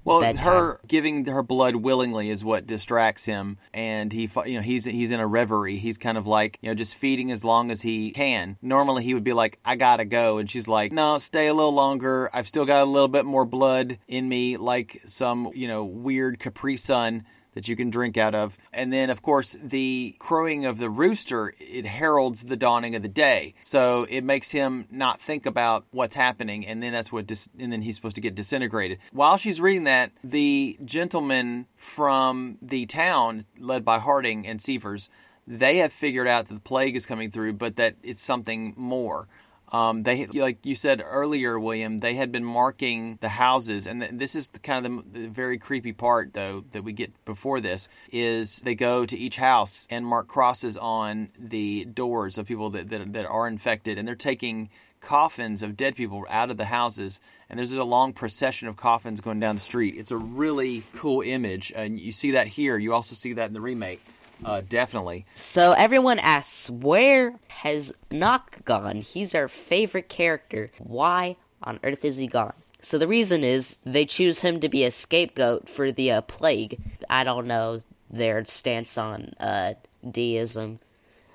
[0.09, 0.45] well, bedtime.
[0.45, 5.11] her giving her blood willingly is what distracts him, and he, you know, he's he's
[5.11, 5.77] in a reverie.
[5.77, 8.57] He's kind of like, you know, just feeding as long as he can.
[8.63, 11.75] Normally, he would be like, "I gotta go," and she's like, "No, stay a little
[11.75, 12.31] longer.
[12.33, 16.39] I've still got a little bit more blood in me, like some, you know, weird
[16.39, 18.57] Capri Sun." That you can drink out of.
[18.73, 23.09] And then, of course, the crowing of the rooster, it heralds the dawning of the
[23.09, 23.55] day.
[23.63, 26.67] So it makes him not think about what's happening.
[26.67, 28.99] And then that's what, dis- and then he's supposed to get disintegrated.
[29.13, 35.09] While she's reading that, the gentleman from the town, led by Harding and Sievers,
[35.47, 39.27] they have figured out that the plague is coming through, but that it's something more.
[39.71, 41.99] Um, they like you said earlier, William.
[41.99, 45.29] They had been marking the houses, and th- this is the, kind of the, the
[45.29, 49.87] very creepy part, though, that we get before this is they go to each house
[49.91, 54.15] and mark crosses on the doors of people that, that, that are infected, and they're
[54.15, 54.71] taking
[55.01, 59.21] coffins of dead people out of the houses, and there's a long procession of coffins
[59.21, 59.95] going down the street.
[59.97, 62.79] It's a really cool image, and you see that here.
[62.79, 64.03] You also see that in the remake.
[64.45, 65.27] Uh, definitely.
[65.35, 68.97] So everyone asks, where has Knock gone?
[68.97, 70.71] He's our favorite character.
[70.79, 72.55] Why on earth is he gone?
[72.81, 76.79] So the reason is they choose him to be a scapegoat for the uh, plague.
[77.11, 79.75] I don't know their stance on uh,
[80.09, 80.79] deism,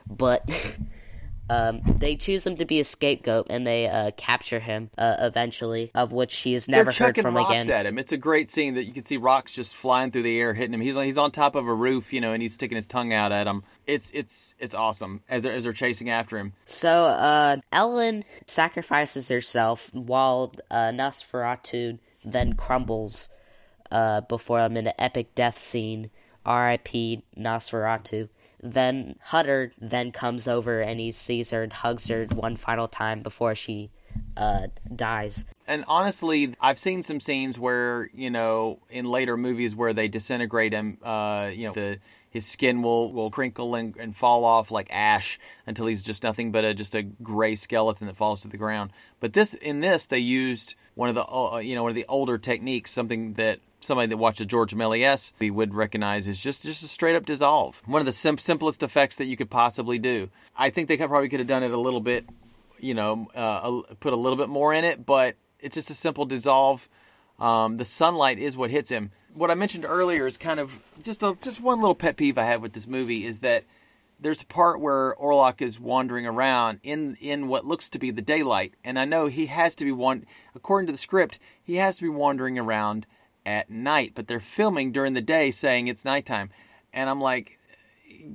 [0.10, 0.50] but
[1.54, 5.92] um, they choose him to be a scapegoat and they uh, capture him uh, eventually,
[5.94, 7.80] of which he is never They're heard from rocks again.
[7.80, 8.00] at him.
[8.00, 10.74] It's a great scene that you can see rocks just flying through the air, hitting
[10.74, 10.82] him.
[10.82, 13.32] He's he's on top of a roof, you know, and he's sticking his tongue out
[13.32, 13.64] at him.
[13.86, 16.54] It's it's it's awesome as they're, as they're chasing after him.
[16.66, 23.30] So, uh, Ellen sacrifices herself while uh, Nosferatu then crumbles
[23.92, 26.10] uh, before him in an epic death scene.
[26.46, 27.24] R.I.P.
[27.38, 28.28] Nosferatu.
[28.64, 33.22] Then Hutter then comes over and he sees her and hugs her one final time
[33.22, 33.92] before she
[34.38, 35.46] uh, dies.
[35.68, 40.74] And honestly, I've seen some scenes where you know in later movies where they disintegrate
[40.74, 40.98] him.
[41.04, 42.00] Uh, you know the
[42.34, 45.38] his skin will, will crinkle and, and fall off like ash
[45.68, 48.92] until he's just nothing but a just a gray skeleton that falls to the ground.
[49.20, 52.06] But this in this they used one of the uh, you know one of the
[52.10, 56.84] older techniques, something that somebody that watches George Méliès we would recognize is just just
[56.84, 57.82] a straight up dissolve.
[57.86, 60.30] One of the sim- simplest effects that you could possibly do.
[60.58, 62.26] I think they could, probably could have done it a little bit,
[62.80, 65.96] you know, uh, a, put a little bit more in it, but it's just a
[65.96, 66.88] simple dissolve.
[67.40, 69.12] Um, the sunlight is what hits him.
[69.34, 72.44] What I mentioned earlier is kind of just a, just one little pet peeve I
[72.44, 73.64] have with this movie is that
[74.20, 78.22] there's a part where Orlok is wandering around in in what looks to be the
[78.22, 80.26] daylight, and I know he has to be one.
[80.56, 83.06] According to the script, he has to be wandering around
[83.46, 86.50] at night, but they're filming during the day, saying it's nighttime,
[86.94, 87.60] and I'm like,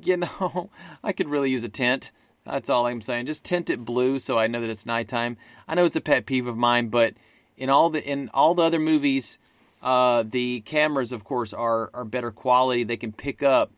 [0.02, 0.70] you know,
[1.02, 2.12] I could really use a tent.
[2.44, 3.26] That's all I'm saying.
[3.26, 5.36] Just tint it blue so I know that it's nighttime.
[5.66, 7.14] I know it's a pet peeve of mine, but
[7.56, 9.38] in all the in all the other movies,
[9.82, 12.84] uh, the cameras, of course, are are better quality.
[12.84, 13.72] They can pick up,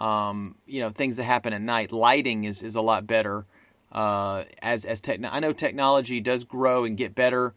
[0.00, 1.92] um, you know, things that happen at night.
[1.92, 3.46] Lighting is is a lot better.
[3.92, 7.54] Uh, as as techn- I know technology does grow and get better.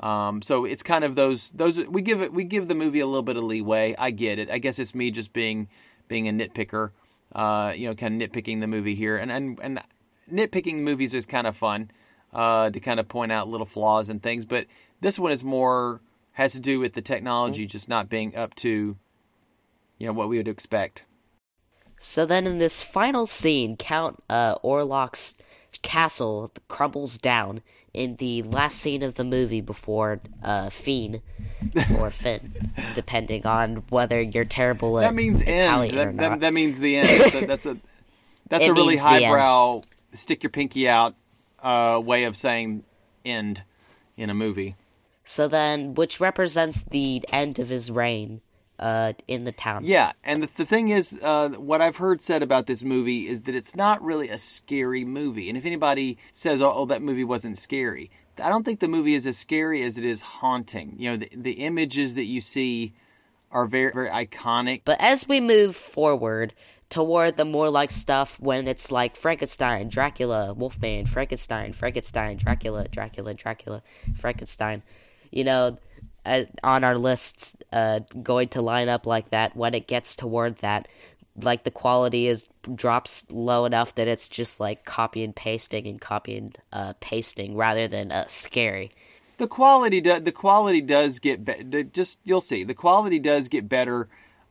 [0.00, 3.06] Um, so it's kind of those those we give it we give the movie a
[3.06, 3.94] little bit of leeway.
[3.98, 4.50] I get it.
[4.50, 5.68] I guess it's me just being
[6.08, 6.90] being a nitpicker.
[7.32, 9.80] Uh, you know, kind of nitpicking the movie here, and and and
[10.32, 11.90] nitpicking movies is kind of fun
[12.32, 14.44] uh, to kind of point out little flaws and things.
[14.44, 14.66] But
[15.00, 16.00] this one is more
[16.32, 18.96] has to do with the technology just not being up to
[19.98, 21.04] you know what we would expect.
[21.98, 25.36] So then, in this final scene, Count uh, Orlok's
[25.82, 27.60] castle crumbles down
[27.92, 31.20] in the last scene of the movie before uh, Fiend
[31.98, 35.50] or Finn, depending on whether you're terrible at That means end.
[35.50, 36.40] Italian or That, that, not.
[36.40, 37.08] that means the end.
[37.08, 37.76] That's a that's a,
[38.48, 39.02] that's It a really end.
[39.24, 41.14] highbrow, stick your pinky out
[41.62, 42.84] uh, way of saying
[43.24, 43.62] end
[44.16, 44.76] in a movie.
[45.24, 48.40] So then, which represents the end of his reign
[48.80, 49.84] uh, in the town.
[49.84, 53.42] Yeah, and the, the thing is, uh, what I've heard said about this movie is
[53.42, 55.48] that it's not really a scary movie.
[55.48, 58.10] And if anybody says, "Oh, oh that movie wasn't scary,"
[58.42, 60.96] I don't think the movie is as scary as it is haunting.
[60.98, 62.94] You know, the, the images that you see
[63.52, 64.82] are very, very iconic.
[64.84, 66.54] But as we move forward
[66.88, 73.34] toward the more like stuff when it's like Frankenstein, Dracula, Wolfman, Frankenstein, Frankenstein, Dracula, Dracula,
[73.34, 73.82] Dracula,
[74.16, 74.82] Frankenstein,
[75.30, 75.78] you know,
[76.24, 80.56] uh, on our lists uh, going to line up like that when it gets toward
[80.56, 80.88] that,
[81.40, 86.00] like the quality is drops low enough that it's just like copy and pasting and
[86.00, 88.90] copy and uh, pasting rather than uh, scary.
[89.38, 91.82] The quality do, the quality does get better.
[91.84, 94.08] just you'll see the quality does get better,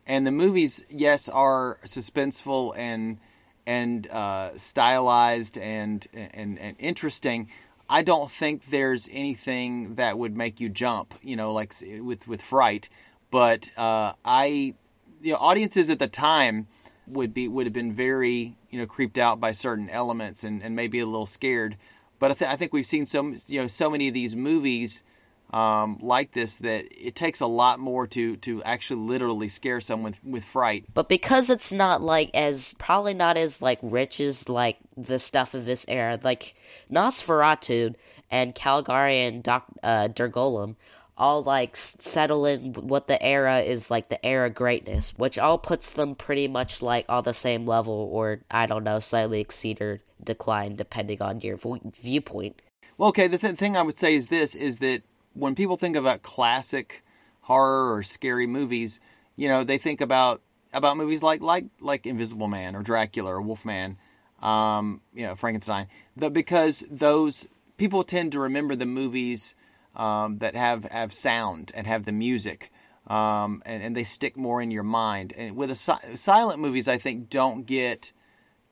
[0.08, 3.20] and the movies yes are suspenseful and
[3.68, 7.50] and uh, stylized and, and and interesting.
[7.90, 12.42] I don't think there's anything that would make you jump, you know, like with with
[12.42, 12.88] fright.
[13.32, 14.76] But uh, I,
[15.22, 16.68] you know, audiences at the time
[17.08, 20.76] would be would have been very you know creeped out by certain elements and, and
[20.76, 21.78] maybe a little scared.
[22.20, 25.04] But I, th- I think we've seen so you know so many of these movies
[25.52, 30.12] um, like this that it takes a lot more to to actually literally scare someone
[30.12, 30.86] with, with fright.
[30.94, 35.54] But because it's not like as probably not as like rich as like the stuff
[35.54, 36.56] of this era, like
[36.92, 37.96] Nosferatu
[38.30, 40.76] and Caligari and Doc uh, Der Golem
[41.20, 45.92] all like settle in what the era is like the era greatness, which all puts
[45.92, 50.02] them pretty much like on the same level, or I don't know, slightly exceed or
[50.24, 52.62] decline depending on your vo- viewpoint.
[52.98, 55.04] Well, okay, the th- thing I would say is this: is that
[55.40, 57.04] when people think about classic
[57.42, 59.00] horror or scary movies,
[59.36, 60.42] you know, they think about
[60.74, 63.98] about movies like like like Invisible Man or Dracula or Wolfman,
[64.42, 65.88] um, you know, Frankenstein.
[66.16, 67.48] The, because those
[67.78, 69.56] people tend to remember the movies
[69.96, 72.72] um, that have have sound and have the music.
[73.08, 75.34] Um, and, and, they stick more in your mind.
[75.36, 78.12] And with a si- silent movies, I think don't get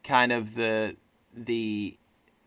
[0.04, 0.96] kind of the
[1.34, 1.98] the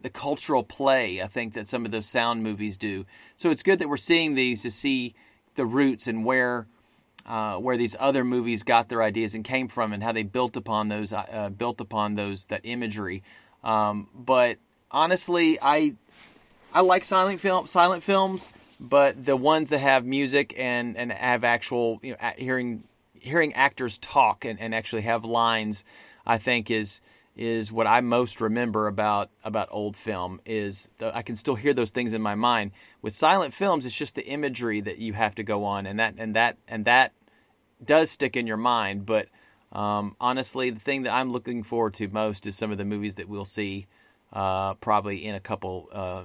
[0.01, 1.23] the cultural play.
[1.23, 3.07] I think that some of those sound movies do.
[3.37, 5.15] So it's good that we're seeing these to see
[5.55, 6.67] the roots and where
[7.27, 10.57] uh, where these other movies got their ideas and came from, and how they built
[10.57, 13.23] upon those uh, built upon those that imagery.
[13.63, 14.59] Um, but
[14.91, 15.95] honestly, I
[16.73, 18.49] I like silent film silent films
[18.81, 23.99] but the ones that have music and, and have actual you know, hearing hearing actors
[23.99, 25.85] talk and, and actually have lines,
[26.27, 27.03] I think is
[27.37, 31.73] is what I most remember about about old film is the, I can still hear
[31.73, 32.73] those things in my mind.
[33.03, 36.15] With silent films, it's just the imagery that you have to go on, and that
[36.19, 37.13] and that and that
[37.85, 39.07] does stick in your mind.
[39.07, 39.29] But
[39.73, 43.15] um, honestly, the thing that I'm looking forward to most is some of the movies
[43.15, 43.87] that we'll see
[44.33, 46.25] uh, probably in a couple uh,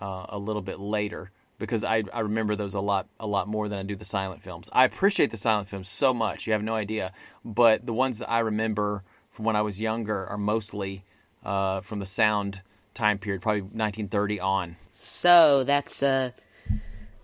[0.00, 3.68] uh, a little bit later because I, I remember those a lot a lot more
[3.68, 4.70] than I do the silent films.
[4.72, 6.46] I appreciate the silent films so much.
[6.46, 7.12] You have no idea.
[7.44, 9.02] But the ones that I remember
[9.38, 11.04] from when I was younger are mostly
[11.44, 12.60] uh, from the sound
[12.92, 14.76] time period, probably 1930 on.
[14.90, 16.32] So that's uh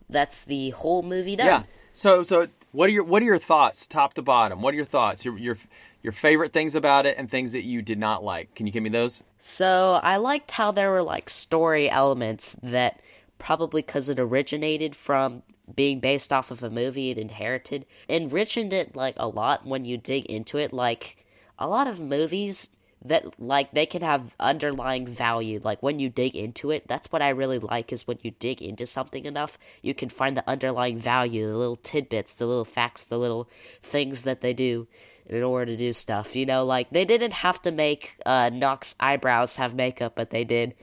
[0.08, 1.46] that's the whole movie done.
[1.46, 1.62] Yeah.
[1.92, 4.62] So so what are your what are your thoughts top to bottom?
[4.62, 5.24] What are your thoughts?
[5.24, 5.58] Your your
[6.04, 8.54] your favorite things about it and things that you did not like.
[8.54, 9.20] Can you give me those?
[9.40, 13.00] So I liked how there were like story elements that
[13.38, 15.42] probably because it originated from
[15.74, 19.96] being based off of a movie it inherited enriched it like a lot when you
[19.96, 21.23] dig into it like
[21.58, 22.70] a lot of movies
[23.04, 27.20] that like they can have underlying value like when you dig into it that's what
[27.20, 30.98] i really like is when you dig into something enough you can find the underlying
[30.98, 33.48] value the little tidbits the little facts the little
[33.82, 34.86] things that they do
[35.26, 38.94] in order to do stuff you know like they didn't have to make uh Knock's
[38.98, 40.74] eyebrows have makeup but they did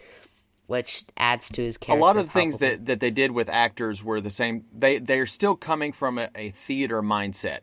[0.72, 2.02] which adds to his character.
[2.02, 4.64] A lot of the things that, that they did with actors were the same.
[4.74, 7.60] They they're still coming from a, a theater mindset.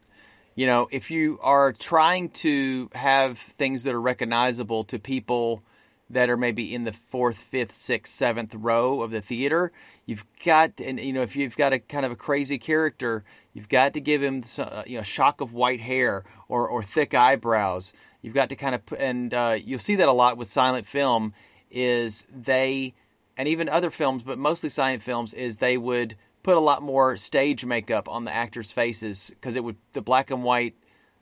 [0.58, 5.62] You know, if you are trying to have things that are recognizable to people
[6.10, 9.70] that are maybe in the fourth, fifth, sixth, seventh row of the theater,
[10.04, 13.22] you've got and you know if you've got a kind of a crazy character,
[13.54, 17.14] you've got to give him uh, you know shock of white hair or or thick
[17.14, 17.92] eyebrows.
[18.20, 21.34] You've got to kind of and uh, you'll see that a lot with silent film
[21.70, 22.94] is they,
[23.36, 27.16] and even other films, but mostly silent films, is they would put a lot more
[27.16, 30.74] stage makeup on the actors' faces because it would the black and white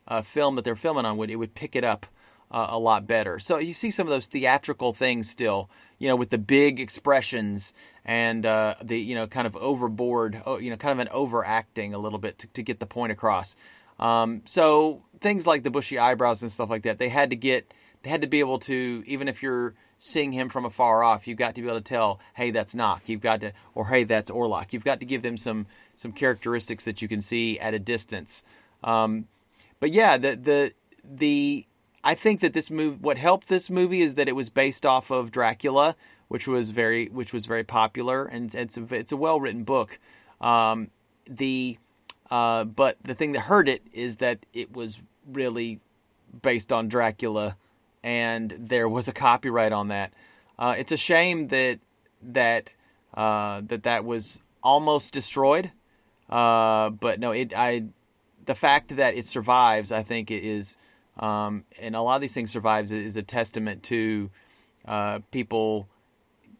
[0.09, 2.07] uh, film that they're filming on would it would pick it up
[2.51, 3.39] uh, a lot better.
[3.39, 5.69] So you see some of those theatrical things still,
[5.99, 7.75] you know, with the big expressions
[8.05, 11.95] and uh, the you know kind of overboard, oh, you know, kind of an overacting
[11.95, 13.57] a little bit to, to get the point across.
[13.99, 17.73] Um, so things like the bushy eyebrows and stuff like that, they had to get,
[18.03, 21.39] they had to be able to, even if you're seeing him from afar off, you've
[21.39, 23.03] got to be able to tell, hey, that's Knock.
[23.07, 24.73] You've got to, or hey, that's Orlok.
[24.73, 25.67] You've got to give them some
[25.97, 28.45] some characteristics that you can see at a distance.
[28.85, 29.29] Um,
[29.81, 30.73] but yeah, the the
[31.05, 31.67] the
[32.05, 35.11] I think that this movie, what helped this movie is that it was based off
[35.11, 35.97] of Dracula,
[36.29, 39.99] which was very which was very popular, and it's a, it's a well written book.
[40.41, 40.91] Um,
[41.29, 41.79] the
[42.31, 45.81] uh, but the thing that hurt it is that it was really
[46.43, 47.57] based on Dracula
[48.07, 50.13] and there was a copyright on that.
[50.57, 51.81] Uh, it's a shame that
[52.23, 52.75] that
[53.15, 55.73] uh, that that was almost destroyed.
[56.31, 57.87] Uh, but no, it I
[58.45, 60.77] the fact that it survives, I think, is
[61.19, 64.31] Um, and a lot of these things survives is a testament to
[64.85, 65.89] uh, people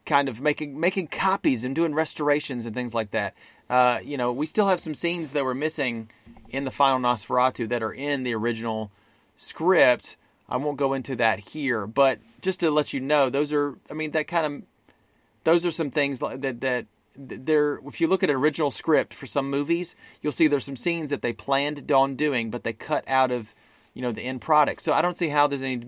[0.05, 3.33] kind of making making copies and doing restorations and things like that.
[3.69, 6.09] Uh, you know, we still have some scenes that were missing
[6.49, 8.89] in the final Nosferatu that are in the original
[9.35, 10.17] script.
[10.49, 13.77] I won't go into that here, but just to let you know, those are.
[13.89, 14.63] I mean, that kind of
[15.43, 16.85] those are some things that that
[17.17, 20.75] there if you look at an original script for some movies you'll see there's some
[20.75, 23.55] scenes that they planned on doing but they cut out of
[23.93, 25.81] you know the end product so i don't see how there's any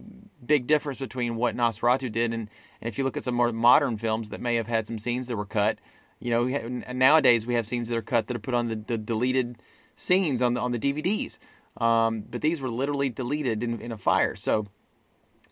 [0.44, 2.50] big difference between what nosferatu did and,
[2.82, 5.28] and if you look at some more modern films that may have had some scenes
[5.28, 5.78] that were cut
[6.20, 8.68] you know we have, nowadays we have scenes that are cut that are put on
[8.68, 9.58] the, the deleted
[9.96, 11.38] scenes on the on the dvds
[11.80, 14.68] um, but these were literally deleted in, in a fire so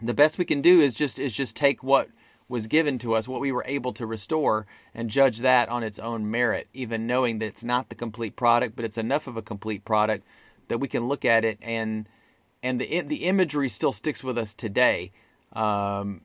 [0.02, 2.10] the best we can do is just is just take what
[2.49, 5.99] was given to us, what we were able to restore, and judge that on its
[5.99, 9.41] own merit, even knowing that it's not the complete product, but it's enough of a
[9.41, 10.26] complete product
[10.70, 12.08] that we can look at it and
[12.64, 15.12] and the the imagery still sticks with us today.
[15.54, 16.22] Um,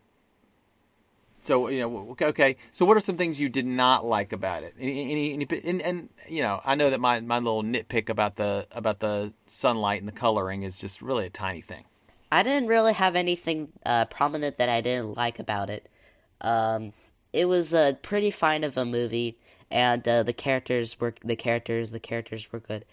[1.42, 2.56] so you know, okay.
[2.70, 4.74] So what are some things you did not like about it?
[4.78, 8.66] Any, any, and, and you know, I know that my, my little nitpick about the
[8.70, 11.84] about the sunlight and the coloring is just really a tiny thing.
[12.30, 15.90] I didn't really have anything uh, prominent that I didn't like about it.
[16.40, 16.92] Um,
[17.32, 19.36] it was a pretty fine of a movie,
[19.70, 22.84] and uh, the characters were the characters the characters were good.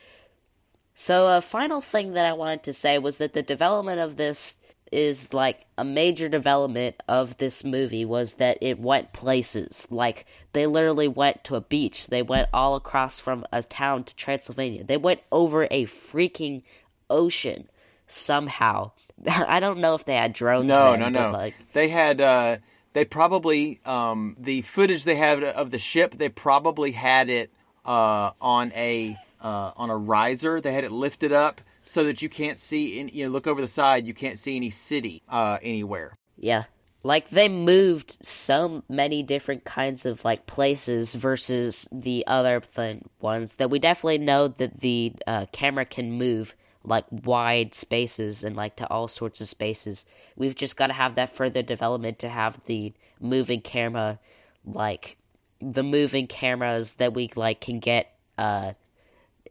[0.95, 4.57] So a final thing that I wanted to say was that the development of this
[4.91, 9.87] is like a major development of this movie was that it went places.
[9.89, 12.07] Like they literally went to a beach.
[12.07, 14.83] They went all across from a town to Transylvania.
[14.83, 16.63] They went over a freaking
[17.09, 17.69] ocean
[18.07, 18.91] somehow.
[19.27, 20.67] I don't know if they had drones.
[20.67, 21.31] No, then, no, no.
[21.31, 22.21] Like, they had.
[22.21, 22.57] Uh,
[22.93, 26.15] they probably um, the footage they had of the ship.
[26.15, 27.51] They probably had it
[27.85, 30.59] uh, on a uh, on a riser.
[30.59, 32.99] They had it lifted up so that you can't see.
[32.99, 34.05] In, you know, look over the side.
[34.05, 36.15] You can't see any city uh, anywhere.
[36.37, 36.65] Yeah.
[37.01, 43.55] Like they moved so many different kinds of like places versus the other th- ones
[43.55, 48.75] that we definitely know that the uh, camera can move like wide spaces and like
[48.75, 50.05] to all sorts of spaces.
[50.35, 54.19] We've just got to have that further development to have the moving camera
[54.63, 55.17] like
[55.59, 58.73] the moving cameras that we like can get uh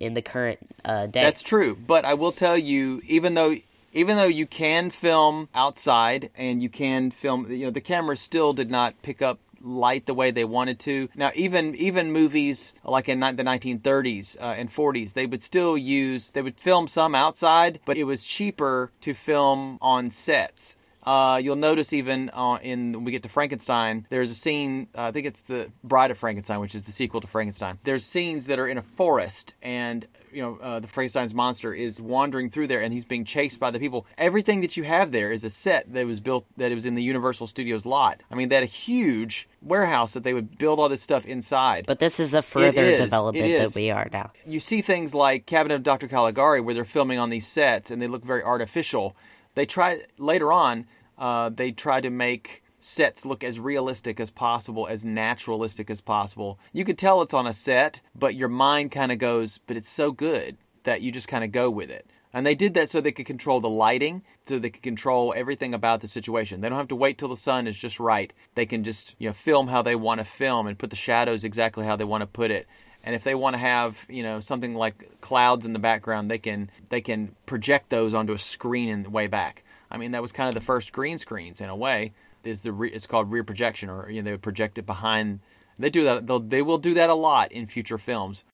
[0.01, 1.23] in the current uh day.
[1.23, 3.57] That's true, but I will tell you even though
[3.93, 8.53] even though you can film outside and you can film you know the camera still
[8.53, 11.09] did not pick up light the way they wanted to.
[11.15, 16.31] Now, even even movies like in the 1930s uh, and 40s, they would still use
[16.31, 20.77] they would film some outside, but it was cheaper to film on sets.
[21.09, 24.89] Uh, you'll notice even uh, in when we get to Frankenstein, there's a scene.
[24.95, 27.79] Uh, I think it's the Bride of Frankenstein, which is the sequel to Frankenstein.
[27.83, 31.99] There's scenes that are in a forest, and you know uh, the Frankenstein's monster is
[31.99, 34.05] wandering through there, and he's being chased by the people.
[34.19, 36.95] Everything that you have there is a set that was built that it was in
[36.95, 38.21] the Universal Studios lot.
[38.31, 41.87] I mean, that a huge warehouse that they would build all this stuff inside.
[41.87, 43.01] But this is a further is.
[43.01, 44.33] development that we are now.
[44.45, 46.07] you see things like Cabinet of Dr.
[46.07, 49.17] Caligari where they're filming on these sets and they look very artificial.
[49.55, 50.87] They try later on.
[51.19, 56.59] Uh, they try to make sets look as realistic as possible, as naturalistic as possible.
[56.73, 59.89] You could tell it's on a set, but your mind kind of goes, but it's
[59.89, 62.07] so good that you just kind of go with it.
[62.33, 65.73] And they did that so they could control the lighting, so they could control everything
[65.73, 66.61] about the situation.
[66.61, 68.33] They don't have to wait till the sun is just right.
[68.55, 71.43] They can just, you know, film how they want to film and put the shadows
[71.43, 72.69] exactly how they want to put it.
[73.03, 76.39] And if they want to have, you know, something like clouds in the background, they
[76.39, 79.65] can they can project those onto a screen in the way back.
[79.91, 82.13] I mean, that was kind of the first green screens in a way.
[82.45, 85.41] Is the re- it's called rear projection, or you know, they would project it behind.
[85.79, 86.27] They do that.
[86.27, 88.45] They'll, they will do that a lot in future films.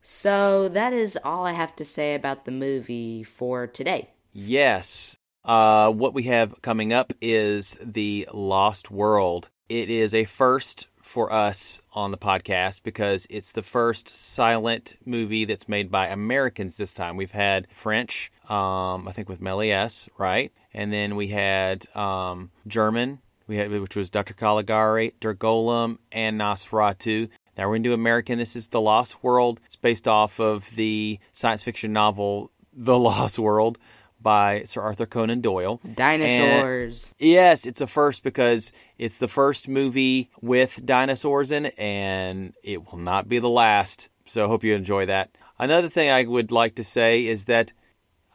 [0.00, 4.10] So that is all I have to say about the movie for today.
[4.32, 5.18] Yes.
[5.44, 9.48] Uh, what we have coming up is the Lost World.
[9.68, 15.46] It is a first for us on the podcast because it's the first silent movie
[15.46, 17.16] that's made by Americans this time.
[17.16, 20.52] We've had French, um, I think with Méliès, right?
[20.74, 24.34] And then we had um, German, we had which was Dr.
[24.34, 27.30] Caligari, Der Golem, and Nosferatu.
[27.56, 28.38] Now we're going to do American.
[28.38, 29.60] This is The Lost World.
[29.64, 33.78] It's based off of the science fiction novel The Lost World
[34.20, 35.80] by Sir Arthur Conan Doyle.
[35.94, 37.14] Dinosaurs.
[37.20, 42.54] And yes, it's a first because it's the first movie with dinosaurs in it, and
[42.62, 44.08] it will not be the last.
[44.26, 45.30] So I hope you enjoy that.
[45.58, 47.72] Another thing I would like to say is that